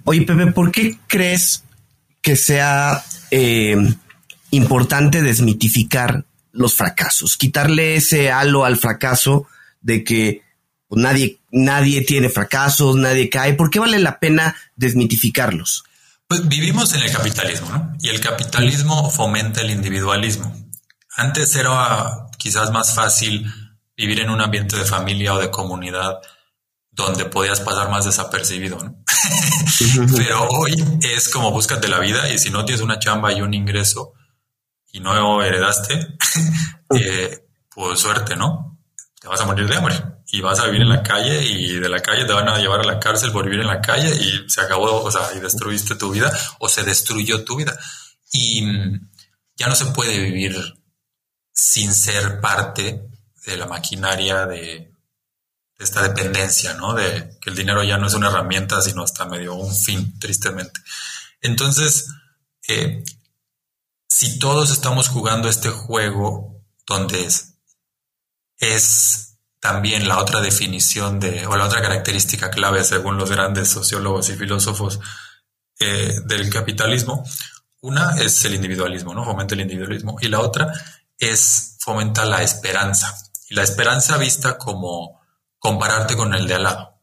Oye, 0.05 0.23
Pepe, 0.23 0.47
¿por 0.51 0.73
qué 0.73 0.99
crees 1.07 1.63
que 2.23 2.35
sea 2.35 3.05
eh, 3.31 3.77
importante 4.51 5.23
desmitificar 5.23 6.25
los 6.53 6.75
fracasos? 6.75 7.37
Quitarle 7.37 7.97
ese 7.97 8.31
halo 8.31 8.65
al 8.65 8.77
fracaso 8.77 9.47
de 9.81 10.05
que 10.05 10.43
pues, 10.89 11.03
nadie, 11.03 11.39
nadie 11.51 12.03
tiene 12.03 12.29
fracasos, 12.29 12.97
nadie 12.97 13.31
cae. 13.31 13.55
¿Por 13.55 13.71
qué 13.71 13.79
vale 13.79 13.99
la 13.99 14.19
pena 14.19 14.57
desmitificarlos? 14.77 15.85
Pues 16.27 16.47
vivimos 16.47 16.93
en 16.95 17.03
el 17.03 17.11
capitalismo, 17.11 17.71
¿no? 17.71 17.97
Y 18.01 18.09
el 18.09 18.21
capitalismo 18.21 19.11
fomenta 19.11 19.63
el 19.63 19.71
individualismo. 19.71 20.55
Antes 21.17 21.57
era 21.57 22.27
quizás 22.37 22.71
más 22.71 22.95
fácil 22.95 23.47
vivir 23.97 24.21
en 24.21 24.31
un 24.31 24.41
ambiente 24.41 24.77
de 24.77 24.85
familia 24.85 25.35
o 25.35 25.39
de 25.39 25.51
comunidad 25.51 26.21
donde 27.05 27.27
podías 27.27 27.61
pasar 27.61 27.91
más 27.91 28.05
desapercibido, 28.05 28.77
¿no? 28.77 29.05
Pero 30.17 30.49
hoy 30.49 30.75
es 31.01 31.29
como 31.29 31.53
búscate 31.53 31.87
la 31.87 32.01
vida 32.01 32.29
y 32.33 32.39
si 32.39 32.51
no 32.51 32.65
tienes 32.65 32.83
una 32.83 32.99
chamba 32.99 33.33
y 33.33 33.41
un 33.41 33.55
ingreso 33.55 34.15
y 34.91 34.99
no 34.99 35.43
heredaste, 35.43 36.17
eh, 36.95 37.47
pues 37.71 38.01
suerte, 38.01 38.35
¿no? 38.35 38.81
Te 39.21 39.29
vas 39.29 39.41
a 39.41 39.47
morir 39.47 39.69
de 39.69 39.77
hambre 39.77 39.95
y 40.27 40.41
vas 40.41 40.59
a 40.59 40.67
vivir 40.67 40.83
en 40.83 40.89
la 40.89 41.03
calle 41.03 41.45
y 41.45 41.79
de 41.79 41.89
la 41.89 42.01
calle 42.01 42.25
te 42.25 42.33
van 42.33 42.49
a 42.49 42.59
llevar 42.59 42.81
a 42.81 42.85
la 42.85 42.99
cárcel 42.99 43.31
por 43.31 43.45
vivir 43.45 43.61
en 43.61 43.69
la 43.69 43.81
calle 43.81 44.13
y 44.17 44.51
se 44.51 44.61
acabó, 44.61 45.03
o 45.03 45.11
sea, 45.11 45.23
y 45.37 45.41
destruiste 45.41 45.95
tu 45.95 46.11
vida 46.11 46.33
o 46.59 46.69
se 46.69 46.83
destruyó 46.83 47.45
tu 47.45 47.57
vida. 47.57 47.79
Y 48.33 48.63
mm, 48.63 49.11
ya 49.57 49.69
no 49.69 49.77
se 49.77 49.87
puede 49.87 50.19
vivir 50.19 50.57
sin 51.53 51.95
ser 51.95 52.41
parte 52.41 53.09
de 53.47 53.57
la 53.57 53.67
maquinaria 53.67 54.47
de, 54.47 54.93
esta 55.79 56.03
dependencia, 56.03 56.75
¿no? 56.75 56.95
De 56.95 57.39
que 57.41 57.51
el 57.51 57.57
dinero 57.57 57.83
ya 57.85 57.99
no 57.99 58.09
es 58.09 58.15
una 58.15 58.29
herramienta, 58.29 58.83
sino 58.83 59.03
hasta 59.03 59.25
medio 59.25 59.55
un 59.55 59.75
fin, 59.75 60.19
tristemente. 60.19 60.81
Entonces, 61.41 62.09
eh, 62.67 63.05
si 64.09 64.39
todos 64.39 64.71
estamos 64.71 65.09
jugando 65.09 65.49
este 65.49 65.71
juego 65.71 66.65
donde 66.87 67.29
es, 68.59 69.37
también 69.61 70.09
la 70.09 70.19
otra 70.19 70.41
definición 70.41 71.21
de, 71.21 71.47
o 71.47 71.57
la 71.57 71.67
otra 71.67 71.83
característica 71.83 72.51
clave, 72.51 72.85
según 72.85 73.17
los 73.17 73.31
grandes 73.31 73.69
sociólogos 73.69 74.29
y 74.29 74.37
filósofos 74.37 75.01
eh, 75.81 76.15
del 76.27 76.51
capitalismo, 76.51 77.25
una 77.81 78.17
es 78.19 78.45
el 78.45 78.55
individualismo, 78.55 79.15
¿no? 79.15 79.25
Fomenta 79.25 79.55
el 79.55 79.61
individualismo. 79.61 80.17
Y 80.21 80.29
la 80.29 80.41
otra 80.41 80.73
es 81.19 81.77
fomenta 81.79 82.25
la 82.25 82.43
esperanza. 82.43 83.17
Y 83.49 83.55
la 83.55 83.63
esperanza 83.63 84.17
vista 84.17 84.59
como 84.59 85.18
compararte 85.59 86.17
con 86.17 86.35
el 86.35 86.47
de 86.47 86.55
al 86.55 86.63
lado. 86.65 86.95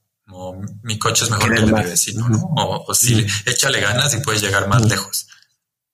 Mi 0.84 0.98
coche 0.98 1.26
es 1.26 1.32
mejor 1.32 1.54
que 1.54 1.62
el 1.62 1.68
de 1.68 1.74
mi 1.74 1.84
vecino, 1.84 2.28
¿no? 2.28 2.40
O, 2.56 2.94
si 2.94 3.26
échale 3.46 3.80
ganas 3.80 4.14
y 4.14 4.18
puedes 4.18 4.42
llegar 4.42 4.68
más 4.68 4.84
lejos. 4.86 5.28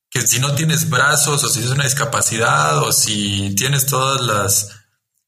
Que 0.10 0.22
si 0.22 0.40
no 0.40 0.56
tienes 0.56 0.90
brazos, 0.90 1.44
o 1.44 1.48
si 1.48 1.56
tienes 1.56 1.72
una 1.72 1.84
discapacidad, 1.84 2.78
o 2.80 2.92
si 2.92 3.54
tienes 3.56 3.86
todas 3.86 4.22
las 4.22 4.70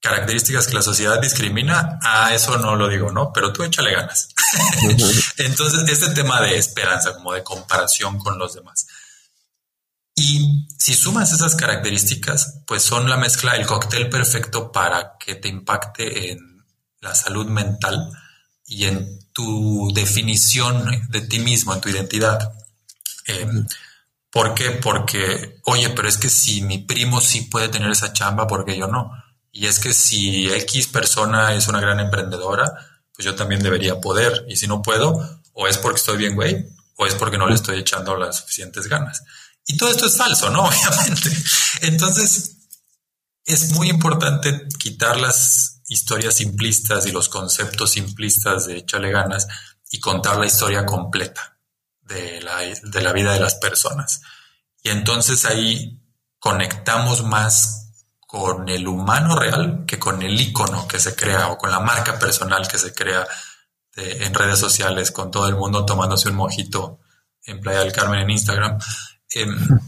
características 0.01 0.67
que 0.67 0.73
la 0.73 0.81
sociedad 0.81 1.21
discrimina, 1.21 1.99
a 2.01 2.33
eso 2.33 2.57
no 2.57 2.75
lo 2.75 2.89
digo, 2.89 3.11
¿no? 3.11 3.31
Pero 3.33 3.53
tú 3.53 3.63
échale 3.63 3.93
ganas. 3.93 4.29
Entonces, 5.37 5.87
este 5.87 6.09
tema 6.09 6.41
de 6.41 6.57
esperanza, 6.57 7.13
como 7.13 7.33
de 7.33 7.43
comparación 7.43 8.19
con 8.19 8.37
los 8.37 8.53
demás. 8.53 8.87
Y 10.15 10.67
si 10.77 10.93
sumas 10.93 11.31
esas 11.33 11.55
características, 11.55 12.61
pues 12.67 12.83
son 12.83 13.09
la 13.09 13.17
mezcla, 13.17 13.55
el 13.55 13.65
cóctel 13.65 14.09
perfecto 14.09 14.71
para 14.71 15.17
que 15.17 15.35
te 15.35 15.47
impacte 15.47 16.31
en 16.31 16.52
la 17.03 17.13
salud 17.13 17.45
mental 17.45 18.11
y 18.65 18.85
en 18.85 19.19
tu 19.33 19.91
definición 19.93 20.89
de 21.09 21.21
ti 21.21 21.39
mismo, 21.39 21.73
en 21.73 21.81
tu 21.81 21.89
identidad. 21.89 22.53
Eh, 23.27 23.47
¿Por 24.31 24.55
qué? 24.55 24.71
Porque, 24.71 25.59
oye, 25.65 25.89
pero 25.89 26.07
es 26.07 26.17
que 26.17 26.29
si 26.29 26.61
mi 26.61 26.79
primo 26.79 27.21
sí 27.21 27.41
puede 27.41 27.67
tener 27.67 27.91
esa 27.91 28.13
chamba, 28.13 28.47
porque 28.47 28.77
yo 28.77 28.87
no? 28.87 29.11
Y 29.51 29.67
es 29.67 29.79
que 29.79 29.93
si 29.93 30.51
X 30.51 30.87
persona 30.87 31.53
es 31.53 31.67
una 31.67 31.79
gran 31.79 31.99
emprendedora, 31.99 32.73
pues 33.13 33.25
yo 33.25 33.35
también 33.35 33.61
debería 33.61 34.01
poder. 34.01 34.45
Y 34.47 34.55
si 34.55 34.65
no 34.65 34.81
puedo, 34.81 35.41
o 35.51 35.67
es 35.67 35.77
porque 35.77 35.99
estoy 35.99 36.17
bien, 36.17 36.33
güey, 36.33 36.65
o 36.95 37.05
es 37.05 37.13
porque 37.15 37.37
no 37.37 37.47
le 37.47 37.55
estoy 37.55 37.77
echando 37.79 38.17
las 38.17 38.37
suficientes 38.37 38.87
ganas. 38.87 39.23
Y 39.67 39.77
todo 39.77 39.91
esto 39.91 40.07
es 40.07 40.17
falso, 40.17 40.49
¿no? 40.49 40.63
Obviamente. 40.67 41.29
Entonces, 41.81 42.57
es 43.45 43.71
muy 43.71 43.89
importante 43.89 44.67
quitar 44.79 45.19
las 45.19 45.72
historias 45.93 46.35
simplistas 46.35 47.05
y 47.05 47.11
los 47.11 47.29
conceptos 47.29 47.91
simplistas 47.91 48.65
de 48.65 48.77
échale 48.77 49.11
ganas 49.11 49.47
y 49.91 49.99
contar 49.99 50.37
la 50.37 50.47
historia 50.47 50.85
completa 50.85 51.57
de 52.01 52.41
la, 52.41 52.57
de 52.59 53.01
la 53.01 53.13
vida 53.13 53.33
de 53.33 53.39
las 53.39 53.55
personas. 53.55 54.21
Y 54.81 54.89
entonces 54.89 55.45
ahí 55.45 56.01
conectamos 56.39 57.23
más 57.23 57.91
con 58.19 58.67
el 58.67 58.87
humano 58.87 59.35
real 59.35 59.85
que 59.87 59.99
con 59.99 60.21
el 60.23 60.39
icono 60.41 60.87
que 60.87 60.99
se 60.99 61.15
crea 61.15 61.49
o 61.49 61.57
con 61.57 61.69
la 61.69 61.79
marca 61.79 62.17
personal 62.17 62.67
que 62.67 62.79
se 62.79 62.93
crea 62.93 63.27
en 63.95 64.33
redes 64.33 64.57
sociales, 64.57 65.11
con 65.11 65.29
todo 65.29 65.47
el 65.47 65.55
mundo 65.55 65.85
tomándose 65.85 66.29
un 66.29 66.35
mojito 66.35 66.99
en 67.45 67.59
Playa 67.61 67.81
del 67.81 67.91
Carmen 67.91 68.21
en 68.21 68.31
Instagram. 68.31 68.79
Em, 69.29 69.55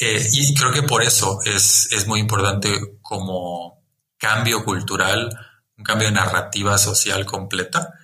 eh, 0.00 0.28
y 0.32 0.54
creo 0.54 0.72
que 0.72 0.84
por 0.84 1.02
eso 1.02 1.40
es, 1.44 1.90
es 1.90 2.06
muy 2.06 2.20
importante 2.20 2.98
como 3.02 3.75
cambio 4.18 4.64
cultural, 4.64 5.36
un 5.76 5.84
cambio 5.84 6.08
de 6.08 6.14
narrativa 6.14 6.78
social 6.78 7.26
completa, 7.26 7.94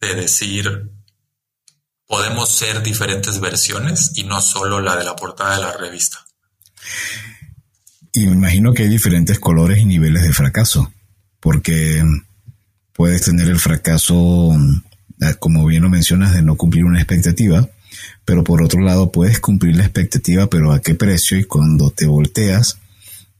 de 0.00 0.14
decir, 0.14 0.90
podemos 2.06 2.54
ser 2.54 2.82
diferentes 2.82 3.40
versiones 3.40 4.12
y 4.14 4.24
no 4.24 4.40
solo 4.40 4.80
la 4.80 4.96
de 4.96 5.04
la 5.04 5.16
portada 5.16 5.56
de 5.56 5.62
la 5.62 5.72
revista. 5.72 6.18
Y 8.12 8.26
me 8.26 8.32
imagino 8.32 8.72
que 8.72 8.84
hay 8.84 8.88
diferentes 8.88 9.38
colores 9.38 9.78
y 9.78 9.84
niveles 9.84 10.22
de 10.22 10.32
fracaso, 10.32 10.92
porque 11.40 12.02
puedes 12.92 13.22
tener 13.22 13.48
el 13.48 13.58
fracaso, 13.58 14.56
ah, 15.20 15.34
como 15.34 15.66
bien 15.66 15.82
lo 15.82 15.90
mencionas, 15.90 16.32
de 16.32 16.42
no 16.42 16.56
cumplir 16.56 16.84
una 16.84 16.98
expectativa, 16.98 17.68
pero 18.24 18.42
por 18.42 18.62
otro 18.62 18.80
lado 18.80 19.12
puedes 19.12 19.40
cumplir 19.40 19.76
la 19.76 19.84
expectativa, 19.84 20.46
pero 20.46 20.72
a 20.72 20.80
qué 20.80 20.94
precio 20.94 21.38
y 21.38 21.44
cuando 21.44 21.90
te 21.90 22.06
volteas 22.06 22.78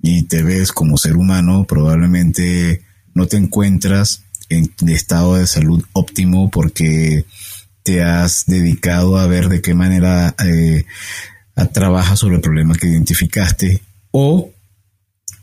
y 0.00 0.22
te 0.24 0.42
ves 0.42 0.72
como 0.72 0.98
ser 0.98 1.16
humano, 1.16 1.64
probablemente 1.68 2.82
no 3.14 3.26
te 3.26 3.36
encuentras 3.36 4.22
en 4.48 4.70
estado 4.88 5.36
de 5.36 5.46
salud 5.46 5.84
óptimo 5.92 6.50
porque 6.50 7.24
te 7.82 8.02
has 8.02 8.46
dedicado 8.46 9.16
a 9.16 9.26
ver 9.26 9.48
de 9.48 9.62
qué 9.62 9.74
manera 9.74 10.34
eh, 10.44 10.84
trabajas 11.72 12.18
sobre 12.18 12.36
el 12.36 12.42
problema 12.42 12.74
que 12.74 12.88
identificaste 12.88 13.80
o 14.10 14.50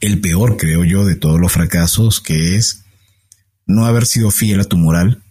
el 0.01 0.19
peor, 0.19 0.57
creo 0.57 0.83
yo, 0.83 1.05
de 1.05 1.15
todos 1.15 1.39
los 1.39 1.51
fracasos, 1.51 2.19
que 2.19 2.57
es 2.57 2.83
no 3.65 3.85
haber 3.85 4.05
sido 4.05 4.31
fiel 4.31 4.59
a 4.59 4.65
tu 4.65 4.77
moral 4.77 5.21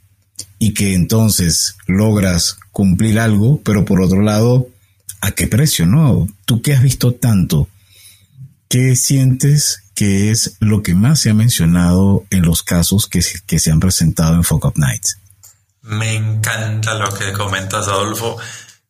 y 0.58 0.72
que 0.72 0.94
entonces 0.94 1.76
logras 1.86 2.56
cumplir 2.70 3.18
algo, 3.18 3.60
pero 3.62 3.84
por 3.84 4.00
otro 4.00 4.22
lado, 4.22 4.68
¿a 5.20 5.32
qué 5.32 5.46
precio? 5.46 5.86
¿No? 5.86 6.26
Tú 6.46 6.62
que 6.62 6.72
has 6.72 6.82
visto 6.82 7.12
tanto, 7.12 7.68
¿qué 8.72 8.96
sientes 8.96 9.82
¿qué 9.94 10.30
es 10.30 10.56
lo 10.60 10.82
que 10.82 10.94
más 10.94 11.20
se 11.20 11.28
ha 11.28 11.34
mencionado 11.34 12.24
en 12.30 12.46
los 12.46 12.62
casos 12.62 13.06
que, 13.06 13.22
que 13.46 13.58
se 13.58 13.70
han 13.70 13.80
presentado 13.80 14.34
en 14.34 14.44
Fuck 14.44 14.64
Up 14.64 14.78
Nights? 14.78 15.18
Me 15.82 16.14
encanta 16.14 16.94
lo 16.94 17.12
que 17.12 17.34
comentas, 17.34 17.86
Adolfo. 17.88 18.38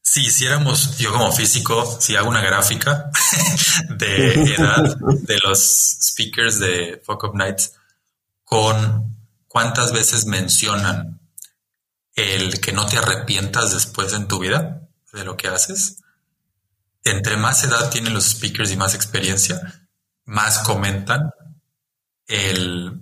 Si 0.01 0.27
hiciéramos, 0.27 0.99
yo 0.99 1.11
como 1.11 1.33
físico, 1.33 1.99
si 2.01 2.15
hago 2.15 2.29
una 2.29 2.43
gráfica 2.43 3.11
de 3.89 4.55
edad 4.55 4.97
de 5.01 5.39
los 5.41 5.59
speakers 6.01 6.61
de 6.61 7.03
Fuck 7.05 7.25
Up 7.25 7.35
Nights 7.35 7.73
con 8.45 9.17
cuántas 9.49 9.93
veces 9.93 10.27
mencionan 10.27 11.21
el 12.15 12.61
que 12.61 12.71
no 12.71 12.87
te 12.87 12.99
arrepientas 12.99 13.73
después 13.73 14.13
en 14.13 14.29
tu 14.29 14.39
vida 14.39 14.89
de 15.13 15.25
lo 15.25 15.37
que 15.37 15.49
haces. 15.49 16.02
Entre 17.05 17.37
más 17.37 17.65
edad 17.65 17.91
tienen 17.91 18.15
los 18.15 18.31
speakers 18.31 18.71
y 18.71 18.77
más 18.77 18.95
experiencia, 18.95 19.89
más 20.25 20.61
comentan 20.61 21.33
el 22.27 23.01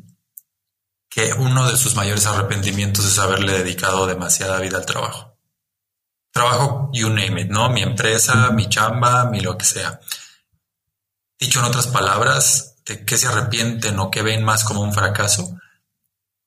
que 1.09 1.33
uno 1.35 1.69
de 1.69 1.77
sus 1.77 1.97
mayores 1.97 2.27
arrepentimientos 2.27 3.05
es 3.05 3.19
haberle 3.19 3.53
dedicado 3.53 4.07
demasiada 4.07 4.61
vida 4.61 4.79
al 4.79 4.87
trabajo. 4.87 5.37
Trabajo, 6.31 6.91
you 6.93 7.09
name 7.09 7.43
it, 7.43 7.51
¿no? 7.51 7.69
Mi 7.69 7.83
empresa, 7.83 8.51
mi 8.53 8.69
chamba, 8.69 9.25
mi 9.25 9.41
lo 9.41 9.59
que 9.59 9.65
sea. 9.65 10.01
Dicho 11.39 11.59
en 11.59 11.67
otras 11.67 11.89
palabras, 11.89 12.77
de 12.87 13.05
qué 13.05 13.19
se 13.19 13.27
arrepienten 13.27 13.99
o 13.99 14.11
qué 14.11 14.23
ven 14.23 14.45
más 14.45 14.63
como 14.63 14.83
un 14.83 14.93
fracaso, 14.93 15.59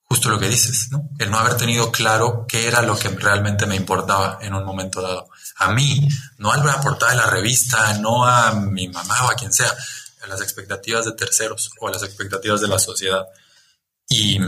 justo 0.03 0.29
lo 0.29 0.39
que 0.39 0.47
dices, 0.47 0.89
¿no? 0.91 1.09
El 1.19 1.31
no 1.31 1.37
haber 1.37 1.57
tenido 1.57 1.91
claro 1.91 2.45
qué 2.47 2.67
era 2.67 2.81
lo 2.81 2.97
que 2.97 3.09
realmente 3.09 3.65
me 3.65 3.75
importaba 3.75 4.39
en 4.41 4.53
un 4.53 4.63
momento 4.63 5.01
dado. 5.01 5.29
A 5.57 5.71
mí, 5.71 6.07
no 6.37 6.51
a 6.51 6.57
la 6.57 6.81
portada 6.81 7.11
de 7.11 7.17
la 7.17 7.29
revista, 7.29 7.93
no 7.99 8.25
a 8.25 8.53
mi 8.53 8.87
mamá 8.87 9.25
o 9.25 9.31
a 9.31 9.35
quien 9.35 9.53
sea, 9.53 9.73
a 10.23 10.27
las 10.27 10.41
expectativas 10.41 11.05
de 11.05 11.13
terceros 11.13 11.71
o 11.79 11.87
a 11.87 11.91
las 11.91 12.03
expectativas 12.03 12.61
de 12.61 12.67
la 12.67 12.79
sociedad. 12.79 13.25
Y 14.09 14.39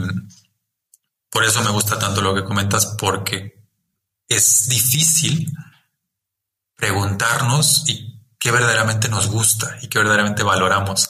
por 1.29 1.43
eso 1.43 1.61
me 1.61 1.69
gusta 1.69 1.99
tanto 1.99 2.21
lo 2.21 2.33
que 2.33 2.43
comentas, 2.43 2.95
porque 2.97 3.61
es 4.27 4.67
difícil 4.69 5.51
preguntarnos 6.75 7.87
y 7.87 8.21
qué 8.39 8.51
verdaderamente 8.51 9.09
nos 9.09 9.27
gusta 9.27 9.77
y 9.81 9.87
qué 9.87 9.99
verdaderamente 9.99 10.43
valoramos. 10.43 11.09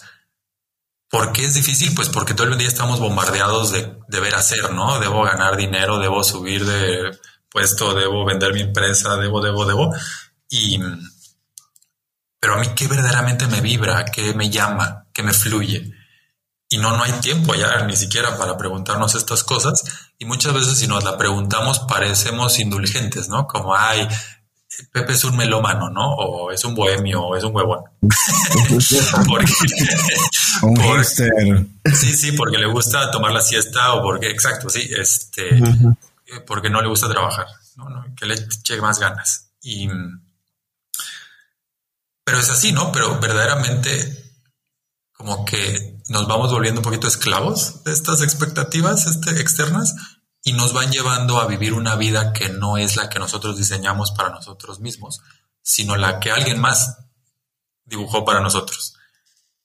¿Por 1.10 1.32
qué 1.32 1.46
es 1.46 1.54
difícil? 1.54 1.94
Pues 1.94 2.10
porque 2.10 2.34
todo 2.34 2.48
el 2.48 2.58
día 2.58 2.68
estamos 2.68 3.00
bombardeados 3.00 3.72
de 3.72 3.98
deber 4.08 4.36
hacer, 4.36 4.74
¿no? 4.74 5.00
Debo 5.00 5.24
ganar 5.24 5.56
dinero, 5.56 6.00
debo 6.00 6.24
subir 6.24 6.66
de 6.66 7.18
puesto, 7.56 7.94
debo 7.94 8.26
vender 8.26 8.54
mi 8.54 8.60
empresa, 8.60 9.16
debo, 9.16 9.40
debo, 9.40 9.66
debo. 9.66 9.96
Y, 10.50 10.78
pero 12.38 12.56
a 12.56 12.58
mí 12.60 12.68
qué 12.76 12.88
verdaderamente 12.88 13.48
me 13.48 13.62
vibra, 13.62 14.04
qué 14.04 14.34
me 14.34 14.50
llama, 14.50 15.08
qué 15.14 15.24
me 15.24 15.32
fluye 15.32 15.94
y 16.68 16.78
no, 16.78 16.96
no 16.98 17.04
hay 17.04 17.12
tiempo 17.14 17.54
ya 17.56 17.86
ni 17.86 17.96
siquiera 17.96 18.38
para 18.38 18.58
preguntarnos 18.58 19.16
estas 19.16 19.44
cosas. 19.44 19.84
Y 20.18 20.26
muchas 20.26 20.54
veces 20.54 20.78
si 20.78 20.88
nos 20.88 21.04
la 21.04 21.18
preguntamos 21.18 21.80
parecemos 21.80 22.60
indulgentes, 22.60 23.30
¿no? 23.30 23.48
Como, 23.48 23.76
ay, 23.76 24.08
Pepe 24.92 25.14
es 25.14 25.24
un 25.24 25.38
melómano, 25.38 25.90
¿no? 25.90 26.16
O 26.16 26.52
es 26.52 26.66
un 26.66 26.76
bohemio, 26.76 27.22
o 27.22 27.36
es 27.36 27.44
un 27.44 27.56
huevón. 27.56 27.82
porque, 29.28 29.54
un 30.64 31.80
Sí, 31.94 32.14
sí, 32.14 32.32
porque 32.34 32.58
le 32.58 32.68
gusta 32.68 33.10
tomar 33.12 33.32
la 33.32 33.42
siesta 33.42 33.94
o 33.94 34.02
porque, 34.02 34.30
exacto, 34.30 34.70
sí, 34.70 34.90
este, 34.98 35.62
porque 36.46 36.70
no 36.70 36.82
le 36.82 36.88
gusta 36.88 37.10
trabajar, 37.10 37.48
¿no? 37.76 37.90
¿no? 37.90 38.16
Que 38.16 38.26
le 38.26 38.36
eche 38.36 38.82
más 38.82 39.00
ganas. 39.00 39.52
Y, 39.62 39.88
pero 42.24 42.40
es 42.40 42.50
así, 42.50 42.72
¿no? 42.72 42.92
Pero 42.92 43.20
verdaderamente 43.20 44.26
como 45.14 45.46
que 45.46 45.98
nos 46.10 46.28
vamos 46.28 46.52
volviendo 46.52 46.82
un 46.82 46.86
poquito 46.86 47.08
esclavos 47.08 47.84
de 47.84 47.94
estas 47.94 48.22
expectativas 48.22 49.08
este, 49.08 49.40
externas 49.42 49.96
y 50.44 50.54
nos 50.54 50.74
van 50.74 50.92
llevando 50.92 51.40
a 51.40 51.48
vivir 51.48 51.74
una 51.74 51.96
vida 51.96 52.34
que 52.34 52.50
no 52.50 52.78
es 52.78 52.96
la 52.96 53.10
que 53.10 53.20
nosotros 53.20 53.58
diseñamos 53.58 54.12
para 54.12 54.30
nosotros 54.30 54.80
mismos, 54.80 55.22
sino 55.62 55.96
la 55.96 56.20
que 56.20 56.32
alguien 56.32 56.60
más 56.60 56.98
dibujó 57.86 58.26
para 58.26 58.42
nosotros. 58.42 58.96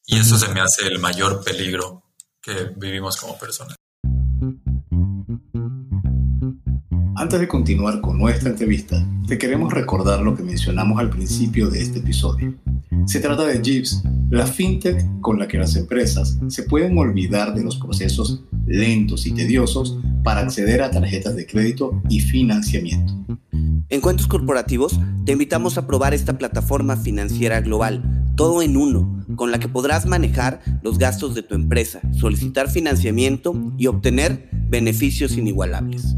Y 0.07 0.19
eso 0.19 0.39
se 0.39 0.49
me 0.49 0.61
hace 0.61 0.87
el 0.87 0.99
mayor 0.99 1.45
peligro 1.45 2.05
que 2.41 2.73
vivimos 2.77 3.17
como 3.17 3.39
personas. 3.39 3.77
Antes 7.21 7.39
de 7.39 7.49
continuar 7.49 8.01
con 8.01 8.17
nuestra 8.17 8.49
entrevista, 8.49 9.07
te 9.29 9.37
queremos 9.37 9.71
recordar 9.75 10.23
lo 10.23 10.35
que 10.35 10.43
mencionamos 10.43 10.99
al 10.99 11.11
principio 11.11 11.69
de 11.69 11.83
este 11.83 11.99
episodio. 11.99 12.55
Se 13.05 13.21
trata 13.21 13.45
de 13.45 13.61
Jeeves, 13.61 14.03
la 14.31 14.47
fintech 14.47 15.05
con 15.21 15.39
la 15.39 15.47
que 15.47 15.59
las 15.59 15.77
empresas 15.77 16.39
se 16.49 16.63
pueden 16.63 16.97
olvidar 16.97 17.55
de 17.55 17.63
los 17.63 17.77
procesos 17.77 18.43
lentos 18.67 19.27
y 19.27 19.33
tediosos 19.33 19.99
para 20.25 20.41
acceder 20.41 20.81
a 20.81 20.91
tarjetas 20.91 21.37
de 21.37 21.45
crédito 21.45 22.01
y 22.09 22.21
financiamiento. 22.21 23.13
En 23.91 24.01
Cuentos 24.01 24.27
Corporativos 24.27 24.99
te 25.27 25.33
invitamos 25.33 25.77
a 25.77 25.87
probar 25.87 26.15
esta 26.15 26.39
plataforma 26.39 26.97
financiera 26.97 27.61
global, 27.61 28.33
todo 28.35 28.63
en 28.63 28.79
uno, 28.79 29.27
con 29.37 29.51
la 29.51 29.59
que 29.59 29.69
podrás 29.69 30.07
manejar 30.07 30.63
los 30.83 30.97
gastos 30.97 31.35
de 31.35 31.43
tu 31.43 31.55
empresa, 31.55 32.01
solicitar 32.19 32.71
financiamiento 32.71 33.55
y 33.77 33.89
obtener 33.89 34.49
beneficios 34.71 35.37
inigualables. 35.37 36.17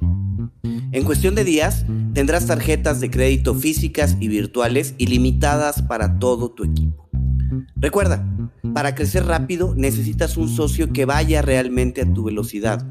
En 0.93 1.05
cuestión 1.05 1.35
de 1.35 1.45
días, 1.45 1.85
tendrás 2.15 2.47
tarjetas 2.47 3.01
de 3.01 3.11
crédito 3.11 3.55
físicas 3.55 4.17
y 4.19 4.29
virtuales 4.29 4.95
ilimitadas 4.97 5.83
para 5.83 6.19
todo 6.19 6.53
tu 6.53 6.65
equipo. 6.65 7.10
Recuerda, 7.77 8.27
para 8.75 8.95
crecer 8.95 9.27
rápido 9.27 9.75
necesitas 9.77 10.37
un 10.37 10.49
socio 10.49 10.93
que 10.93 11.05
vaya 11.05 11.43
realmente 11.43 12.03
a 12.03 12.13
tu 12.13 12.25
velocidad. 12.25 12.87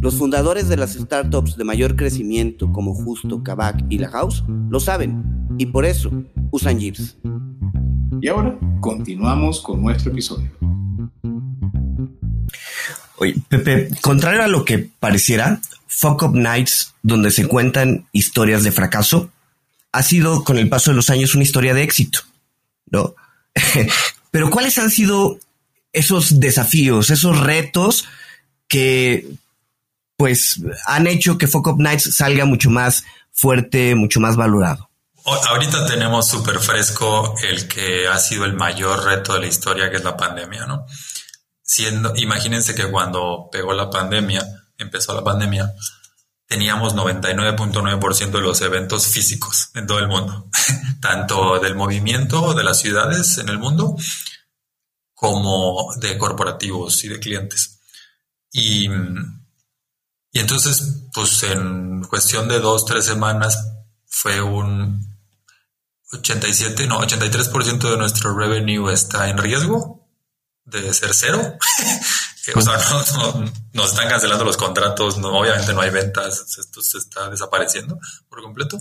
Los 0.00 0.16
fundadores 0.16 0.68
de 0.68 0.76
las 0.76 0.94
startups 0.94 1.56
de 1.56 1.64
mayor 1.64 1.96
crecimiento 1.96 2.72
como 2.72 2.94
Justo, 2.94 3.42
Kavak 3.42 3.84
y 3.88 3.98
La 3.98 4.08
House 4.08 4.44
lo 4.68 4.80
saben 4.80 5.46
y 5.58 5.66
por 5.66 5.84
eso 5.84 6.10
usan 6.50 6.80
Jeeps. 6.80 7.18
Y 8.20 8.28
ahora 8.28 8.58
continuamos 8.80 9.60
con 9.60 9.82
nuestro 9.82 10.12
episodio. 10.12 10.50
Oye, 13.16 13.36
Pepe, 13.48 13.90
contrario 14.00 14.42
a 14.42 14.48
lo 14.48 14.64
que 14.64 14.78
pareciera, 14.78 15.60
Fuck 15.86 16.22
Up 16.22 16.34
Nights, 16.34 16.94
donde 17.02 17.30
se 17.30 17.46
cuentan 17.46 18.06
historias 18.12 18.64
de 18.64 18.72
fracaso, 18.72 19.30
ha 19.92 20.02
sido 20.02 20.44
con 20.44 20.56
el 20.56 20.68
paso 20.68 20.90
de 20.90 20.96
los 20.96 21.10
años 21.10 21.34
una 21.34 21.44
historia 21.44 21.74
de 21.74 21.82
éxito, 21.82 22.20
¿no? 22.90 23.14
Pero 24.30 24.50
¿cuáles 24.50 24.78
han 24.78 24.90
sido 24.90 25.38
esos 25.92 26.38
desafíos, 26.38 27.10
esos 27.10 27.40
retos 27.40 28.06
que 28.68 29.26
pues 30.16 30.60
han 30.86 31.06
hecho 31.06 31.38
que 31.38 31.48
Fuck 31.48 31.68
Up 31.68 31.80
Nights 31.80 32.14
salga 32.14 32.44
mucho 32.44 32.70
más 32.70 33.04
fuerte, 33.32 33.94
mucho 33.94 34.20
más 34.20 34.36
valorado? 34.36 34.90
Ahorita 35.24 35.86
tenemos 35.86 36.28
súper 36.28 36.58
fresco 36.58 37.34
el 37.42 37.68
que 37.68 38.08
ha 38.08 38.18
sido 38.18 38.44
el 38.44 38.54
mayor 38.54 39.04
reto 39.04 39.34
de 39.34 39.40
la 39.40 39.46
historia, 39.46 39.90
que 39.90 39.96
es 39.96 40.04
la 40.04 40.16
pandemia, 40.16 40.66
¿no? 40.66 40.86
Siendo, 41.62 42.12
imagínense 42.16 42.74
que 42.74 42.90
cuando 42.90 43.48
pegó 43.50 43.72
la 43.72 43.90
pandemia, 43.90 44.44
empezó 44.78 45.14
la 45.14 45.22
pandemia, 45.22 45.72
teníamos 46.50 46.96
99.9% 46.96 48.30
de 48.32 48.40
los 48.40 48.60
eventos 48.60 49.06
físicos 49.06 49.70
en 49.76 49.86
todo 49.86 50.00
el 50.00 50.08
mundo, 50.08 50.50
tanto 51.00 51.60
del 51.60 51.76
movimiento 51.76 52.54
de 52.54 52.64
las 52.64 52.80
ciudades 52.80 53.38
en 53.38 53.48
el 53.48 53.58
mundo 53.58 53.96
como 55.14 55.94
de 56.00 56.18
corporativos 56.18 57.04
y 57.04 57.08
de 57.08 57.20
clientes. 57.20 57.78
Y, 58.50 58.88
y 60.32 60.40
entonces, 60.40 61.04
pues 61.14 61.40
en 61.44 62.02
cuestión 62.02 62.48
de 62.48 62.58
dos, 62.58 62.84
tres 62.84 63.04
semanas 63.04 63.56
fue 64.08 64.42
un 64.42 65.06
87, 66.10 66.88
no, 66.88 67.00
83% 67.00 67.90
de 67.92 67.96
nuestro 67.96 68.36
revenue 68.36 68.92
está 68.92 69.28
en 69.28 69.38
riesgo 69.38 70.04
de 70.64 70.92
ser 70.94 71.14
cero. 71.14 71.58
o 72.54 72.60
sea, 72.60 72.76
no, 73.14 73.52
nos 73.72 73.90
están 73.90 74.08
cancelando 74.08 74.44
los 74.44 74.56
contratos, 74.56 75.18
no, 75.18 75.38
obviamente 75.38 75.72
no 75.72 75.80
hay 75.80 75.90
ventas, 75.90 76.58
esto 76.58 76.82
se 76.82 76.98
está 76.98 77.28
desapareciendo 77.28 77.98
por 78.28 78.42
completo. 78.42 78.80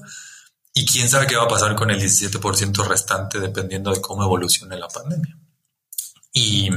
Y 0.73 0.85
quién 0.85 1.09
sabe 1.09 1.27
qué 1.27 1.35
va 1.35 1.43
a 1.43 1.49
pasar 1.49 1.75
con 1.75 1.89
el 1.91 1.99
17% 2.01 2.87
restante 2.87 3.39
dependiendo 3.39 3.91
de 3.91 4.01
cómo 4.01 4.23
evolucione 4.23 4.77
la 4.77 4.87
pandemia. 4.87 5.37
Y, 6.31 6.69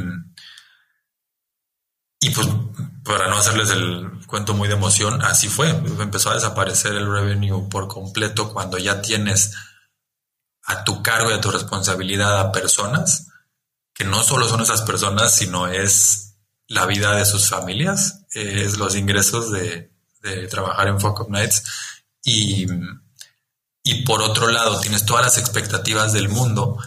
y 2.20 2.30
pues 2.30 2.48
para 3.04 3.28
no 3.28 3.36
hacerles 3.36 3.70
el 3.70 4.10
cuento 4.26 4.54
muy 4.54 4.68
de 4.68 4.74
emoción, 4.74 5.22
así 5.22 5.48
fue. 5.48 5.70
Empezó 5.70 6.30
a 6.30 6.34
desaparecer 6.34 6.94
el 6.94 7.10
revenue 7.10 7.68
por 7.68 7.86
completo 7.86 8.52
cuando 8.52 8.78
ya 8.78 9.02
tienes 9.02 9.52
a 10.64 10.84
tu 10.84 11.02
cargo 11.02 11.30
y 11.30 11.34
a 11.34 11.40
tu 11.40 11.50
responsabilidad 11.50 12.40
a 12.40 12.52
personas 12.52 13.28
que 13.94 14.04
no 14.04 14.22
solo 14.22 14.48
son 14.48 14.62
esas 14.62 14.82
personas, 14.82 15.34
sino 15.34 15.68
es 15.68 16.31
la 16.72 16.86
vida 16.86 17.14
de 17.14 17.24
sus 17.24 17.48
familias, 17.48 18.24
es 18.32 18.78
los 18.78 18.96
ingresos 18.96 19.52
de, 19.52 19.90
trabajar 20.48 20.86
en 20.86 21.00
Fuck 21.00 21.20
Up 21.20 21.30
Nights 21.30 21.64
y, 22.22 22.64
y 23.82 24.04
por 24.04 24.22
otro 24.22 24.48
lado 24.48 24.78
tienes 24.78 25.04
todas 25.04 25.24
las 25.24 25.36
expectativas 25.36 26.12
del 26.12 26.28
mundo 26.28 26.78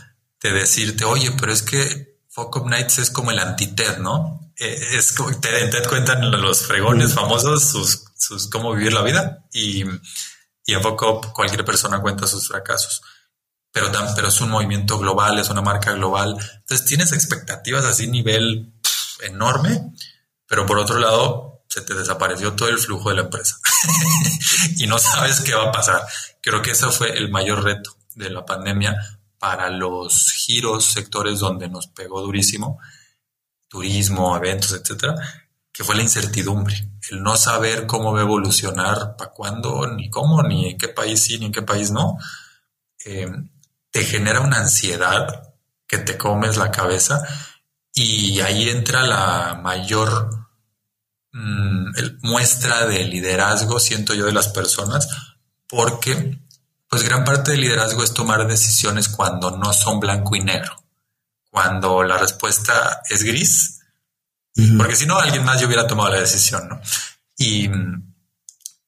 de 0.42 0.54
decirte, 0.54 1.04
oye, 1.04 1.32
pero 1.38 1.52
es 1.52 1.62
que 1.62 2.18
Fuck 2.30 2.56
Up 2.56 2.70
Nights 2.70 3.00
es 3.00 3.10
como 3.10 3.32
el 3.32 3.40
anti-TED, 3.40 3.98
¿no? 3.98 4.54
Eh, 4.56 4.80
es 4.94 5.12
como 5.12 5.32
en 5.32 5.42
TED 5.42 5.86
cuentan 5.90 6.32
los 6.32 6.62
fregones 6.62 7.14
famosos 7.14 7.66
sus, 7.66 8.06
sus 8.18 8.50
cómo 8.50 8.74
vivir 8.74 8.94
la 8.94 9.02
vida 9.02 9.46
y, 9.52 9.84
y 10.66 10.74
en 10.74 10.82
Fuck 10.82 11.02
Up 11.02 11.34
cualquier 11.34 11.66
persona 11.66 12.00
cuenta 12.00 12.26
sus 12.26 12.48
fracasos 12.48 13.02
pero, 13.76 13.92
pero 14.16 14.30
es 14.30 14.40
un 14.40 14.52
movimiento 14.52 14.98
global, 14.98 15.38
es 15.38 15.50
una 15.50 15.62
marca 15.62 15.92
global. 15.92 16.38
Entonces 16.60 16.86
tienes 16.86 17.12
expectativas 17.12 17.84
así 17.84 18.08
nivel 18.08 18.74
enorme, 19.22 19.94
pero 20.48 20.66
por 20.66 20.78
otro 20.80 21.00
lado 21.00 21.64
se 21.68 21.82
te 21.82 21.94
desapareció 21.94 22.54
todo 22.54 22.70
el 22.70 22.78
flujo 22.78 23.10
de 23.10 23.16
la 23.16 23.22
empresa 23.24 23.58
y 24.78 24.88
no 24.88 24.98
sabes 24.98 25.42
qué 25.42 25.54
va 25.54 25.66
a 25.66 25.72
pasar. 25.72 26.06
Creo 26.42 26.62
que 26.62 26.72
ese 26.72 26.88
fue 26.88 27.18
el 27.18 27.30
mayor 27.30 27.64
reto 27.64 27.96
de 28.16 28.30
la 28.30 28.46
pandemia 28.46 28.96
para 29.40 29.70
los 29.70 30.32
giros, 30.32 30.86
sectores 30.86 31.40
donde 31.40 31.68
nos 31.68 31.88
pegó 31.88 32.22
durísimo, 32.22 32.80
turismo, 33.68 34.36
eventos, 34.38 34.72
etcétera, 34.72 35.16
que 35.72 35.84
fue 35.84 35.96
la 35.96 36.04
incertidumbre, 36.04 36.90
el 37.12 37.22
no 37.22 37.36
saber 37.36 37.86
cómo 37.86 38.14
va 38.14 38.20
a 38.20 38.24
evolucionar, 38.24 39.18
para 39.18 39.32
cuándo, 39.32 39.88
ni 39.88 40.10
cómo, 40.10 40.42
ni 40.42 40.70
en 40.70 40.78
qué 40.78 40.88
país 40.88 41.22
sí, 41.22 41.38
ni 41.38 41.48
en 41.48 41.52
qué 41.52 41.62
país 41.62 41.92
no. 41.92 42.18
Eh, 43.04 43.30
te 43.92 44.04
genera 44.06 44.40
una 44.40 44.60
ansiedad 44.60 45.54
que 45.88 45.98
te 45.98 46.18
comes 46.18 46.58
la 46.58 46.72
cabeza 46.72 47.24
y 47.98 48.42
ahí 48.42 48.70
entra 48.70 49.04
la 49.04 49.60
mayor 49.64 50.48
mm, 51.32 51.92
muestra 52.24 52.86
de 52.86 53.06
liderazgo, 53.06 53.80
siento 53.80 54.14
yo, 54.14 54.26
de 54.26 54.34
las 54.34 54.50
personas, 54.50 55.08
porque 55.68 56.38
pues 56.90 57.04
gran 57.04 57.24
parte 57.24 57.52
del 57.52 57.62
liderazgo 57.62 58.04
es 58.04 58.14
tomar 58.14 58.46
decisiones 58.48 59.08
cuando 59.08 59.52
no 59.52 59.72
son 59.72 60.02
blanco 60.02 60.36
y 60.36 60.42
negro, 60.42 60.76
cuando 61.50 62.04
la 62.04 62.18
respuesta 62.18 63.02
es 63.10 63.24
gris, 63.24 63.80
porque 64.78 64.96
si 64.96 65.06
no, 65.06 65.18
alguien 65.18 65.46
más 65.46 65.62
yo 65.62 65.68
hubiera 65.68 65.88
tomado 65.88 66.10
la 66.10 66.20
decisión, 66.20 66.68
¿no? 66.68 66.82
Y, 67.38 67.70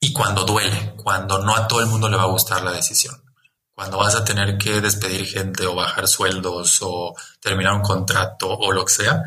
y 0.01 0.13
cuando 0.13 0.43
duele, 0.43 0.95
cuando 0.97 1.39
no 1.39 1.55
a 1.55 1.67
todo 1.67 1.79
el 1.79 1.87
mundo 1.87 2.09
le 2.09 2.17
va 2.17 2.23
a 2.23 2.27
gustar 2.27 2.61
la 2.61 2.71
decisión 2.71 3.26
cuando 3.77 3.99
vas 3.99 4.15
a 4.15 4.25
tener 4.25 4.57
que 4.57 4.81
despedir 4.81 5.27
gente 5.27 5.67
o 5.67 5.75
bajar 5.75 6.07
sueldos 6.07 6.79
o 6.81 7.13
terminar 7.39 7.75
un 7.75 7.83
contrato 7.83 8.49
o 8.49 8.71
lo 8.71 8.83
que 8.83 8.93
sea, 8.93 9.21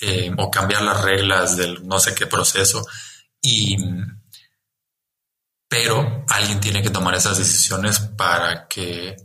eh, 0.00 0.32
o 0.38 0.48
cambiar 0.48 0.82
las 0.82 1.02
reglas 1.02 1.56
del 1.56 1.84
no 1.88 1.98
sé 1.98 2.14
qué 2.14 2.28
proceso. 2.28 2.86
Y, 3.42 3.76
pero 5.68 6.24
alguien 6.28 6.60
tiene 6.60 6.84
que 6.84 6.90
tomar 6.90 7.16
esas 7.16 7.38
decisiones 7.38 7.98
para 7.98 8.68
que, 8.68 9.16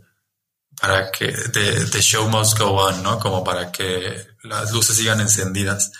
para 0.80 1.12
que 1.12 1.28
the, 1.28 2.02
show 2.02 2.28
must 2.28 2.58
go 2.58 2.72
on, 2.72 3.04
¿no? 3.04 3.20
Como 3.20 3.44
para 3.44 3.70
que 3.70 4.26
las 4.42 4.72
luces 4.72 4.96
sigan 4.96 5.20
encendidas 5.20 5.92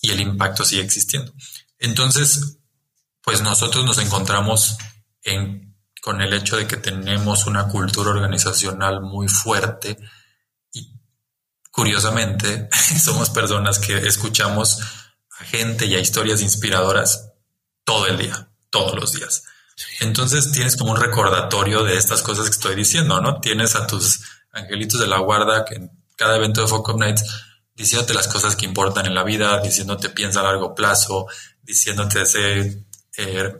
y 0.00 0.10
el 0.10 0.18
impacto 0.18 0.64
siga 0.64 0.82
existiendo. 0.82 1.32
Entonces, 1.78 2.58
pues 3.22 3.40
nosotros 3.40 3.84
nos 3.84 3.98
encontramos 3.98 4.78
en 5.22 5.73
con 6.04 6.20
el 6.20 6.34
hecho 6.34 6.58
de 6.58 6.66
que 6.66 6.76
tenemos 6.76 7.46
una 7.46 7.66
cultura 7.66 8.10
organizacional 8.10 9.00
muy 9.00 9.26
fuerte 9.26 9.96
y 10.70 11.00
curiosamente 11.70 12.68
somos 13.02 13.30
personas 13.30 13.78
que 13.78 13.96
escuchamos 14.06 14.80
a 15.38 15.44
gente 15.44 15.86
y 15.86 15.94
a 15.94 16.00
historias 16.00 16.42
inspiradoras 16.42 17.30
todo 17.84 18.06
el 18.06 18.18
día, 18.18 18.50
todos 18.68 19.00
los 19.00 19.14
días. 19.14 19.44
Entonces 20.00 20.52
tienes 20.52 20.76
como 20.76 20.90
un 20.92 21.00
recordatorio 21.00 21.84
de 21.84 21.96
estas 21.96 22.20
cosas 22.20 22.50
que 22.50 22.56
estoy 22.56 22.74
diciendo, 22.74 23.22
¿no? 23.22 23.40
Tienes 23.40 23.74
a 23.74 23.86
tus 23.86 24.20
angelitos 24.52 25.00
de 25.00 25.06
la 25.06 25.20
guarda 25.20 25.64
que 25.64 25.76
en 25.76 25.90
cada 26.16 26.36
evento 26.36 26.60
de 26.60 26.66
Focus 26.66 26.96
Nights 26.96 27.24
diciéndote 27.74 28.12
las 28.12 28.28
cosas 28.28 28.56
que 28.56 28.66
importan 28.66 29.06
en 29.06 29.14
la 29.14 29.24
vida, 29.24 29.58
diciéndote 29.62 30.10
piensa 30.10 30.40
a 30.40 30.44
largo 30.44 30.74
plazo, 30.74 31.28
diciéndote 31.62 32.20
ese 32.20 32.84
eh, 33.16 33.54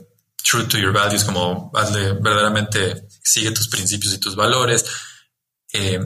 true 0.45 0.67
to 0.67 0.77
your 0.77 0.93
values, 0.93 1.23
como 1.23 1.71
verdaderamente, 1.71 3.07
sigue 3.23 3.51
tus 3.51 3.67
principios 3.67 4.13
y 4.13 4.19
tus 4.19 4.35
valores, 4.35 4.85
eh, 5.73 5.99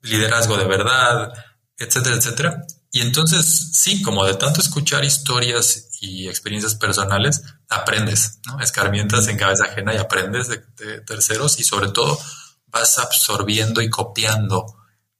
liderazgo 0.00 0.56
de 0.56 0.64
verdad, 0.64 1.32
etcétera, 1.76 2.16
etcétera. 2.16 2.66
Y 2.90 3.02
entonces, 3.02 3.70
sí, 3.72 4.02
como 4.02 4.24
de 4.24 4.34
tanto 4.34 4.60
escuchar 4.60 5.04
historias 5.04 5.90
y 6.00 6.28
experiencias 6.28 6.74
personales, 6.74 7.42
aprendes. 7.68 8.40
Escarmientas 8.60 9.28
en 9.28 9.38
cabeza 9.38 9.64
ajena 9.64 9.94
y 9.94 9.98
aprendes 9.98 10.48
de, 10.48 10.58
terceros 11.00 11.58
y 11.60 11.64
sobre 11.64 11.88
todo 11.88 12.18
vas 12.66 12.98
absorbiendo 12.98 13.82
y 13.82 13.90
copiando 13.90 14.66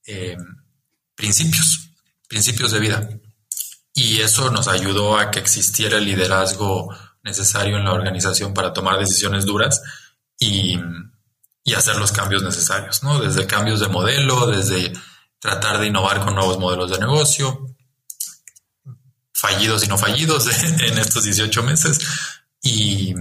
eh, 0.07 0.37
principios, 1.15 1.91
principios 2.29 2.73
de 2.73 2.81
vida. 2.81 3.09
Y 3.95 4.21
eso 4.21 4.51
nos 4.51 4.69
ayudó 4.69 5.19
a 5.19 5.31
que 5.31 5.39
existiera 5.39 5.99
el 5.99 6.07
liderazgo 6.07 6.95
necesario 7.23 7.77
en 7.77 7.85
la 7.85 7.93
organización 7.93 8.55
para 8.55 8.73
tomar 8.73 8.99
decisiones 8.99 9.45
duras 9.45 9.83
y, 10.39 10.79
hacer 11.75 11.97
los 11.97 12.13
cambios 12.13 12.43
necesarios, 12.43 13.03
¿no? 13.03 13.19
Desde 13.19 13.47
cambios 13.47 13.81
de 13.81 13.89
modelo, 13.89 14.47
desde 14.47 14.93
tratar 15.39 15.79
de 15.79 15.87
innovar 15.87 16.21
con 16.21 16.35
nuevos 16.35 16.59
modelos 16.59 16.91
de 16.91 16.99
negocio, 16.99 17.75
fallidos 19.33 19.83
y 19.85 19.89
no 19.89 19.97
fallidos 19.97 20.47
en 20.63 20.99
estos 20.99 21.25
18 21.25 21.63
meses, 21.63 21.99
y 22.61 23.15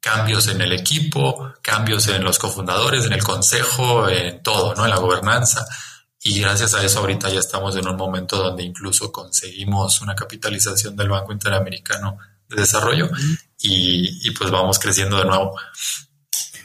cambios 0.00 0.48
en 0.48 0.60
el 0.60 0.72
equipo, 0.72 1.52
cambios 1.60 2.08
en 2.08 2.24
los 2.24 2.38
cofundadores, 2.38 3.04
en 3.04 3.12
el 3.12 3.22
consejo, 3.22 4.08
en 4.08 4.42
todo, 4.42 4.74
¿no? 4.74 4.84
En 4.84 4.90
la 4.90 4.98
gobernanza. 4.98 5.66
Y 6.22 6.40
gracias 6.40 6.74
a 6.74 6.82
eso 6.82 7.00
ahorita 7.00 7.28
ya 7.28 7.38
estamos 7.38 7.76
en 7.76 7.86
un 7.86 7.96
momento 7.96 8.36
donde 8.36 8.64
incluso 8.64 9.12
conseguimos 9.12 10.00
una 10.00 10.14
capitalización 10.14 10.96
del 10.96 11.10
Banco 11.10 11.32
Interamericano 11.32 12.18
de 12.48 12.56
desarrollo 12.56 13.10
y, 13.60 14.30
pues 14.32 14.50
vamos 14.50 14.78
creciendo 14.78 15.18
de 15.18 15.24
nuevo. 15.24 15.56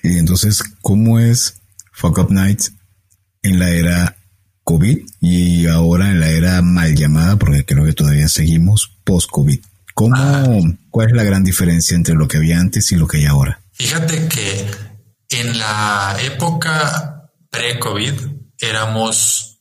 Y 0.04 0.18
entonces, 0.18 0.64
¿cómo 0.82 1.20
es 1.20 1.62
Fuck 1.92 2.20
Up 2.20 2.32
Nights 2.32 2.74
en 3.42 3.60
la 3.60 3.70
era 3.72 4.18
COVID 4.64 5.00
y 5.22 5.68
ahora 5.68 6.10
en 6.10 6.20
la 6.20 6.30
era 6.30 6.62
mal 6.62 6.96
llamada, 6.96 7.38
porque 7.38 7.66
creo 7.66 7.86
que 7.86 7.94
todavía 7.94 8.28
seguimos 8.28 8.92
post-COVID? 9.04 9.60
¿Cómo, 9.94 10.16
ah. 10.18 10.62
¿Cuál 10.90 11.10
es 11.10 11.16
la 11.16 11.24
gran 11.24 11.44
diferencia 11.44 11.96
entre 11.96 12.16
lo 12.16 12.28
que 12.28 12.38
había 12.38 12.60
antes 12.60 12.92
y 12.92 12.96
lo 12.96 13.08
que 13.08 13.18
hay 13.18 13.26
ahora? 13.26 13.60
Fíjate 13.74 14.28
que 14.28 14.72
en 15.30 15.58
la 15.58 16.18
época 16.22 17.32
pre-COVID 17.50 18.14
éramos 18.60 19.60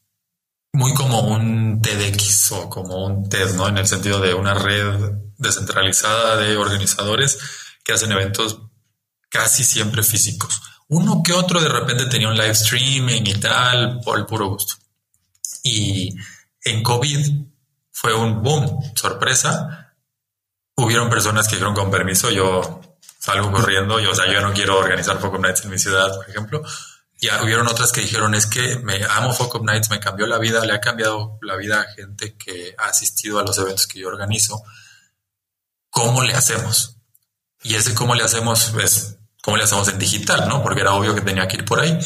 muy 0.73 0.95
como 0.95 1.21
un 1.21 1.81
TEDx 1.83 2.53
o 2.53 2.71
como 2.71 3.07
un 3.07 3.29
TED, 3.29 3.55
¿no? 3.57 3.69
En 3.69 3.79
el 3.79 3.87
sentido 3.87 4.21
de 4.21 4.33
una 4.35 4.55
red 4.55 5.13
descentralizada 5.43 6.37
de 6.37 6.57
organizadores 6.57 7.39
que 7.85 7.93
hacen 7.93 8.13
eventos 8.13 8.59
casi 9.29 9.65
siempre 9.65 10.03
físicos. 10.03 10.61
Uno 10.89 11.23
que 11.23 11.33
otro 11.33 11.61
de 11.61 11.69
repente 11.69 12.07
tenía 12.07 12.29
un 12.29 12.37
live 12.37 12.51
streaming 12.51 13.23
y 13.25 13.35
tal, 13.35 14.01
por 14.05 14.19
el 14.19 14.27
puro 14.27 14.49
gusto. 14.49 14.75
Y 15.63 16.15
en 16.65 16.83
COVID 16.83 17.47
fue 17.91 18.15
un 18.15 18.43
boom, 18.43 18.93
sorpresa. 18.95 19.95
Hubieron 20.77 21.09
personas 21.09 21.49
que 21.49 21.57
dijeron 21.57 21.75
con 21.75 21.91
permiso, 21.91 22.31
yo 22.31 22.81
salgo 23.19 23.53
corriendo, 23.53 24.01
yo, 24.01 24.11
o 24.11 24.15
sea, 24.15 24.31
yo 24.31 24.41
no 24.41 24.53
quiero 24.53 24.79
organizar 24.79 25.19
Focus 25.19 25.41
Nights 25.41 25.65
en 25.65 25.71
mi 25.71 25.79
ciudad, 25.79 26.15
por 26.15 26.29
ejemplo. 26.29 26.63
Y 27.21 27.29
hubieron 27.43 27.69
otras 27.69 27.93
que 27.93 28.01
dijeron, 28.01 28.35
es 28.35 28.47
que 28.47 28.77
me 28.81 29.05
amo 29.05 29.33
Focus 29.33 29.63
Nights, 29.63 29.91
me 29.91 30.01
cambió 30.01 30.27
la 30.27 30.39
vida, 30.39 30.65
le 30.65 30.73
ha 30.73 30.81
cambiado 30.81 31.39
la 31.41 31.57
vida 31.57 31.81
a 31.81 31.95
gente 31.95 32.37
que 32.37 32.75
ha 32.77 32.89
asistido 32.89 33.39
a 33.39 33.45
los 33.45 33.57
eventos 33.59 33.87
que 33.87 34.01
yo 34.01 34.09
organizo 34.09 34.63
¿cómo 35.93 36.23
le 36.23 36.35
hacemos? 36.35 36.97
Y 37.63 37.75
ese 37.75 37.95
cómo 37.95 38.17
le 38.17 38.25
hacemos 38.25 38.73
es 38.83 39.19
cómo 39.43 39.57
le 39.57 39.65
hacemos 39.65 39.87
en 39.89 39.99
digital, 39.99 40.49
¿no? 40.49 40.63
Porque 40.63 40.81
era 40.81 40.95
obvio 40.95 41.15
que 41.15 41.21
tenía 41.21 41.47
que 41.47 41.59
ir 41.59 41.65
por 41.65 41.79
ahí. 41.79 41.97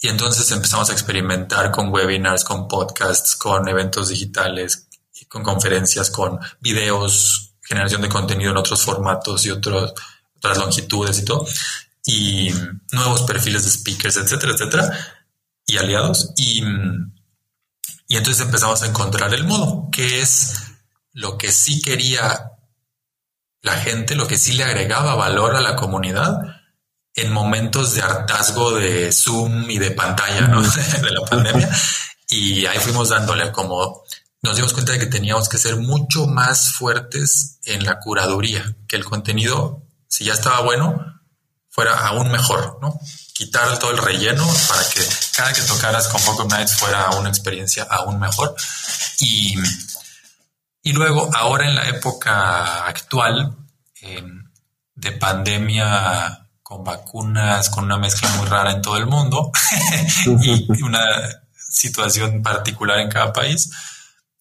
Y 0.00 0.08
entonces 0.08 0.50
empezamos 0.52 0.88
a 0.88 0.92
experimentar 0.92 1.70
con 1.70 1.92
webinars, 1.92 2.44
con 2.44 2.68
podcasts, 2.68 3.34
con 3.36 3.68
eventos 3.68 4.08
digitales, 4.08 4.86
con 5.28 5.42
conferencias, 5.42 6.08
con 6.10 6.38
videos, 6.60 7.54
generación 7.60 8.00
de 8.02 8.08
contenido 8.08 8.52
en 8.52 8.58
otros 8.58 8.82
formatos 8.82 9.44
y 9.44 9.50
otras 9.50 9.92
longitudes 10.56 11.18
y 11.18 11.24
todo. 11.24 11.46
Y 12.04 12.50
nuevos 12.92 13.22
perfiles 13.22 13.64
de 13.64 13.70
speakers, 13.70 14.18
etcétera, 14.18 14.52
etcétera. 14.52 14.98
Y 15.66 15.78
aliados. 15.78 16.32
Y, 16.36 16.62
y 18.06 18.16
entonces 18.16 18.46
empezamos 18.46 18.82
a 18.82 18.86
encontrar 18.86 19.34
el 19.34 19.44
modo, 19.44 19.88
que 19.90 20.20
es 20.20 20.54
lo 21.12 21.36
que 21.36 21.50
sí 21.50 21.82
quería 21.82 22.52
la 23.66 23.76
gente, 23.76 24.14
lo 24.14 24.26
que 24.26 24.38
sí 24.38 24.52
le 24.54 24.64
agregaba 24.64 25.14
valor 25.16 25.56
a 25.56 25.60
la 25.60 25.76
comunidad, 25.76 26.38
en 27.14 27.32
momentos 27.32 27.94
de 27.94 28.02
hartazgo 28.02 28.72
de 28.72 29.12
Zoom 29.12 29.68
y 29.68 29.78
de 29.78 29.90
pantalla, 29.90 30.42
¿no? 30.46 30.62
de 31.02 31.10
la 31.10 31.20
pandemia. 31.22 31.68
Y 32.28 32.64
ahí 32.66 32.78
fuimos 32.78 33.08
dándole 33.08 33.52
como 33.52 34.04
nos 34.42 34.54
dimos 34.54 34.72
cuenta 34.72 34.92
de 34.92 35.00
que 35.00 35.06
teníamos 35.06 35.48
que 35.48 35.58
ser 35.58 35.76
mucho 35.76 36.26
más 36.26 36.72
fuertes 36.72 37.58
en 37.64 37.84
la 37.84 37.98
curaduría, 37.98 38.76
que 38.86 38.94
el 38.94 39.04
contenido, 39.04 39.82
si 40.08 40.24
ya 40.24 40.34
estaba 40.34 40.60
bueno, 40.60 41.20
fuera 41.68 42.06
aún 42.06 42.30
mejor, 42.30 42.78
¿no? 42.80 43.00
Quitar 43.34 43.76
todo 43.80 43.90
el 43.90 43.98
relleno 43.98 44.46
para 44.68 44.88
que 44.88 45.00
cada 45.34 45.52
que 45.52 45.62
tocaras 45.62 46.06
con 46.08 46.22
Pokémon 46.22 46.48
Nights 46.48 46.76
fuera 46.76 47.10
una 47.10 47.28
experiencia 47.28 47.88
aún 47.90 48.20
mejor. 48.20 48.54
Y, 49.18 49.56
y 50.86 50.92
luego, 50.92 51.28
ahora 51.34 51.66
en 51.66 51.74
la 51.74 51.88
época 51.88 52.86
actual, 52.86 53.56
em, 54.02 54.52
de 54.94 55.10
pandemia 55.10 56.48
con 56.62 56.84
vacunas, 56.84 57.70
con 57.70 57.86
una 57.86 57.98
mezcla 57.98 58.28
muy 58.36 58.46
rara 58.46 58.70
en 58.70 58.82
todo 58.82 58.96
el 58.96 59.06
mundo 59.06 59.50
y 60.26 60.82
una 60.82 61.04
situación 61.56 62.40
particular 62.40 63.00
en 63.00 63.10
cada 63.10 63.32
país, 63.32 63.68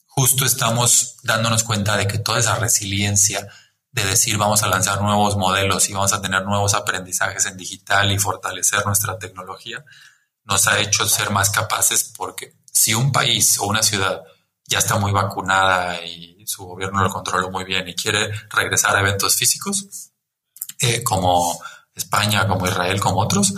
justo 0.06 0.46
estamos 0.46 1.16
dándonos 1.24 1.64
cuenta 1.64 1.98
de 1.98 2.06
que 2.06 2.20
toda 2.20 2.38
esa 2.38 2.54
resiliencia 2.54 3.48
de 3.92 4.06
decir 4.06 4.38
vamos 4.38 4.62
a 4.62 4.68
lanzar 4.68 5.02
nuevos 5.02 5.38
modelos 5.38 5.90
y 5.90 5.94
vamos 5.94 6.14
a 6.14 6.22
tener 6.22 6.44
nuevos 6.44 6.76
aprendizajes 6.76 7.48
en 7.48 7.58
digital 7.58 8.12
y 8.12 8.20
fortalecer 8.20 8.86
nuestra 8.86 9.18
tecnología, 9.18 9.84
nos 10.44 10.68
ha 10.68 10.78
hecho 10.78 11.08
ser 11.08 11.32
más 11.32 11.50
capaces 11.50 12.04
porque 12.16 12.54
si 12.72 12.94
un 12.94 13.12
país 13.12 13.58
o 13.58 13.66
una 13.66 13.82
ciudad 13.82 14.22
ya 14.68 14.80
está 14.80 14.98
muy 14.98 15.12
vacunada 15.12 16.04
y 16.04 16.36
su 16.48 16.66
gobierno 16.66 17.04
lo 17.04 17.10
controla 17.10 17.50
muy 17.50 17.64
bien 17.64 17.88
y 17.88 17.96
quiere 17.96 18.32
regresar 18.50 18.96
a 18.96 19.02
eventos 19.02 19.36
físicos, 19.36 20.12
eh, 20.80 21.04
como 21.04 21.60
España, 21.94 22.48
como 22.48 22.68
Israel, 22.68 23.00
como 23.00 23.22
otros, 23.22 23.54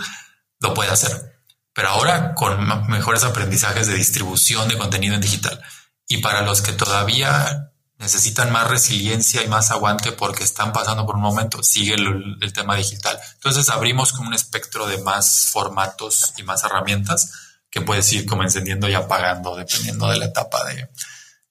lo 0.60 0.74
puede 0.74 0.90
hacer. 0.90 1.40
Pero 1.72 1.88
ahora 1.88 2.34
con 2.34 2.88
mejores 2.88 3.24
aprendizajes 3.24 3.86
de 3.86 3.94
distribución 3.94 4.68
de 4.68 4.78
contenido 4.78 5.14
en 5.14 5.20
digital 5.20 5.62
y 6.06 6.18
para 6.18 6.42
los 6.42 6.62
que 6.62 6.72
todavía 6.72 7.72
necesitan 7.98 8.52
más 8.52 8.68
resiliencia 8.68 9.42
y 9.42 9.48
más 9.48 9.70
aguante 9.70 10.12
porque 10.12 10.44
están 10.44 10.72
pasando 10.72 11.04
por 11.04 11.16
un 11.16 11.22
momento, 11.22 11.62
sigue 11.62 11.94
el, 11.94 12.52
tema 12.52 12.76
digital. 12.76 13.18
Entonces 13.34 13.68
abrimos 13.68 14.12
como 14.12 14.28
un 14.28 14.34
espectro 14.34 14.86
de 14.86 15.02
más 15.02 15.48
formatos 15.52 16.32
y 16.36 16.44
más 16.44 16.64
herramientas 16.64 17.47
que 17.70 17.80
puedes 17.80 18.12
ir 18.12 18.26
como 18.26 18.42
encendiendo 18.42 18.88
y 18.88 18.94
apagando 18.94 19.56
dependiendo 19.56 20.08
de 20.08 20.18
la 20.18 20.26
etapa 20.26 20.64
de, 20.64 20.88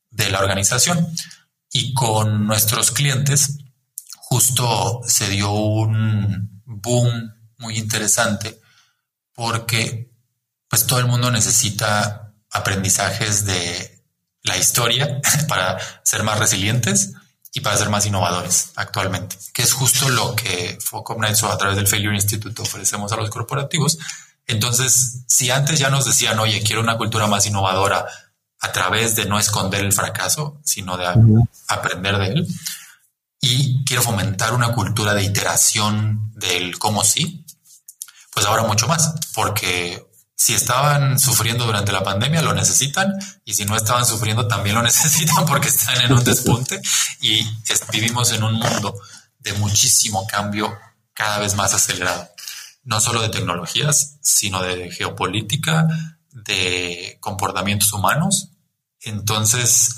de 0.10 0.30
la 0.30 0.40
organización. 0.40 1.08
Y 1.72 1.94
con 1.94 2.48
nuestros 2.48 2.92
clientes 2.92 3.58
justo 4.16 5.02
se 5.06 5.30
dio 5.30 5.52
un 5.52 6.62
boom 6.66 7.34
muy 7.58 7.78
interesante 7.78 8.60
porque 9.34 10.12
pues 10.68 10.86
todo 10.86 11.00
el 11.00 11.06
mundo 11.06 11.32
necesita 11.32 12.34
aprendizajes 12.52 13.46
de 13.46 14.04
la 14.44 14.58
historia 14.58 15.22
para 15.48 15.78
ser 16.04 16.24
más 16.24 16.40
resilientes 16.40 17.14
y 17.54 17.62
para 17.62 17.78
ser 17.78 17.90
más 17.90 18.06
innovadores 18.06 18.72
actualmente, 18.76 19.38
que 19.54 19.64
es 19.64 19.74
justo 19.74 20.10
lo 20.10 20.36
que 20.36 20.78
Focom 20.82 21.22
Nights 21.22 21.44
a 21.44 21.58
través 21.58 21.78
del 21.78 21.88
Failure 21.88 22.16
Institute 22.16 22.62
ofrecemos 22.62 23.12
a 23.12 23.16
los 23.16 23.30
corporativos. 23.30 23.98
Entonces, 24.48 25.24
si 25.28 25.52
antes 25.52 25.78
ya 25.78 25.90
nos 25.90 26.06
decían, 26.06 26.40
oye, 26.40 26.64
quiero 26.64 26.82
una 26.82 26.98
cultura 26.98 27.28
más 27.28 27.46
innovadora 27.46 28.06
a 28.60 28.72
través 28.72 29.16
de 29.16 29.26
no 29.26 29.38
esconder 29.38 29.82
el 29.82 29.94
fracaso, 29.94 30.60
sino 30.64 30.98
de 30.98 31.06
aprender 31.68 32.18
de 32.18 32.28
él, 32.28 32.48
y 33.42 33.84
quiero 33.84 34.02
fomentar 34.02 34.54
una 34.54 34.72
cultura 34.74 35.14
de 35.14 35.24
iteración 35.24 36.32
del 36.36 36.80
cómo 36.80 37.04
sí, 37.04 37.46
pues 38.34 38.46
ahora 38.46 38.64
mucho 38.64 38.88
más, 38.88 39.14
porque 39.34 40.08
si 40.36 40.54
estaban 40.54 41.20
sufriendo 41.20 41.66
durante 41.66 41.92
la 41.92 42.04
pandemia, 42.04 42.42
lo 42.42 42.54
necesitan, 42.54 43.14
y 43.44 43.54
si 43.54 43.66
no 43.66 43.76
estaban 43.76 44.06
sufriendo, 44.06 44.48
también 44.48 44.76
lo 44.76 44.84
necesitan 44.84 45.46
porque 45.46 45.68
están 45.68 46.00
en 46.02 46.14
un 46.14 46.24
despunte 46.24 46.80
y 47.22 47.46
vivimos 47.92 48.32
en 48.32 48.44
un 48.44 48.54
mundo 48.54 48.96
de 49.40 49.54
muchísimo 49.54 50.26
cambio 50.28 50.78
cada 51.14 51.40
vez 51.40 51.56
más 51.56 51.74
acelerado, 51.74 52.30
no 52.88 53.02
solo 53.02 53.22
de 53.22 53.30
tecnologías, 53.30 54.18
sino 54.22 54.64
de 54.64 54.90
geopolítica, 54.92 55.88
de 56.32 57.18
comportamientos 57.20 57.92
humanos. 57.92 58.52
Entonces, 59.02 59.98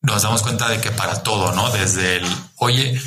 nos 0.00 0.22
damos 0.22 0.42
cuenta 0.42 0.68
de 0.68 0.80
que 0.80 0.92
para 0.92 1.22
todo, 1.22 1.52
¿no? 1.52 1.70
Desde 1.70 2.16
el, 2.16 2.26
oye, 2.56 2.98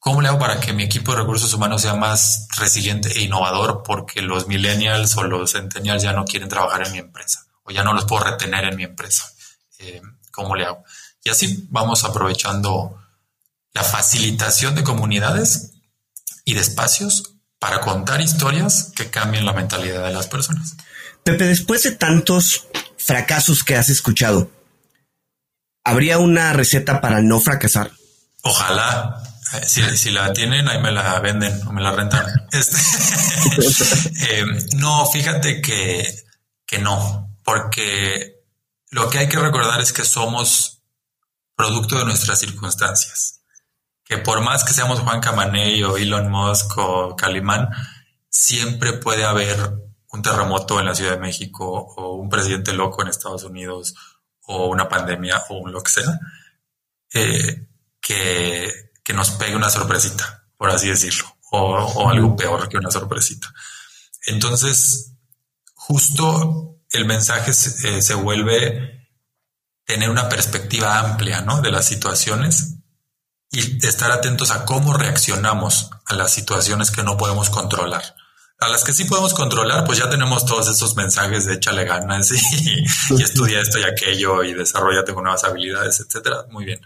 ¿Cómo 0.00 0.22
le 0.22 0.28
hago 0.28 0.38
para 0.38 0.60
que 0.60 0.72
mi 0.72 0.82
equipo 0.82 1.12
de 1.12 1.18
recursos 1.18 1.52
humanos 1.52 1.82
sea 1.82 1.94
más 1.94 2.48
resiliente 2.56 3.10
e 3.18 3.24
innovador? 3.24 3.82
Porque 3.82 4.22
los 4.22 4.48
millennials 4.48 5.14
o 5.18 5.24
los 5.24 5.52
centennials 5.52 6.02
ya 6.02 6.14
no 6.14 6.24
quieren 6.24 6.48
trabajar 6.48 6.86
en 6.86 6.92
mi 6.92 6.98
empresa 6.98 7.46
o 7.64 7.70
ya 7.70 7.84
no 7.84 7.92
los 7.92 8.06
puedo 8.06 8.24
retener 8.24 8.64
en 8.64 8.76
mi 8.76 8.84
empresa. 8.84 9.30
Eh, 9.78 10.00
¿Cómo 10.32 10.56
le 10.56 10.64
hago? 10.64 10.84
Y 11.22 11.28
así 11.28 11.66
vamos 11.68 12.04
aprovechando 12.04 12.98
la 13.74 13.84
facilitación 13.84 14.74
de 14.74 14.84
comunidades 14.84 15.72
y 16.46 16.54
de 16.54 16.60
espacios 16.60 17.34
para 17.60 17.80
contar 17.80 18.20
historias 18.20 18.90
que 18.96 19.10
cambien 19.10 19.44
la 19.44 19.52
mentalidad 19.52 20.02
de 20.04 20.12
las 20.12 20.26
personas. 20.26 20.76
Pepe, 21.22 21.44
después 21.44 21.82
de 21.82 21.92
tantos 21.92 22.66
fracasos 22.96 23.62
que 23.62 23.76
has 23.76 23.90
escuchado, 23.90 24.50
¿habría 25.84 26.18
una 26.18 26.52
receta 26.54 27.00
para 27.00 27.20
no 27.20 27.38
fracasar? 27.38 27.92
Ojalá, 28.42 29.22
si, 29.66 30.10
la 30.10 30.32
tienen, 30.32 30.68
ahí 30.68 30.80
me 30.80 30.90
la 30.90 31.20
venden 31.20 31.60
o 31.68 31.72
me 31.72 31.82
la 31.82 31.92
rentan. 31.92 32.26
Este, 32.52 32.76
eh, 34.40 34.44
no, 34.76 35.06
fíjate 35.06 35.60
que, 35.60 36.24
que 36.66 36.78
no, 36.78 37.38
porque 37.44 38.40
lo 38.90 39.08
que 39.08 39.18
hay 39.18 39.28
que 39.28 39.38
recordar 39.38 39.80
es 39.80 39.92
que 39.92 40.04
somos 40.04 40.82
producto 41.54 41.98
de 41.98 42.06
nuestras 42.06 42.40
circunstancias. 42.40 43.39
Que 44.10 44.18
por 44.18 44.40
más 44.40 44.64
que 44.64 44.72
seamos 44.72 44.98
Juan 44.98 45.20
Camaney 45.20 45.84
o 45.84 45.96
Elon 45.96 46.28
Musk 46.28 46.76
o 46.78 47.14
Calimán, 47.14 47.68
siempre 48.28 48.94
puede 48.94 49.24
haber 49.24 49.56
un 50.12 50.22
terremoto 50.22 50.80
en 50.80 50.86
la 50.86 50.94
Ciudad 50.96 51.12
de 51.12 51.20
México 51.20 51.64
o 51.96 52.16
un 52.16 52.28
presidente 52.28 52.72
loco 52.72 53.02
en 53.02 53.08
Estados 53.08 53.44
Unidos 53.44 53.94
o 54.42 54.66
una 54.66 54.88
pandemia 54.88 55.44
o 55.48 55.58
un 55.58 55.70
lo 55.70 55.80
que 55.80 55.92
sea, 55.92 56.18
eh, 57.14 57.68
que 58.00 58.90
que 59.10 59.16
nos 59.16 59.32
pegue 59.32 59.56
una 59.56 59.70
sorpresita, 59.70 60.46
por 60.56 60.70
así 60.70 60.88
decirlo, 60.88 61.36
o, 61.50 62.08
algo 62.08 62.36
peor 62.36 62.68
que 62.68 62.76
una 62.76 62.92
sorpresita. 62.92 63.52
Entonces, 64.26 65.14
justo 65.74 66.78
el 66.92 67.06
mensaje 67.06 67.52
se, 67.52 67.98
eh, 67.98 68.14
vuelve 68.14 69.08
tener 69.84 70.10
una 70.10 70.28
perspectiva 70.28 71.00
amplia 71.00 71.40
¿no? 71.40 71.60
de 71.60 71.72
las 71.72 71.86
situaciones 71.86 72.76
y 73.52 73.84
estar 73.86 74.10
atentos 74.12 74.50
a 74.50 74.64
cómo 74.64 74.92
reaccionamos 74.92 75.90
a 76.06 76.14
las 76.14 76.32
situaciones 76.32 76.90
que 76.90 77.02
no 77.02 77.16
podemos 77.16 77.50
controlar. 77.50 78.14
A 78.58 78.68
las 78.68 78.84
que 78.84 78.92
sí 78.92 79.04
podemos 79.04 79.32
controlar, 79.32 79.84
pues 79.84 79.98
ya 79.98 80.10
tenemos 80.10 80.44
todos 80.44 80.68
esos 80.68 80.94
mensajes 80.94 81.46
de 81.46 81.54
échale 81.54 81.84
ganas 81.84 82.30
y, 82.30 82.84
y 83.16 83.22
estudia 83.22 83.60
esto 83.60 83.78
y 83.78 83.84
aquello 83.84 84.44
y 84.44 84.52
desarrollate 84.52 85.14
con 85.14 85.24
nuevas 85.24 85.44
habilidades, 85.44 86.00
etcétera. 86.00 86.44
Muy 86.50 86.66
bien. 86.66 86.80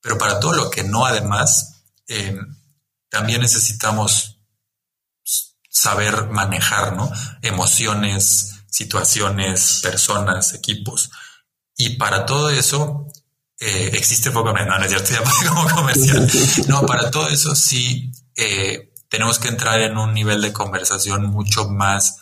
Pero 0.00 0.18
para 0.18 0.40
todo 0.40 0.52
lo 0.52 0.68
que 0.68 0.82
no, 0.82 1.06
además, 1.06 1.84
eh, 2.08 2.36
también 3.08 3.40
necesitamos 3.40 4.40
saber 5.70 6.28
manejar, 6.28 6.94
¿no? 6.94 7.10
Emociones, 7.40 8.64
situaciones, 8.68 9.80
personas, 9.82 10.54
equipos. 10.54 11.10
Y 11.76 11.96
para 11.96 12.26
todo 12.26 12.50
eso 12.50 13.06
eh, 13.64 13.90
existe 13.92 14.32
poco 14.32 14.52
no, 14.52 14.78
no 14.78 14.86
como 15.48 15.68
comercial. 15.68 16.28
No, 16.66 16.84
para 16.84 17.12
todo 17.12 17.28
eso 17.28 17.54
sí 17.54 18.10
eh, 18.34 18.92
tenemos 19.08 19.38
que 19.38 19.46
entrar 19.46 19.78
en 19.80 19.96
un 19.96 20.12
nivel 20.12 20.42
de 20.42 20.52
conversación 20.52 21.26
mucho 21.26 21.68
más 21.68 22.18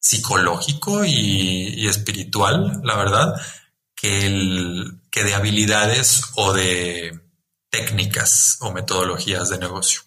psicológico 0.00 1.04
y, 1.04 1.86
espiritual, 1.86 2.80
la 2.82 2.96
verdad, 2.96 3.40
que, 3.94 4.84
que 5.12 5.22
de 5.22 5.34
habilidades 5.34 6.22
o 6.34 6.52
de 6.52 7.20
técnicas 7.70 8.56
o 8.58 8.72
metodologías 8.72 9.48
de 9.48 9.58
negocio. 9.58 10.00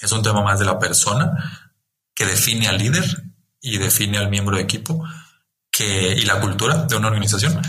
Es 0.00 0.10
un 0.12 0.22
tema 0.22 0.42
más 0.42 0.58
de 0.58 0.64
la 0.64 0.78
persona 0.78 1.74
que 2.14 2.24
define 2.24 2.68
al 2.68 2.78
líder 2.78 3.04
y 3.60 3.76
define 3.76 4.16
al 4.16 4.30
miembro 4.30 4.56
de 4.56 4.62
equipo 4.62 5.04
que, 5.70 6.14
y 6.14 6.22
la 6.22 6.40
cultura 6.40 6.84
de 6.84 6.96
una 6.96 7.08
organización 7.08 7.60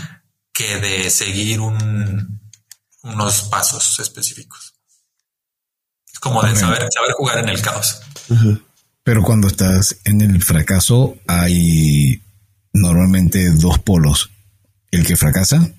que 0.56 0.80
de 0.80 1.10
seguir 1.10 1.60
unos 1.60 3.42
pasos 3.50 3.98
específicos. 4.00 4.74
Es 6.12 6.18
como 6.18 6.42
de 6.42 6.56
saber, 6.56 6.88
saber 6.90 7.12
jugar 7.12 7.38
en 7.40 7.50
el 7.50 7.60
caos. 7.60 8.00
Pero 9.02 9.22
cuando 9.22 9.48
estás 9.48 9.96
en 10.04 10.22
el 10.22 10.42
fracaso 10.42 11.16
hay 11.26 12.22
normalmente 12.72 13.50
dos 13.50 13.78
polos 13.78 14.30
el 14.90 15.06
que 15.06 15.16
fracasa 15.16 15.70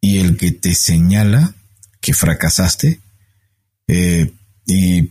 y 0.00 0.18
el 0.18 0.36
que 0.36 0.52
te 0.52 0.74
señala 0.74 1.54
que 2.00 2.14
fracasaste. 2.14 3.00
Eh, 3.88 4.32
y, 4.66 5.10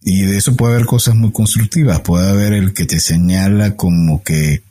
de 0.00 0.36
eso 0.36 0.54
puede 0.54 0.74
haber 0.74 0.86
cosas 0.86 1.14
muy 1.14 1.32
constructivas, 1.32 2.00
puede 2.00 2.28
haber 2.28 2.52
el 2.52 2.74
que 2.74 2.84
te 2.84 3.00
señala 3.00 3.76
como 3.76 4.22
que, 4.22 4.62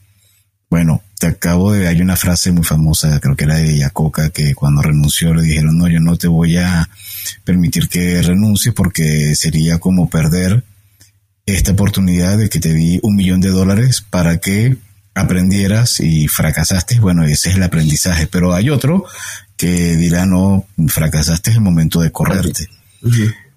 bueno, 0.73 1.03
te 1.19 1.27
acabo 1.27 1.71
de, 1.71 1.87
hay 1.87 2.01
una 2.01 2.15
frase 2.15 2.51
muy 2.51 2.63
famosa, 2.63 3.19
creo 3.19 3.35
que 3.35 3.43
era 3.43 3.57
de 3.57 3.77
Yacoca, 3.77 4.31
que 4.31 4.55
cuando 4.55 4.81
renunció 4.81 5.31
le 5.31 5.43
dijeron, 5.43 5.77
no, 5.77 5.87
yo 5.87 5.99
no 5.99 6.17
te 6.17 6.27
voy 6.27 6.57
a 6.57 6.89
permitir 7.43 7.87
que 7.87 8.19
renuncies 8.23 8.73
porque 8.73 9.35
sería 9.35 9.77
como 9.77 10.09
perder 10.09 10.63
esta 11.45 11.73
oportunidad 11.73 12.39
de 12.39 12.49
que 12.49 12.59
te 12.59 12.73
di 12.73 12.99
un 13.03 13.15
millón 13.15 13.39
de 13.39 13.49
dólares 13.49 14.03
para 14.09 14.39
que 14.39 14.77
aprendieras 15.13 15.99
y 15.99 16.27
fracasaste, 16.27 16.99
bueno, 16.99 17.23
ese 17.23 17.51
es 17.51 17.55
el 17.55 17.61
aprendizaje, 17.61 18.25
pero 18.25 18.55
hay 18.55 18.71
otro 18.71 19.05
que 19.55 19.95
dirá, 19.95 20.25
no, 20.25 20.65
fracasaste 20.87 21.51
es 21.51 21.57
el 21.57 21.61
momento 21.61 22.01
de 22.01 22.11
correrte. 22.11 22.67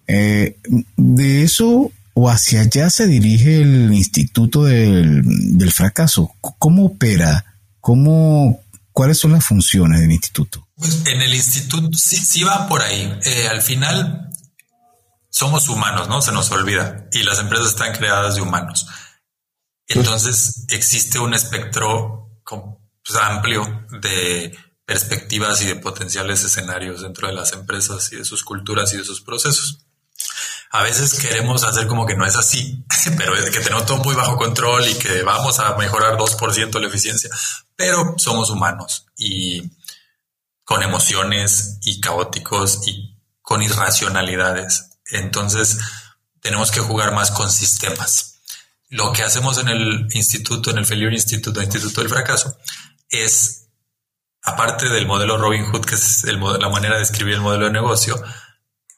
Eh, 0.07 0.59
de 0.99 1.43
eso 1.45 1.91
o 2.19 2.31
hacia 2.31 2.63
allá 2.63 2.89
se 2.89 3.07
dirige 3.07 3.61
el 3.61 3.93
Instituto 3.93 4.65
del, 4.65 5.71
Fracaso. 5.71 6.35
¿Cómo 6.41 6.87
opera? 6.87 7.59
¿Cómo, 7.79 8.65
¿Cuáles 8.91 9.19
son 9.19 9.33
las 9.33 9.45
funciones 9.45 10.01
del 10.01 10.11
instituto? 10.11 10.67
Pues 10.77 11.03
en 11.05 11.21
el 11.21 11.35
instituto 11.35 11.91
sí, 11.99 12.17
sí 12.17 12.43
va 12.43 12.67
por 12.69 12.81
ahí. 12.81 13.19
Eh, 13.23 13.49
al 13.49 13.61
final 13.61 14.31
somos 15.29 15.69
humanos, 15.69 16.09
¿no? 16.09 16.23
Se 16.23 16.33
nos 16.33 16.51
olvida. 16.53 17.07
Y 17.13 17.23
las 17.23 17.39
empresas 17.39 17.69
están 17.69 17.93
creadas 17.93 18.37
de 18.37 18.41
humanos. 18.41 18.87
Entonces 19.87 20.65
existe 20.71 21.19
un 21.19 21.35
espectro 21.35 22.31
pues, 22.47 23.19
amplio 23.21 23.85
de 24.01 24.57
perspectivas 24.87 25.61
y 25.61 25.67
de 25.67 25.77
potenciales 25.77 26.43
escenarios 26.45 27.03
dentro 27.03 27.29
de 27.29 27.35
las 27.35 27.53
empresas 27.53 28.11
y 28.11 28.17
de 28.17 28.25
sus 28.25 28.43
culturas 28.43 28.95
y 28.95 28.97
de 28.97 29.05
sus 29.05 29.21
procesos. 29.21 29.87
A 30.71 30.83
veces 30.83 31.15
queremos 31.15 31.65
hacer 31.65 31.87
como 31.87 32.07
que 32.07 32.17
no 32.17 32.27
es 32.27 32.37
así, 32.37 32.85
pero 33.17 33.35
que 33.35 33.61
tenemos 33.61 33.87
todo 33.87 33.99
muy 33.99 34.15
bajo 34.15 34.37
control 34.37 34.89
y 34.89 34.95
que 34.95 35.23
vamos 35.23 35.59
a 35.59 35.77
mejorar 35.77 36.17
2% 36.17 36.81
la 36.81 36.87
eficiencia, 36.87 37.31
pero 37.75 38.15
somos 38.19 38.51
humanos 38.51 39.07
y 39.17 39.63
con 40.65 40.83
emociones 40.83 41.79
y 41.83 42.01
caóticos 42.01 42.87
y 42.87 43.17
con 43.43 43.63
irracionalidades. 43.63 44.99
Entonces 45.07 45.79
tenemos 46.41 46.71
que 46.71 46.81
jugar 46.81 47.13
más 47.13 47.31
con 47.31 47.51
sistemas 47.51 48.37
lo 48.89 49.13
que 49.13 49.23
hacemos 49.23 49.59
en 49.59 49.69
el 49.69 50.09
instituto, 50.13 50.71
en 50.71 50.79
el 50.79 50.87
Failure 50.87 51.15
Institute, 51.15 51.59
el 51.59 51.65
Instituto 51.65 52.01
del 52.01 52.11
Fracaso, 52.11 52.57
es, 53.09 53.69
aparte 54.43 54.89
del 54.89 55.07
modelo 55.07 55.39
Robin 55.39 55.65
Hood, 55.65 55.85
que 55.85 55.97
es 55.97 56.25
la 56.25 56.69
manera 56.69 56.97
de 56.97 57.03
escribir 57.03 57.35
el 57.35 57.41
modelo 57.41 57.67
de 57.67 57.73
negocio, 57.73 58.23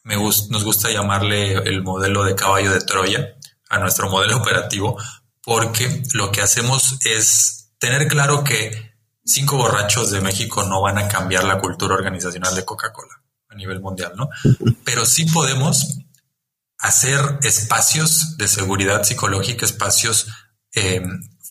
me 0.09 0.16
nos 0.16 0.64
gusta 0.64 0.90
llamarle 0.90 1.52
el 1.52 1.82
modelo 1.82 2.24
de 2.24 2.34
caballo 2.34 2.72
de 2.72 2.80
Troya 2.80 3.36
a 3.68 3.78
nuestro 3.78 4.09
modelo 4.09 4.38
operativo, 4.38 4.96
porque 5.42 6.02
lo 6.14 6.32
que 6.32 6.40
hacemos 6.40 6.96
es 7.04 7.74
tener 7.78 8.09
claro 8.09 8.42
que 8.42 8.94
cinco 9.22 9.59
borrachos 9.59 10.11
de 10.11 10.22
México 10.22 10.64
no 10.64 10.80
van 10.80 10.96
a 10.96 11.09
cambiar 11.09 11.44
la 11.44 11.59
cultura 11.59 11.94
organizacional 11.94 12.54
de 12.54 12.64
Coca-Cola 12.64 13.22
a 13.50 13.54
nivel 13.54 13.80
mundial, 13.80 14.14
¿no? 14.16 14.30
Pero 14.84 15.04
sí 15.04 15.26
podemos 15.26 15.98
hacer 16.78 17.20
espacios 17.42 18.38
de 18.38 18.48
seguridad 18.48 19.04
psicológica, 19.04 19.66
espacios 19.66 20.28
eh, 20.74 21.02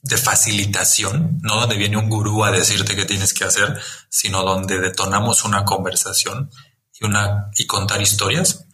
de 0.01 0.17
facilitación, 0.17 1.37
no 1.43 1.59
donde 1.59 1.77
viene 1.77 1.97
un 1.97 2.09
gurú 2.09 2.43
a 2.43 2.49
decirte 2.49 2.95
qué 2.95 3.05
tienes 3.05 3.35
que 3.35 3.43
hacer, 3.43 3.79
sino 4.09 4.41
donde 4.41 4.79
detonamos 4.79 5.43
una 5.43 5.63
conversación 5.63 6.49
y, 6.99 7.67
contar 7.67 8.01
historias 8.01 8.65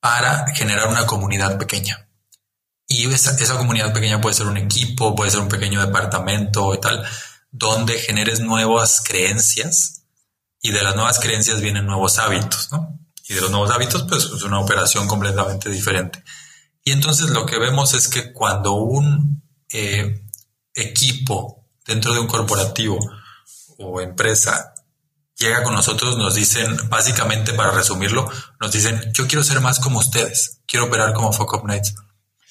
para 0.00 0.46
generar 0.54 0.88
una 0.88 1.06
comunidad 1.06 1.58
pequeña. 1.58 2.08
Y 2.86 3.06
esa, 3.12 3.56
comunidad 3.56 3.92
pequeña 3.92 4.20
puede 4.20 4.34
ser 4.34 4.46
un 4.46 4.56
equipo, 4.56 5.14
puede 5.14 5.30
ser 5.30 5.40
un 5.40 5.48
pequeño 5.48 5.84
departamento 5.84 6.74
y 6.74 6.80
tal, 6.80 7.04
donde 7.50 7.98
generes 7.98 8.40
nuevas 8.40 9.02
creencias 9.04 10.02
y 10.62 10.72
de 10.72 10.82
las 10.82 10.94
nuevas 10.96 11.18
creencias 11.20 11.60
vienen 11.60 11.86
nuevos 11.86 12.18
hábitos, 12.18 12.68
y 13.28 13.34
de 13.34 13.40
los 13.40 13.50
nuevos 13.50 13.70
hábitos, 13.70 14.04
pues 14.08 14.24
es 14.24 14.42
una 14.42 14.58
operación 14.58 15.06
completamente 15.06 15.70
diferente. 15.70 16.22
Y 16.84 16.92
entonces 16.92 17.30
lo 17.30 17.46
que 17.46 17.58
vemos 17.58 17.94
es 17.94 18.08
que 18.08 18.32
cuando 18.32 18.72
un 18.72 19.42
eh, 19.70 20.24
equipo 20.74 21.66
dentro 21.86 22.12
de 22.12 22.20
un 22.20 22.26
corporativo 22.26 22.98
o 23.78 24.00
empresa 24.00 24.74
llega 25.40 25.64
con 25.64 25.74
nosotros, 25.74 26.16
nos 26.16 26.34
dicen, 26.34 26.76
básicamente 26.88 27.52
para 27.54 27.72
resumirlo, 27.72 28.30
nos 28.60 28.70
dicen, 28.70 29.10
yo 29.12 29.26
quiero 29.26 29.42
ser 29.42 29.60
más 29.60 29.80
como 29.80 29.98
ustedes, 29.98 30.60
quiero 30.66 30.86
operar 30.86 31.12
como 31.12 31.32
Fuck 31.32 31.54
Up 31.54 31.66
Nights. 31.66 31.94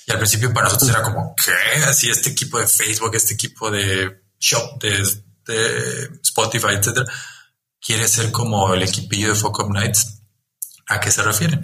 Y 0.06 0.12
al 0.12 0.18
principio 0.18 0.52
para 0.52 0.66
nosotros 0.66 0.90
era 0.90 1.04
como, 1.04 1.36
¿qué? 1.36 1.84
Así 1.84 2.10
este 2.10 2.32
equipo 2.32 2.60
de 2.60 2.68
Facebook, 2.68 3.16
este 3.16 3.36
equipo 3.36 3.72
de 3.72 4.24
Shop, 4.40 4.82
de, 4.82 5.04
de 5.46 6.10
Spotify, 6.24 6.74
etcétera, 6.74 7.06
quiere 7.80 8.08
ser 8.08 8.32
como 8.32 8.74
el 8.74 8.84
equipillo 8.84 9.30
de 9.30 9.36
Fuck 9.36 9.60
Up 9.60 9.72
Nights 9.72 10.20
¿A 10.90 11.00
qué 11.00 11.12
se 11.12 11.22
refieren? 11.22 11.62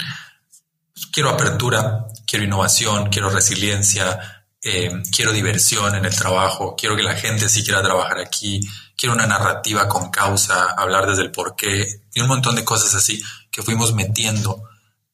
Quiero 1.11 1.31
apertura, 1.31 2.05
quiero 2.27 2.45
innovación, 2.45 3.09
quiero 3.09 3.29
resiliencia, 3.29 4.45
eh, 4.61 5.01
quiero 5.11 5.31
diversión 5.31 5.95
en 5.95 6.05
el 6.05 6.15
trabajo, 6.15 6.75
quiero 6.77 6.95
que 6.95 7.01
la 7.01 7.15
gente 7.15 7.49
sí 7.49 7.63
quiera 7.63 7.81
trabajar 7.81 8.19
aquí, 8.19 8.61
quiero 8.97 9.15
una 9.15 9.27
narrativa 9.27 9.87
con 9.87 10.09
causa, 10.09 10.71
hablar 10.71 11.07
desde 11.07 11.23
el 11.23 11.31
porqué 11.31 12.01
y 12.13 12.21
un 12.21 12.27
montón 12.27 12.55
de 12.55 12.65
cosas 12.65 12.95
así 12.95 13.21
que 13.51 13.63
fuimos 13.63 13.93
metiendo 13.93 14.63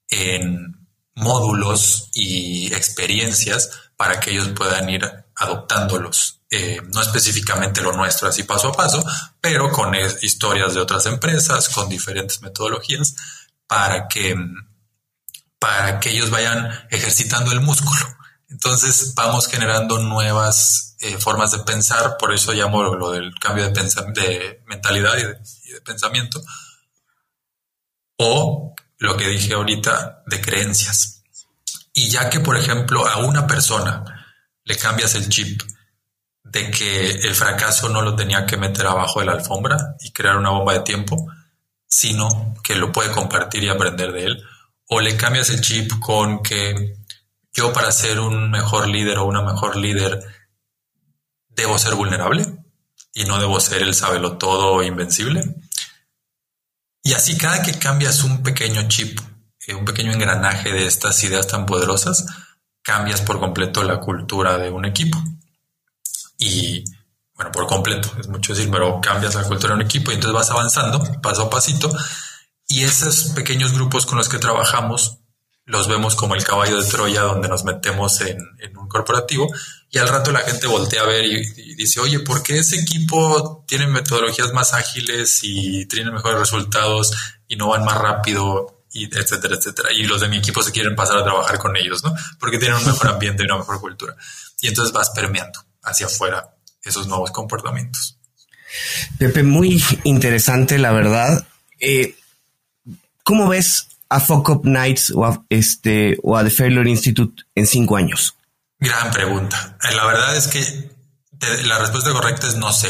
en 0.09 0.87
módulos 1.15 2.09
y 2.13 2.73
experiencias 2.73 3.69
para 3.95 4.19
que 4.19 4.31
ellos 4.31 4.49
puedan 4.49 4.89
ir 4.89 5.09
adoptándolos. 5.35 6.39
Eh, 6.49 6.81
no 6.93 7.01
específicamente 7.01 7.81
lo 7.81 7.93
nuestro 7.93 8.27
así 8.27 8.43
paso 8.43 8.69
a 8.69 8.73
paso, 8.73 9.03
pero 9.39 9.71
con 9.71 9.95
historias 10.21 10.73
de 10.73 10.81
otras 10.81 11.05
empresas, 11.05 11.69
con 11.69 11.87
diferentes 11.87 12.41
metodologías 12.41 13.15
para 13.67 14.07
que, 14.07 14.35
para 15.57 15.99
que 15.99 16.09
ellos 16.09 16.29
vayan 16.29 16.69
ejercitando 16.89 17.51
el 17.51 17.61
músculo. 17.61 18.01
Entonces 18.49 19.13
vamos 19.15 19.47
generando 19.47 19.97
nuevas 19.99 20.90
eh, 21.01 21.17
formas 21.17 21.51
de 21.51 21.59
pensar, 21.59 22.15
por 22.17 22.31
eso 22.31 22.53
llamo 22.53 22.83
lo 22.83 23.09
del 23.09 23.33
cambio 23.39 23.67
de, 23.67 23.71
de 23.71 24.63
mentalidad 24.67 25.17
y 25.17 25.23
de, 25.71 25.81
pensamiento, 25.81 26.39
o 28.17 28.75
lo 28.99 29.17
que 29.17 29.27
dije 29.27 29.53
ahorita 29.53 30.21
de 30.27 30.39
creencias. 30.39 31.23
Y 31.91 32.09
ya 32.09 32.29
que, 32.29 32.39
por 32.39 32.55
ejemplo, 32.55 33.07
a 33.07 33.17
una 33.17 33.47
persona 33.47 34.03
le 34.63 34.77
cambias 34.77 35.15
el 35.15 35.27
chip 35.27 35.63
de 36.43 36.69
que 36.69 37.09
el 37.09 37.33
fracaso 37.33 37.89
no 37.89 38.03
lo 38.03 38.15
tenía 38.15 38.45
que 38.45 38.57
meter 38.57 38.85
abajo 38.85 39.21
de 39.21 39.25
la 39.25 39.31
alfombra 39.33 39.95
y 40.01 40.11
crear 40.11 40.37
una 40.37 40.51
bomba 40.51 40.73
de 40.73 40.81
tiempo, 40.81 41.27
sino 41.87 42.53
que 42.63 42.75
lo 42.75 42.91
puede 42.91 43.11
compartir 43.11 43.63
y 43.63 43.69
aprender 43.69 44.11
de 44.11 44.25
él. 44.25 44.43
O 44.85 44.99
le 45.01 45.17
cambias 45.17 45.49
el 45.49 45.61
chip 45.61 45.91
con 45.99 46.43
que 46.43 46.95
yo 47.53 47.73
para 47.73 47.91
ser 47.91 48.19
un 48.19 48.51
mejor 48.51 48.87
líder 48.87 49.17
o 49.17 49.25
una 49.25 49.41
mejor 49.41 49.75
líder 49.75 50.23
debo 51.55 51.77
ser 51.77 51.95
vulnerable 51.95 52.45
y 53.13 53.25
no 53.25 53.39
debo 53.39 53.59
ser 53.59 53.81
el 53.81 53.93
sabelo 53.93 54.37
todo 54.37 54.83
invencible. 54.83 55.55
Y 57.03 57.13
así 57.13 57.37
cada 57.37 57.61
que 57.61 57.77
cambias 57.77 58.23
un 58.23 58.43
pequeño 58.43 58.87
chip, 58.87 59.19
eh, 59.67 59.73
un 59.73 59.85
pequeño 59.85 60.11
engranaje 60.11 60.71
de 60.71 60.85
estas 60.85 61.23
ideas 61.23 61.47
tan 61.47 61.65
poderosas, 61.65 62.25
cambias 62.81 63.21
por 63.21 63.39
completo 63.39 63.83
la 63.83 63.99
cultura 63.99 64.57
de 64.57 64.69
un 64.69 64.85
equipo. 64.85 65.21
Y 66.37 66.83
bueno, 67.35 67.51
por 67.51 67.67
completo, 67.67 68.11
es 68.19 68.27
mucho 68.27 68.53
decir, 68.53 68.69
pero 68.71 69.01
cambias 69.01 69.35
la 69.35 69.43
cultura 69.43 69.73
de 69.73 69.81
un 69.81 69.85
equipo 69.85 70.11
y 70.11 70.15
entonces 70.15 70.35
vas 70.35 70.51
avanzando 70.51 71.03
paso 71.21 71.43
a 71.43 71.49
pasito 71.49 71.91
y 72.67 72.83
esos 72.83 73.31
pequeños 73.35 73.73
grupos 73.73 74.05
con 74.05 74.17
los 74.17 74.29
que 74.29 74.37
trabajamos 74.37 75.17
los 75.65 75.87
vemos 75.87 76.15
como 76.15 76.35
el 76.35 76.43
caballo 76.43 76.81
de 76.81 76.87
Troya 76.87 77.21
donde 77.21 77.47
nos 77.47 77.63
metemos 77.63 78.21
en, 78.21 78.39
un 78.77 78.87
corporativo 78.87 79.47
y 79.93 79.97
al 79.97 80.07
rato 80.07 80.31
la 80.31 80.39
gente 80.39 80.67
voltea 80.67 81.01
a 81.01 81.05
ver 81.05 81.25
y, 81.25 81.75
dice, 81.75 81.99
oye, 81.99 82.19
¿por 82.19 82.41
qué 82.41 82.59
ese 82.59 82.79
equipo 82.79 83.65
tiene 83.67 83.87
metodologías 83.87 84.53
más 84.53 84.73
ágiles 84.73 85.41
y 85.43 85.85
tiene 85.85 86.11
mejores 86.11 86.39
resultados 86.39 87.11
y 87.49 87.57
no 87.57 87.67
van 87.67 87.83
más 87.83 87.97
rápido? 87.97 88.85
Y 88.93 89.05
etcétera, 89.05 89.55
etcétera. 89.55 89.89
Y 89.93 90.03
los 90.03 90.21
de 90.21 90.29
mi 90.29 90.37
equipo 90.37 90.63
se 90.63 90.71
quieren 90.71 90.95
pasar 90.95 91.17
a 91.17 91.23
trabajar 91.23 91.59
con 91.59 91.75
ellos, 91.75 92.03
¿no? 92.03 92.13
Porque 92.39 92.57
tienen 92.57 92.77
un 92.77 92.85
mejor 92.85 93.09
ambiente 93.09 93.43
y 93.43 93.45
una 93.45 93.57
mejor 93.57 93.81
cultura. 93.81 94.15
Y 94.61 94.67
entonces 94.67 94.93
vas 94.93 95.09
permeando 95.09 95.61
hacia 95.83 96.05
afuera 96.05 96.55
esos 96.83 97.07
nuevos 97.07 97.31
comportamientos. 97.31 98.17
Pepe, 99.17 99.43
muy 99.43 99.83
interesante, 100.05 100.77
la 100.77 100.93
verdad. 100.93 101.45
Eh, 101.79 102.15
¿Cómo 103.23 103.49
ves 103.49 103.87
a 104.07 104.21
Fuck 104.21 104.63
Nights 104.63 105.11
o 105.11 105.25
a, 105.25 105.43
este, 105.49 106.17
o 106.23 106.37
a 106.37 106.43
The 106.43 106.49
Failure 106.49 106.89
Institute 106.89 107.43
en 107.55 107.67
cinco 107.67 107.97
años? 107.97 108.35
Gran 108.81 109.11
pregunta. 109.11 109.77
Eh, 109.83 109.95
la 109.95 110.05
verdad 110.05 110.35
es 110.35 110.47
que 110.47 110.91
la 111.63 111.77
respuesta 111.79 112.11
correcta 112.11 112.47
es 112.47 112.55
no 112.55 112.73
sé. 112.73 112.89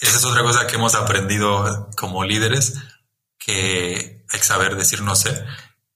Esa 0.00 0.16
es 0.16 0.24
otra 0.24 0.42
cosa 0.42 0.66
que 0.66 0.76
hemos 0.76 0.94
aprendido 0.94 1.90
como 1.96 2.24
líderes, 2.24 2.74
que 3.38 4.24
hay 4.28 4.38
que 4.38 4.44
saber 4.46 4.76
decir 4.76 5.02
no 5.02 5.16
sé. 5.16 5.44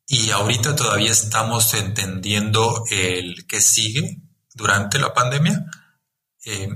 y 0.09 0.31
ahorita 0.31 0.77
todavía 0.77 1.11
estamos 1.12 1.73
entendiendo 1.75 2.85
el 2.91 3.47
qué 3.47 3.61
sigue 3.61 4.18
durante 4.55 4.99
la 4.99 5.14
pandemia. 5.14 5.64
Eh, 6.45 6.68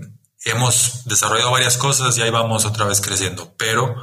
hemos 0.44 1.04
desarrollado 1.04 1.50
varias 1.50 1.76
cosas 1.76 2.16
y 2.16 2.22
ahí 2.22 2.30
vamos 2.30 2.64
otra 2.64 2.86
vez 2.86 3.00
creciendo, 3.00 3.54
pero 3.58 3.96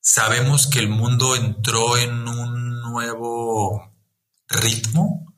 sabemos 0.00 0.68
que 0.68 0.78
el 0.78 0.88
mundo 0.88 1.34
entró 1.34 1.96
en 1.98 2.28
un 2.28 2.80
nuevo 2.82 3.92
ritmo 4.48 5.34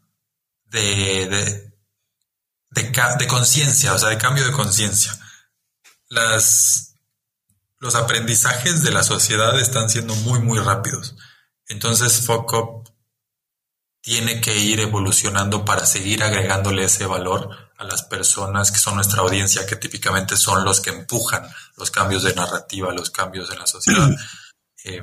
de, 0.67 1.68
conciencia, 3.29 3.95
o 3.95 3.99
sea, 3.99 4.09
de 4.09 4.19
cambio 4.19 4.45
de 4.45 4.53
conciencia. 4.53 5.19
Las, 6.09 6.95
los 7.79 7.95
aprendizajes 7.95 8.83
de 8.83 8.91
la 8.91 9.03
sociedad 9.03 9.59
están 9.59 9.91
siendo 9.91 10.15
muy, 10.17 10.41
muy 10.41 10.59
rápidos. 10.59 11.17
Entonces, 11.67 12.27
FOCOP 12.27 12.89
tiene 14.01 14.41
que 14.41 14.57
ir 14.57 14.81
evolucionando 14.81 15.65
para 15.65 15.85
seguir 15.85 16.23
agregándole 16.23 16.85
ese 16.85 17.05
valor 17.07 17.51
a 17.77 17.85
las 17.85 18.03
personas 18.03 18.73
que 18.73 18.79
son 18.79 18.95
nuestra 18.97 19.21
audiencia, 19.21 19.67
que 19.67 19.77
típicamente 19.77 20.37
son 20.37 20.65
los 20.65 20.81
que 20.81 20.91
empujan 20.91 21.49
los 21.77 21.91
cambios 21.91 22.23
de 22.23 22.35
narrativa, 22.35 22.93
los 22.93 23.11
cambios 23.11 23.51
en 23.51 23.59
la 23.59 23.67
sociedad. 23.67 24.11
Eh, 24.85 25.01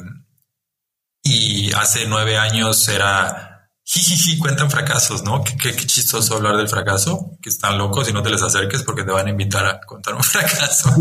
y 1.21 1.73
hace 1.73 2.07
nueve 2.07 2.37
años 2.37 2.87
era, 2.87 3.54
jijiji, 3.85 4.39
cuentan 4.39 4.69
fracasos, 4.71 5.23
¿no? 5.23 5.43
Qué, 5.43 5.75
chistoso 5.75 6.35
hablar 6.35 6.57
del 6.57 6.67
fracaso, 6.67 7.37
que 7.41 7.49
están 7.49 7.77
locos 7.77 8.09
y 8.09 8.13
no 8.13 8.23
te 8.23 8.31
les 8.31 8.41
acerques 8.41 8.81
porque 8.83 9.03
te 9.03 9.11
van 9.11 9.27
a 9.27 9.29
invitar 9.29 9.65
a 9.65 9.79
contar 9.81 10.15
un 10.15 10.23
fracaso. 10.23 10.91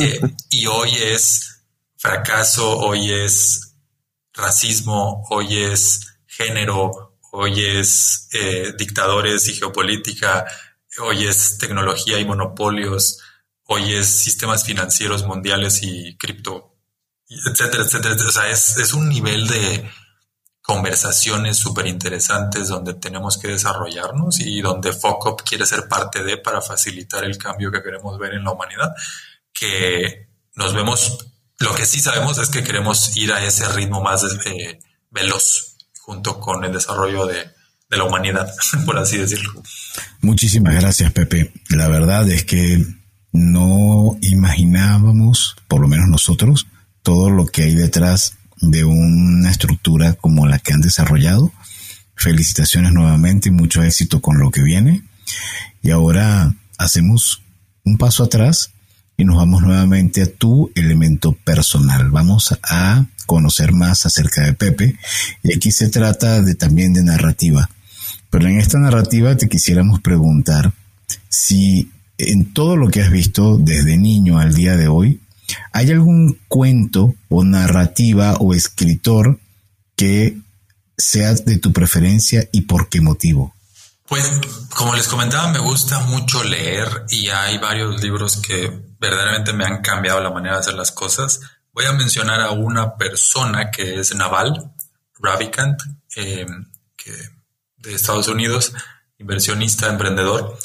Eh, 0.00 0.20
y 0.50 0.66
hoy 0.66 0.90
es 0.94 1.62
fracaso, 1.96 2.78
hoy 2.78 3.12
es 3.12 3.74
racismo, 4.32 5.24
hoy 5.30 5.58
es 5.58 6.18
género, 6.26 7.18
hoy 7.32 7.64
es 7.64 8.28
eh, 8.32 8.72
dictadores 8.78 9.48
y 9.48 9.54
geopolítica, 9.54 10.46
hoy 11.00 11.26
es 11.26 11.58
tecnología 11.58 12.18
y 12.18 12.24
monopolios, 12.24 13.18
hoy 13.64 13.94
es 13.94 14.06
sistemas 14.06 14.64
financieros 14.64 15.24
mundiales 15.24 15.82
y 15.82 16.16
cripto, 16.16 16.76
etcétera, 17.28 17.84
etcétera. 17.84 18.14
O 18.14 18.32
sea, 18.32 18.48
es, 18.48 18.76
es 18.78 18.92
un 18.94 19.08
nivel 19.08 19.48
de 19.48 19.90
conversaciones 20.62 21.56
súper 21.56 21.88
interesantes 21.88 22.68
donde 22.68 22.94
tenemos 22.94 23.36
que 23.36 23.48
desarrollarnos 23.48 24.38
y 24.38 24.60
donde 24.62 24.92
FOCOP 24.92 25.42
quiere 25.42 25.66
ser 25.66 25.88
parte 25.88 26.22
de 26.22 26.38
para 26.38 26.62
facilitar 26.62 27.24
el 27.24 27.36
cambio 27.36 27.72
que 27.72 27.82
queremos 27.82 28.16
ver 28.18 28.34
en 28.34 28.44
la 28.44 28.52
humanidad, 28.52 28.94
que 29.52 30.28
nos 30.54 30.72
vemos, 30.72 31.26
lo 31.58 31.74
que 31.74 31.84
sí 31.84 32.00
sabemos 32.00 32.38
es 32.38 32.48
que 32.48 32.62
queremos 32.62 33.16
ir 33.16 33.32
a 33.32 33.44
ese 33.44 33.68
ritmo 33.68 34.00
más 34.00 34.24
eh, 34.46 34.78
veloz, 35.10 35.76
junto 36.00 36.38
con 36.38 36.64
el 36.64 36.72
desarrollo 36.72 37.26
de, 37.26 37.50
la 37.90 38.04
humanidad, 38.04 38.50
por 38.86 38.96
así 38.98 39.18
decirlo. 39.18 39.62
Muchísimas 40.22 40.74
gracias, 40.76 41.12
Pepe. 41.12 41.52
La 41.68 41.88
verdad 41.88 42.26
es 42.30 42.44
que 42.44 42.82
no 43.32 44.16
imaginábamos, 44.22 45.56
por 45.68 45.82
lo 45.82 45.88
menos 45.88 46.08
nosotros, 46.08 46.66
todo 47.02 47.28
lo 47.28 47.46
que 47.46 47.64
hay 47.64 47.74
detrás 47.74 48.38
de 48.62 48.84
una 48.84 49.50
estructura 49.50 50.14
como 50.14 50.46
la 50.46 50.58
que 50.58 50.72
han 50.72 50.80
desarrollado. 50.80 51.52
Felicitaciones 52.14 52.92
nuevamente 52.92 53.48
y 53.48 53.52
mucho 53.52 53.82
éxito 53.82 54.22
con 54.22 54.38
lo 54.38 54.50
que 54.50 54.62
viene. 54.62 55.02
Y 55.82 55.90
ahora 55.90 56.54
hacemos 56.78 57.42
un 57.84 57.98
paso 57.98 58.24
atrás 58.24 58.70
y 59.16 59.24
nos 59.24 59.36
vamos 59.36 59.62
nuevamente 59.62 60.22
a 60.22 60.32
tu 60.32 60.70
elemento 60.74 61.32
personal. 61.32 62.10
Vamos 62.10 62.56
a 62.62 63.04
conocer 63.26 63.72
más 63.72 64.06
acerca 64.06 64.42
de 64.42 64.54
Pepe. 64.54 64.96
Y 65.42 65.54
aquí 65.54 65.70
se 65.70 65.88
trata 65.88 66.40
de 66.40 66.54
también 66.54 66.92
de 66.92 67.02
narrativa. 67.02 67.68
Pero 68.30 68.48
en 68.48 68.58
esta 68.58 68.78
narrativa 68.78 69.36
te 69.36 69.48
quisiéramos 69.48 70.00
preguntar 70.00 70.72
si 71.28 71.90
en 72.16 72.52
todo 72.52 72.76
lo 72.76 72.88
que 72.88 73.02
has 73.02 73.10
visto 73.10 73.58
desde 73.58 73.96
niño 73.96 74.38
al 74.38 74.54
día 74.54 74.76
de 74.76 74.88
hoy, 74.88 75.20
¿hay 75.72 75.90
algún 75.90 76.38
cuento 76.48 77.14
o 77.28 77.44
narrativa 77.44 78.34
o 78.40 78.54
escritor 78.54 79.38
que 79.96 80.38
sea 80.96 81.34
de 81.34 81.58
tu 81.58 81.72
preferencia 81.72 82.48
y 82.52 82.62
por 82.62 82.88
qué 82.88 83.00
motivo? 83.00 83.54
Pues 84.06 84.30
como 84.74 84.94
les 84.94 85.08
comentaba, 85.08 85.50
me 85.52 85.58
gusta 85.58 86.00
mucho 86.00 86.44
leer 86.44 87.04
y 87.08 87.28
hay 87.28 87.58
varios 87.58 88.02
libros 88.02 88.36
que 88.36 88.70
verdaderamente 88.98 89.52
me 89.52 89.64
han 89.64 89.80
cambiado 89.80 90.20
la 90.20 90.30
manera 90.30 90.56
de 90.56 90.60
hacer 90.60 90.74
las 90.74 90.92
cosas. 90.92 91.40
Voy 91.72 91.86
a 91.86 91.92
mencionar 91.92 92.40
a 92.40 92.50
una 92.50 92.96
persona 92.96 93.70
que 93.70 93.98
es 94.00 94.14
Naval 94.14 94.72
Ravikant, 95.18 95.80
eh, 96.16 96.46
de 97.78 97.94
Estados 97.94 98.28
Unidos, 98.28 98.72
inversionista, 99.18 99.88
emprendedor, 99.88 100.56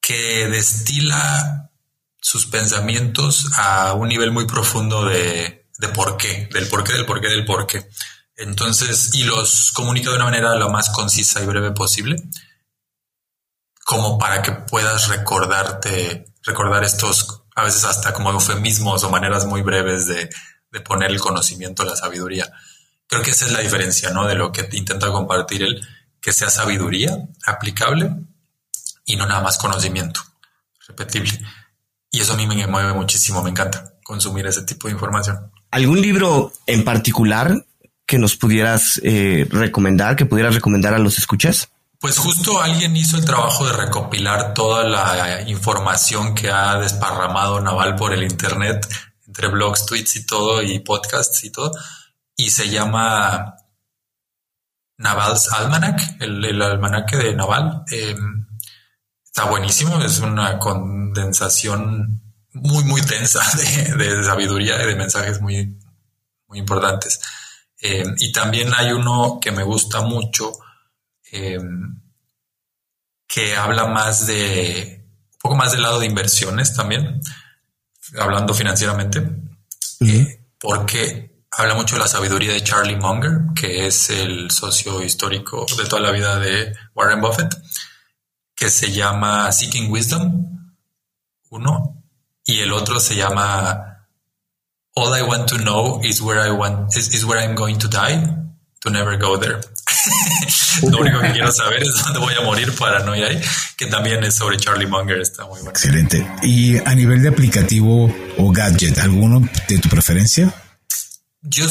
que 0.00 0.48
destila 0.48 1.69
sus 2.20 2.46
pensamientos 2.46 3.46
a 3.56 3.94
un 3.94 4.08
nivel 4.08 4.30
muy 4.30 4.46
profundo 4.46 5.04
de, 5.04 5.66
de 5.78 5.88
por 5.88 6.16
qué, 6.16 6.48
del 6.52 6.68
por 6.68 6.84
qué, 6.84 6.92
del 6.92 7.06
por 7.06 7.20
qué, 7.20 7.28
del 7.28 7.44
por 7.44 7.66
qué. 7.66 7.88
Entonces, 8.36 9.14
y 9.14 9.24
los 9.24 9.72
comunica 9.72 10.10
de 10.10 10.16
una 10.16 10.26
manera 10.26 10.54
lo 10.54 10.70
más 10.70 10.90
concisa 10.90 11.42
y 11.42 11.46
breve 11.46 11.72
posible, 11.72 12.16
como 13.84 14.18
para 14.18 14.40
que 14.42 14.52
puedas 14.52 15.08
recordarte, 15.08 16.32
recordar 16.42 16.84
estos 16.84 17.40
a 17.54 17.64
veces 17.64 17.84
hasta 17.84 18.12
como 18.12 18.30
eufemismos 18.30 19.02
o 19.04 19.10
maneras 19.10 19.44
muy 19.44 19.62
breves 19.62 20.06
de, 20.06 20.30
poner 20.84 21.10
el 21.10 21.20
conocimiento, 21.20 21.84
la 21.84 21.96
sabiduría. 21.96 22.50
Creo 23.06 23.22
que 23.22 23.32
esa 23.32 23.44
es 23.44 23.52
la 23.52 23.60
diferencia, 23.60 24.10
¿no? 24.10 24.26
De 24.26 24.36
lo 24.36 24.52
que 24.52 24.68
intenta 24.72 25.10
compartir 25.10 25.62
él, 25.62 25.86
que 26.20 26.32
sea 26.32 26.48
sabiduría 26.48 27.16
aplicable 27.44 28.14
y 29.04 29.16
no 29.16 29.26
nada 29.26 29.42
más 29.42 29.58
conocimiento 29.58 30.20
repetible. 30.86 31.40
Y 32.10 32.20
eso 32.20 32.32
a 32.32 32.36
mí 32.36 32.46
me 32.46 32.66
mueve 32.66 32.92
muchísimo, 32.92 33.42
me 33.42 33.50
encanta 33.50 33.94
consumir 34.02 34.46
ese 34.46 34.62
tipo 34.62 34.88
de 34.88 34.94
información. 34.94 35.52
¿Algún 35.70 36.00
libro 36.00 36.52
en 36.66 36.84
particular 36.84 37.64
que 38.04 38.18
nos 38.18 38.36
pudieras 38.36 39.00
eh, 39.04 39.46
recomendar, 39.50 40.16
que 40.16 40.26
pudieras 40.26 40.54
recomendar 40.54 40.94
a 40.94 40.98
los 40.98 41.18
escuchas? 41.18 41.68
Pues 42.00 42.18
justo 42.18 42.60
alguien 42.60 42.96
hizo 42.96 43.18
el 43.18 43.24
trabajo 43.24 43.66
de 43.66 43.74
recopilar 43.74 44.54
toda 44.54 44.84
la 44.84 45.42
información 45.48 46.34
que 46.34 46.50
ha 46.50 46.76
desparramado 46.78 47.60
Naval 47.60 47.94
por 47.94 48.12
el 48.12 48.22
Internet, 48.24 48.88
entre 49.26 49.48
blogs, 49.48 49.86
tweets 49.86 50.16
y 50.16 50.26
todo, 50.26 50.62
y 50.62 50.80
podcasts 50.80 51.44
y 51.44 51.50
todo, 51.50 51.72
y 52.34 52.50
se 52.50 52.70
llama 52.70 53.54
Naval's 54.96 55.52
Almanac, 55.52 56.16
el, 56.20 56.60
almanaque 56.62 57.16
de 57.16 57.34
Naval. 57.34 57.84
Em, 57.90 58.46
está 59.32 59.48
buenísimo, 59.48 60.00
es 60.02 60.18
una 60.18 60.58
condensación 60.58 62.20
muy, 62.52 62.84
muy 62.84 63.00
densa 63.00 63.40
de, 63.96 64.24
sabiduría 64.24 64.82
y 64.82 64.86
de 64.86 64.96
mensajes 64.96 65.40
muy, 65.40 65.78
muy 66.48 66.58
importantes. 66.58 67.20
Em, 67.80 68.14
y 68.18 68.32
también 68.32 68.70
hay 68.76 68.92
uno 68.92 69.38
que 69.40 69.52
me 69.52 69.62
gusta 69.62 70.02
mucho, 70.02 70.52
Em, 71.32 72.00
que 73.28 73.54
habla 73.54 73.86
más 73.86 74.26
de, 74.26 75.04
un 75.34 75.38
poco 75.38 75.54
más 75.54 75.70
del 75.70 75.82
lado 75.82 76.00
de 76.00 76.06
inversiones 76.06 76.74
también, 76.74 77.20
hablando 78.18 78.52
financieramente, 78.52 79.24
eh, 80.00 80.44
porque 80.58 81.44
habla 81.52 81.74
mucho 81.74 81.94
de 81.94 82.00
la 82.00 82.08
sabiduría 82.08 82.52
de 82.52 82.64
Charlie 82.64 82.96
Munger, 82.96 83.54
que 83.54 83.86
es 83.86 84.10
el 84.10 84.50
socio 84.50 85.02
histórico 85.02 85.64
de 85.78 85.84
toda 85.84 86.02
la 86.02 86.10
vida 86.10 86.40
de 86.40 86.74
Warren 86.94 87.20
Buffett, 87.20 87.54
que 88.60 88.68
se 88.68 88.92
llama 88.92 89.50
Seeking 89.50 89.90
Wisdom, 89.90 90.46
uno, 91.48 92.04
y 92.44 92.60
el 92.60 92.74
otro 92.74 93.00
se 93.00 93.16
llama 93.16 94.06
All 94.94 95.18
I 95.18 95.22
Want 95.22 95.48
to 95.48 95.56
Know 95.56 96.04
is 96.04 96.20
Where 96.20 96.46
I 96.46 96.50
Want 96.50 96.94
is, 96.94 97.14
is 97.14 97.24
Where 97.24 97.42
I'm 97.42 97.54
Going 97.54 97.78
to 97.78 97.88
Die, 97.88 98.22
to 98.82 98.90
Never 98.90 99.16
Go 99.18 99.38
There. 99.38 99.60
Lo 100.90 100.98
único 100.98 101.20
que 101.20 101.32
quiero 101.32 101.50
saber 101.50 101.82
es 101.82 102.04
dónde 102.04 102.18
voy 102.18 102.34
a 102.34 102.42
morir 102.42 102.74
para 102.76 103.02
no 103.02 103.16
ir 103.16 103.24
ahí, 103.24 103.40
que 103.78 103.86
también 103.86 104.22
es 104.24 104.34
sobre 104.34 104.58
Charlie 104.58 104.86
Munger, 104.86 105.22
está 105.22 105.46
muy 105.46 105.54
bueno. 105.60 105.70
Excelente. 105.70 106.30
Y 106.42 106.76
a 106.76 106.94
nivel 106.94 107.22
de 107.22 107.30
aplicativo 107.30 108.14
o 108.36 108.52
gadget, 108.52 108.98
¿alguno 108.98 109.40
de 109.68 109.78
tu 109.78 109.88
preferencia? 109.88 110.52
Yo 111.40 111.66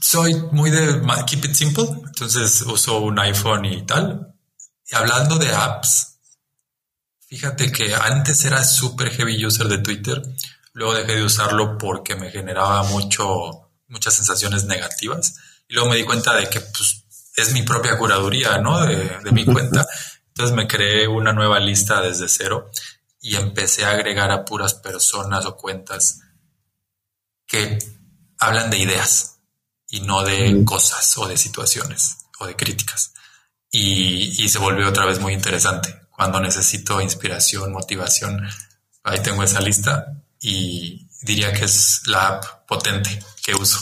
soy 0.00 0.34
muy 0.50 0.70
de 0.70 1.00
keep 1.24 1.44
it 1.44 1.54
simple, 1.54 1.84
entonces 2.04 2.62
uso 2.62 2.98
un 2.98 3.16
iPhone 3.20 3.64
y 3.64 3.86
tal. 3.86 4.34
Y 4.90 4.96
hablando 4.96 5.38
de 5.38 5.52
apps, 5.52 6.11
fíjate 7.32 7.72
que 7.72 7.94
antes 7.94 8.44
era 8.44 8.62
súper 8.62 9.10
heavy 9.10 9.42
user 9.46 9.66
de 9.66 9.78
Twitter, 9.78 10.22
luego 10.74 10.92
dejé 10.92 11.16
de 11.16 11.24
usarlo 11.24 11.78
porque 11.78 12.14
me 12.14 12.30
generaba 12.30 12.82
mucho, 12.82 13.70
muchas 13.88 14.12
sensaciones 14.12 14.64
negativas. 14.64 15.36
Y 15.66 15.72
luego 15.72 15.88
me 15.88 15.96
di 15.96 16.04
cuenta 16.04 16.34
de 16.34 16.50
que 16.50 16.60
pues, 16.60 17.04
es 17.34 17.54
mi 17.54 17.62
propia 17.62 17.96
curaduría, 17.96 18.58
¿no? 18.58 18.84
De, 18.84 19.32
mi 19.32 19.46
cuenta. 19.46 19.86
Entonces 20.28 20.54
me 20.54 20.68
creé 20.68 21.08
una 21.08 21.32
nueva 21.32 21.58
lista 21.58 22.02
desde 22.02 22.28
cero 22.28 22.70
y 23.22 23.36
empecé 23.36 23.86
a 23.86 23.92
agregar 23.92 24.30
a 24.30 24.44
puras 24.44 24.74
personas 24.74 25.46
o 25.46 25.56
cuentas 25.56 26.20
que 27.46 27.78
hablan 28.38 28.68
de 28.68 28.76
ideas 28.76 29.38
y 29.88 30.00
no 30.00 30.22
de 30.22 30.62
cosas 30.66 31.16
o 31.16 31.26
de 31.26 31.38
situaciones 31.38 32.18
o 32.40 32.46
de 32.46 32.56
críticas. 32.56 33.14
Y, 33.70 34.44
y 34.44 34.50
se 34.50 34.58
volvió 34.58 34.86
otra 34.86 35.06
vez 35.06 35.18
muy 35.18 35.32
interesante. 35.32 36.01
Cuando 36.12 36.40
necesito 36.40 37.00
inspiración, 37.00 37.72
motivación, 37.72 38.46
ahí 39.02 39.20
tengo 39.20 39.42
esa 39.42 39.60
lista 39.60 40.14
y 40.40 41.08
diría 41.22 41.52
que 41.52 41.64
es 41.64 42.02
la 42.06 42.28
app 42.28 42.44
potente 42.66 43.18
que 43.42 43.54
uso. 43.54 43.80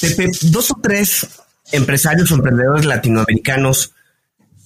Pepe, 0.00 0.30
dos 0.42 0.70
o 0.70 0.78
tres 0.82 1.26
empresarios 1.72 2.30
o 2.30 2.34
emprendedores 2.34 2.84
latinoamericanos 2.84 3.92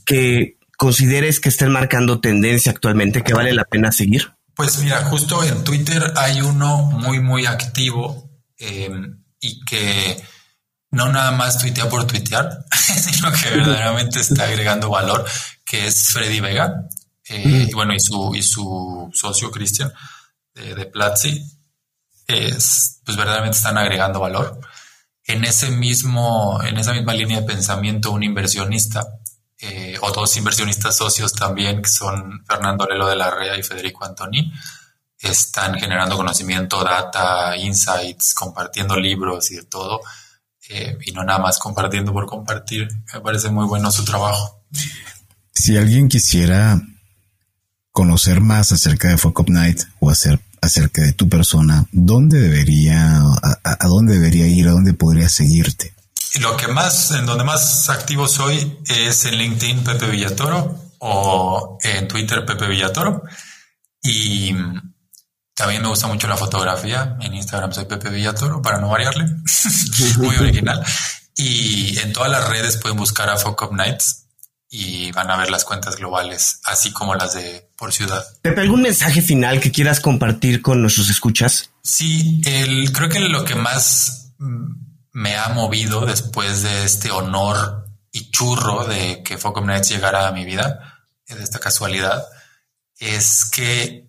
que 0.05 0.59
consideres 0.77 1.41
que 1.41 1.49
estén 1.49 1.71
marcando 1.71 2.21
tendencia 2.21 2.73
actualmente 2.73 3.23
que 3.23 3.35
vale 3.35 3.55
la 3.55 3.65
pena 3.65 3.93
seguir? 3.93 4.33
Pues 4.55 4.79
mira, 4.79 5.05
justo 5.05 5.43
en 5.43 5.65
Twitter 5.65 6.13
hay 6.17 6.41
uno 6.41 6.83
muy, 6.83 7.21
muy 7.21 7.47
activo 7.47 8.31
eh, 8.59 8.91
y 9.41 9.65
que 9.65 10.23
no 10.95 11.11
nada 11.11 11.32
más 11.32 11.59
tuitea 11.59 11.88
por 11.88 12.07
tuitear, 12.07 12.64
sino 12.72 13.30
que 13.32 13.51
verdaderamente 13.51 14.20
está 14.20 14.45
agregando 14.45 14.88
valor, 14.88 15.24
que 15.64 15.86
es 15.86 16.12
Freddy 16.12 16.40
Vega. 16.40 16.88
Eh, 17.26 17.66
y 17.68 17.74
bueno, 17.74 17.95
y 17.95 18.01
su, 18.01 18.34
y 18.34 18.42
su 18.42 19.11
socio 19.12 19.51
Cristian 19.51 19.92
de, 20.55 20.74
de 20.74 20.86
Platzi, 20.86 21.42
es, 22.26 23.01
pues 23.05 23.16
verdaderamente 23.16 23.57
están 23.57 23.78
agregando 23.78 24.20
valor. 24.20 24.61
En 25.24 25.45
ese 25.45 25.70
mismo, 25.70 26.61
en 26.62 26.76
esa 26.78 26.92
misma 26.92 27.14
línea 27.14 27.40
de 27.40 27.47
pensamiento, 27.47 28.12
un 28.12 28.22
inversionista 28.22 29.07
eh, 29.59 29.97
o 30.03 30.11
dos 30.11 30.36
inversionistas 30.36 30.97
socios 30.97 31.32
también, 31.32 31.80
que 31.80 31.88
son 31.88 32.45
Fernando 32.47 32.86
Lelo 32.86 33.09
de 33.09 33.16
la 33.16 33.30
Rea 33.30 33.57
y 33.57 33.62
Federico 33.62 34.05
Antoni, 34.05 34.53
están 35.18 35.78
generando 35.78 36.16
conocimiento, 36.16 36.84
data, 36.84 37.57
insights, 37.57 38.34
compartiendo 38.34 38.97
libros 38.97 39.51
y 39.51 39.57
de 39.57 39.62
todo, 39.62 40.01
eh, 40.69 40.97
y 41.05 41.12
no 41.12 41.25
nada 41.25 41.39
más 41.39 41.59
compartiendo 41.59 42.12
por 42.12 42.27
compartir. 42.27 42.89
Me 43.12 43.21
parece 43.21 43.51
muy 43.51 43.67
bueno 43.67 43.91
su 43.91 44.05
trabajo. 44.05 44.62
Si 45.53 45.77
alguien 45.77 46.09
quisiera 46.09 46.81
conocer 47.93 48.41
más 48.41 48.73
acerca 48.73 49.09
de 49.09 49.19
Fuck 49.19 49.41
Up 49.41 49.51
Night 49.51 49.83
o 50.01 50.11
hacer 50.11 50.41
acerca 50.61 51.03
de 51.03 51.12
tu 51.12 51.29
persona, 51.29 51.87
¿dónde 51.93 52.41
debería, 52.41 53.23
a, 53.62 53.87
dónde 53.87 54.15
debería 54.15 54.47
ir, 54.47 54.67
a 54.69 54.73
dónde 54.73 54.95
podría 54.95 55.29
seguirte? 55.29 55.95
Lo 56.41 56.57
que 56.57 56.69
más, 56.69 57.11
en 57.12 57.27
donde 57.27 57.45
más 57.45 57.89
activo 57.91 58.27
soy 58.27 58.79
es 58.89 59.27
en 59.27 59.37
LinkedIn 59.37 59.85
Pepe 59.85 60.07
Villatoro 60.07 60.93
o 60.99 61.79
en 61.83 62.09
Twitter 62.09 62.45
Pepe 62.47 62.67
Villatoro. 62.67 63.23
Y 64.03 64.55
también 65.55 65.83
me 65.83 65.89
gusta 65.89 66.07
mucho 66.07 66.27
la 66.27 66.37
fotografía. 66.37 67.17
En 67.21 67.35
Instagram 67.35 67.73
soy 67.73 67.85
Pepe 67.85 68.11
Villatoro, 68.11 68.61
para 68.61 68.79
no 68.79 68.89
variarle. 68.89 69.27
Muy 70.19 70.37
original. 70.37 70.85
Y 71.37 71.99
en 71.99 72.13
todas 72.13 72.31
las 72.31 72.49
redes 72.49 72.77
pueden 72.77 72.97
buscar 72.97 73.29
a 73.29 73.37
Fuck 73.37 73.63
Up 73.63 73.75
Nights 73.75 74.27
y 74.69 75.13
van 75.13 75.31
a 75.31 75.37
ver 75.37 75.51
las 75.51 75.65
cuentas 75.65 75.97
globales, 75.97 76.61
así 76.65 76.93
como 76.93 77.15
las 77.15 77.35
de 77.35 77.69
por 77.77 77.93
ciudad. 77.93 78.25
Pepe, 78.43 78.61
¿algún 78.61 78.83
mensaje 78.83 79.23
final 79.23 79.61
que 79.61 79.71
quieras 79.71 80.01
compartir 80.01 80.63
con 80.63 80.81
nuestros 80.81 81.11
escuchas? 81.11 81.71
Sí, 81.83 82.41
el, 82.45 82.93
creo 82.93 83.09
que 83.09 83.21
lo 83.21 83.45
que 83.45 83.55
más 83.55 84.33
me 85.13 85.37
ha 85.37 85.49
movido 85.51 86.05
después 86.05 86.63
de 86.63 86.85
este 86.85 87.13
honor 87.13 87.87
y 88.11 88.31
churro 88.31 88.85
de 88.85 89.23
que 89.23 89.39
Focom 89.39 89.67
Nights 89.67 89.91
llegara 89.91 90.27
a 90.27 90.33
mi 90.33 90.45
vida, 90.45 91.07
de 91.29 91.43
esta 91.43 91.61
casualidad, 91.61 92.25
es 92.99 93.45
que 93.45 94.04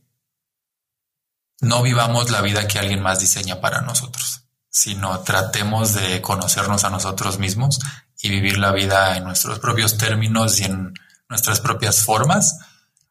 no 1.62 1.82
vivamos 1.82 2.32
la 2.32 2.42
vida 2.42 2.68
que 2.68 2.80
alguien 2.80 3.02
más 3.02 3.20
diseña 3.20 3.62
para 3.62 3.82
nosotros, 3.82 4.42
sino 4.70 5.20
tratemos 5.22 5.94
de 5.94 6.22
conocernos 6.22 6.84
a 6.84 6.90
nosotros 6.90 7.40
mismos 7.40 7.80
y 8.22 8.30
vivir 8.30 8.58
la 8.58 8.72
vida 8.72 9.18
en 9.18 9.24
nuestros 9.24 9.60
propios 9.60 9.98
términos 9.98 10.60
y 10.60 10.66
en 10.66 10.94
nuestras 11.30 11.62
propias 11.62 12.04
formas. 12.04 12.60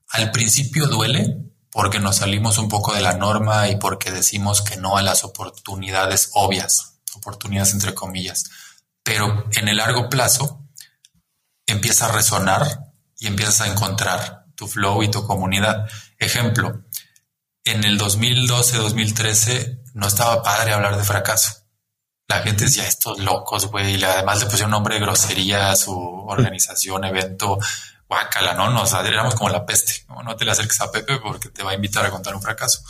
Al 0.09 0.31
principio 0.31 0.87
duele 0.87 1.45
porque 1.71 1.99
nos 1.99 2.17
salimos 2.17 2.59
un 2.59 2.69
poco 2.69 2.95
de 2.95 3.01
la 3.01 3.15
norma 3.15 3.69
y 3.69 3.77
porque 3.77 4.13
decimos 4.13 4.63
que 4.63 4.77
no 4.77 4.97
a 4.97 5.03
las 5.03 5.25
oportunidades 5.25 6.31
obvias, 6.35 7.01
oportunidades 7.15 7.73
entre 7.73 7.95
comillas. 7.95 8.45
Pero 9.03 9.47
en 9.53 9.67
el 9.69 9.79
largo 9.79 10.09
plazo 10.09 10.63
empieza 11.67 12.07
a 12.07 12.13
resonar 12.13 12.93
y 13.19 13.27
empiezas 13.27 13.63
a 13.63 13.67
encontrar 13.67 14.45
tu 14.55 14.69
flow 14.69 15.03
y 15.03 15.11
tu 15.11 15.27
comunidad. 15.27 15.89
Ejemplo, 16.19 16.84
en 17.65 17.85
el 17.85 17.99
2012-2013 17.99 19.93
no 19.95 20.07
estaba 20.07 20.43
padre 20.43 20.73
hablar 20.73 20.97
de 20.97 21.05
fracaso 21.05 21.65
la 22.29 22.43
gente 22.43 22.65
decía 22.65 22.87
estos 22.87 23.19
locos, 23.19 23.67
güey, 23.67 24.03
además 24.03 24.41
le 24.41 24.47
pusieron 24.47 24.71
nombre 24.71 24.95
de 24.95 25.01
grosería 25.01 25.71
a 25.71 25.77
su 25.77 25.93
organización, 25.93 27.05
evento, 27.05 27.59
guácala, 28.09 28.55
¿no? 28.55 28.71
Nos 28.71 28.93
éramos 28.93 29.35
como 29.35 29.51
la 29.51 29.67
peste, 29.67 30.05
¿no? 30.09 30.23
no 30.23 30.37
te 30.37 30.45
le 30.45 30.53
acerques 30.53 30.81
a 30.81 30.91
Pepe 30.91 31.19
porque 31.19 31.51
te 31.51 31.63
va 31.63 31.73
a 31.73 31.75
invitar 31.75 32.05
a 32.05 32.11
contar 32.11 32.35
un 32.35 32.43
fracaso. 32.43 32.83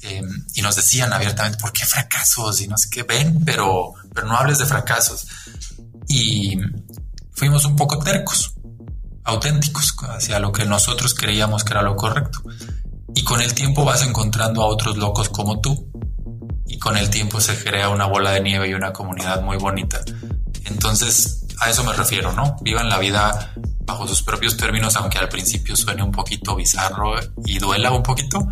Em, 0.00 0.28
y 0.54 0.62
nos 0.62 0.76
decían 0.76 1.12
abiertamente, 1.12 1.58
¿por 1.58 1.72
qué 1.72 1.84
fracasos? 1.84 2.60
Y 2.60 2.68
no 2.68 2.76
sé 2.76 2.90
qué, 2.90 3.02
ven, 3.02 3.44
pero, 3.44 3.94
pero 4.14 4.26
no 4.26 4.36
hables 4.36 4.58
de 4.58 4.66
fracasos. 4.66 5.26
Y 6.08 6.56
fuimos 7.32 7.64
un 7.64 7.74
poco 7.74 7.98
tercos, 7.98 8.54
auténticos, 9.24 9.96
hacia 10.10 10.38
lo 10.38 10.52
que 10.52 10.64
nosotros 10.64 11.14
creíamos 11.14 11.64
que 11.64 11.72
era 11.72 11.82
lo 11.82 11.96
correcto. 11.96 12.42
Y 13.16 13.24
con 13.24 13.40
el 13.40 13.54
tiempo 13.54 13.82
vas 13.82 14.06
encontrando 14.06 14.62
a 14.62 14.66
otros 14.66 14.98
locos 14.98 15.30
como 15.30 15.58
tú, 15.62 15.90
y 16.66 16.78
con 16.78 16.98
el 16.98 17.08
tiempo 17.08 17.40
se 17.40 17.58
crea 17.64 17.88
una 17.88 18.04
bola 18.04 18.32
de 18.32 18.42
nieve 18.42 18.68
y 18.68 18.74
una 18.74 18.92
comunidad 18.92 19.42
muy 19.42 19.56
bonita. 19.56 20.02
Entonces, 20.66 21.46
a 21.58 21.70
eso 21.70 21.82
me 21.82 21.94
refiero, 21.94 22.32
¿no? 22.32 22.56
Vivan 22.60 22.90
la 22.90 22.98
vida 22.98 23.54
bajo 23.86 24.06
sus 24.06 24.22
propios 24.22 24.58
términos, 24.58 24.96
aunque 24.96 25.16
al 25.16 25.30
principio 25.30 25.74
suene 25.76 26.02
un 26.02 26.12
poquito 26.12 26.54
bizarro 26.56 27.14
y 27.46 27.58
duela 27.58 27.90
un 27.90 28.02
poquito, 28.02 28.46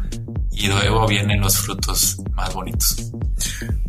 y 0.51 0.67
luego 0.67 1.07
vienen 1.07 1.43
los 1.43 1.59
frutos 1.59 2.17
más 2.33 2.55
bonitos. 2.55 3.11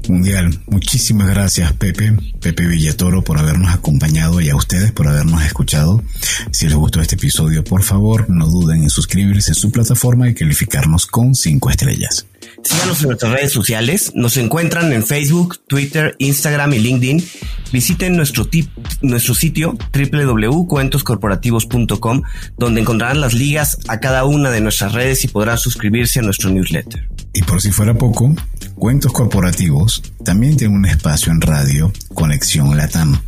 Mundial, 0.08 0.60
muchísimas 0.68 1.28
gracias 1.28 1.74
Pepe, 1.74 2.16
Pepe 2.40 2.68
Villatoro 2.68 3.24
por 3.24 3.40
habernos 3.40 3.74
acompañado 3.74 4.40
y 4.40 4.50
a 4.50 4.56
ustedes 4.56 4.92
por 4.92 5.08
habernos 5.08 5.44
escuchado. 5.44 6.04
Si 6.52 6.66
les 6.66 6.76
gustó 6.76 7.02
este 7.02 7.16
episodio, 7.16 7.64
por 7.64 7.84
favor, 7.84 8.30
no 8.30 8.48
duden 8.48 8.84
en 8.84 8.90
suscribirse 8.90 9.52
a 9.52 9.56
su 9.56 9.72
plataforma 9.72 10.30
y 10.30 10.36
calificarnos 10.36 11.08
con 11.08 11.36
5 11.36 11.70
estrellas. 11.70 12.26
Síganos 12.64 13.02
en 13.02 13.08
nuestras 13.08 13.32
redes 13.32 13.52
sociales. 13.52 14.12
Nos 14.16 14.38
encuentran 14.38 14.94
en 14.94 15.06
Facebook, 15.06 15.60
Twitter, 15.68 16.16
Instagram 16.18 16.74
y 16.74 16.80
LinkedIn. 16.80 17.24
Visiten 17.72 18.16
nuestro, 18.16 18.48
tip, 18.48 18.70
nuestro 19.02 19.36
sitio 19.36 19.78
www.cuentoscorporativos.com, 19.94 22.22
donde 22.58 22.82
encontrarán 22.82 23.22
las 23.22 23.34
ligas 23.34 23.78
a 23.88 24.00
cada 24.00 24.26
una 24.26 24.50
de 24.50 24.62
nuestras 24.62 24.94
redes 24.94 25.24
y 25.26 25.28
podrán 25.28 25.58
suscribirse 25.58 26.20
a 26.20 26.22
nuestro 26.24 26.50
newsletter. 26.50 27.10
Y 27.34 27.44
por 27.44 27.62
si 27.62 27.72
fuera 27.72 27.94
poco, 27.94 28.34
Cuentos 28.76 29.12
Corporativos 29.12 30.02
también 30.24 30.58
tiene 30.58 30.76
un 30.76 30.86
espacio 30.86 31.32
en 31.32 31.42
radio, 31.42 31.92
Conexión 32.14 32.78
Latam 32.78 33.20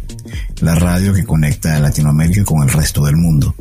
la 0.62 0.76
radio 0.76 1.14
que 1.14 1.24
conecta 1.24 1.76
a 1.76 1.80
Latinoamérica 1.80 2.44
con 2.44 2.64
el 2.64 2.70
resto 2.70 3.06
del 3.06 3.16
mundo. 3.16 3.56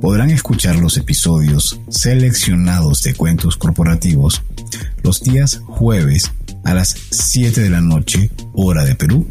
Podrán 0.00 0.30
escuchar 0.30 0.76
los 0.76 0.96
episodios 0.96 1.80
seleccionados 1.88 3.02
de 3.02 3.14
cuentos 3.14 3.56
corporativos 3.56 4.42
los 5.02 5.22
días 5.22 5.60
jueves 5.66 6.32
a 6.64 6.74
las 6.74 6.94
7 7.10 7.60
de 7.62 7.70
la 7.70 7.80
noche, 7.80 8.30
hora 8.52 8.84
de 8.84 8.94
Perú, 8.94 9.26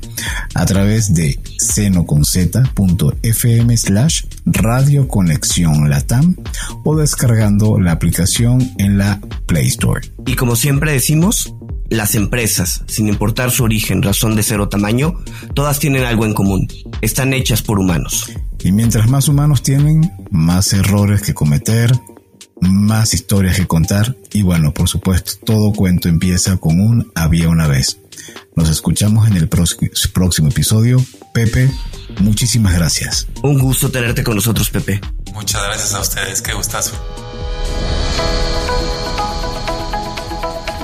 a 0.56 0.66
través 0.66 1.14
de 1.14 1.40
senoconz.fm 1.60 2.58
slash 3.78 4.24
Radio 4.46 5.08
Conexión 5.08 5.90
Latam 5.90 6.36
o 6.84 6.96
descargando 6.96 7.80
la 7.80 7.92
aplicación 7.92 8.72
en 8.78 8.98
la 8.98 9.20
Play 9.46 9.68
Store. 9.68 10.02
Y 10.26 10.36
como 10.36 10.56
siempre 10.56 10.94
decimos, 10.94 11.54
las 11.90 12.16
empresas, 12.16 12.84
sin 12.88 13.08
importar 13.08 13.52
su 13.52 13.64
origen, 13.64 14.02
razón 14.02 14.36
de 14.36 14.44
ser 14.44 14.60
o 14.60 14.70
tamaño, 14.70 15.20
todas 15.54 15.80
tienen 15.80 16.04
algo 16.04 16.26
en 16.26 16.34
común. 16.34 16.68
Están 17.02 17.34
hechas 17.34 17.62
por 17.62 17.80
humanos. 17.80 18.32
Y 18.64 18.72
mientras 18.72 19.10
más 19.10 19.28
humanos 19.28 19.64
tienen, 19.64 20.12
más 20.30 20.74
errores 20.74 21.22
que 21.22 21.34
cometer, 21.34 21.92
más 22.60 23.14
historias 23.14 23.58
que 23.58 23.68
contar 23.68 24.16
y 24.34 24.42
bueno, 24.42 24.74
por 24.74 24.90
supuesto, 24.90 25.34
todo 25.46 25.72
cuento 25.74 26.10
empieza 26.10 26.58
con 26.58 26.80
un 26.80 27.12
había 27.16 27.50
una 27.50 27.68
vez. 27.68 28.00
Nos 28.56 28.70
escuchamos 28.70 29.28
en 29.28 29.38
el 29.38 29.48
próximo 29.48 30.50
episodio. 30.50 31.04
Pepe, 31.34 31.72
muchísimas 32.20 32.74
gracias. 32.74 33.28
Un 33.44 33.60
gusto 33.60 33.92
tenerte 33.92 34.24
con 34.24 34.36
nosotros, 34.36 34.70
Pepe. 34.70 35.00
Muchas 35.34 35.62
gracias 35.64 35.94
a 35.94 36.02
ustedes, 36.02 36.42
qué 36.42 36.54
gustazo. 36.54 36.94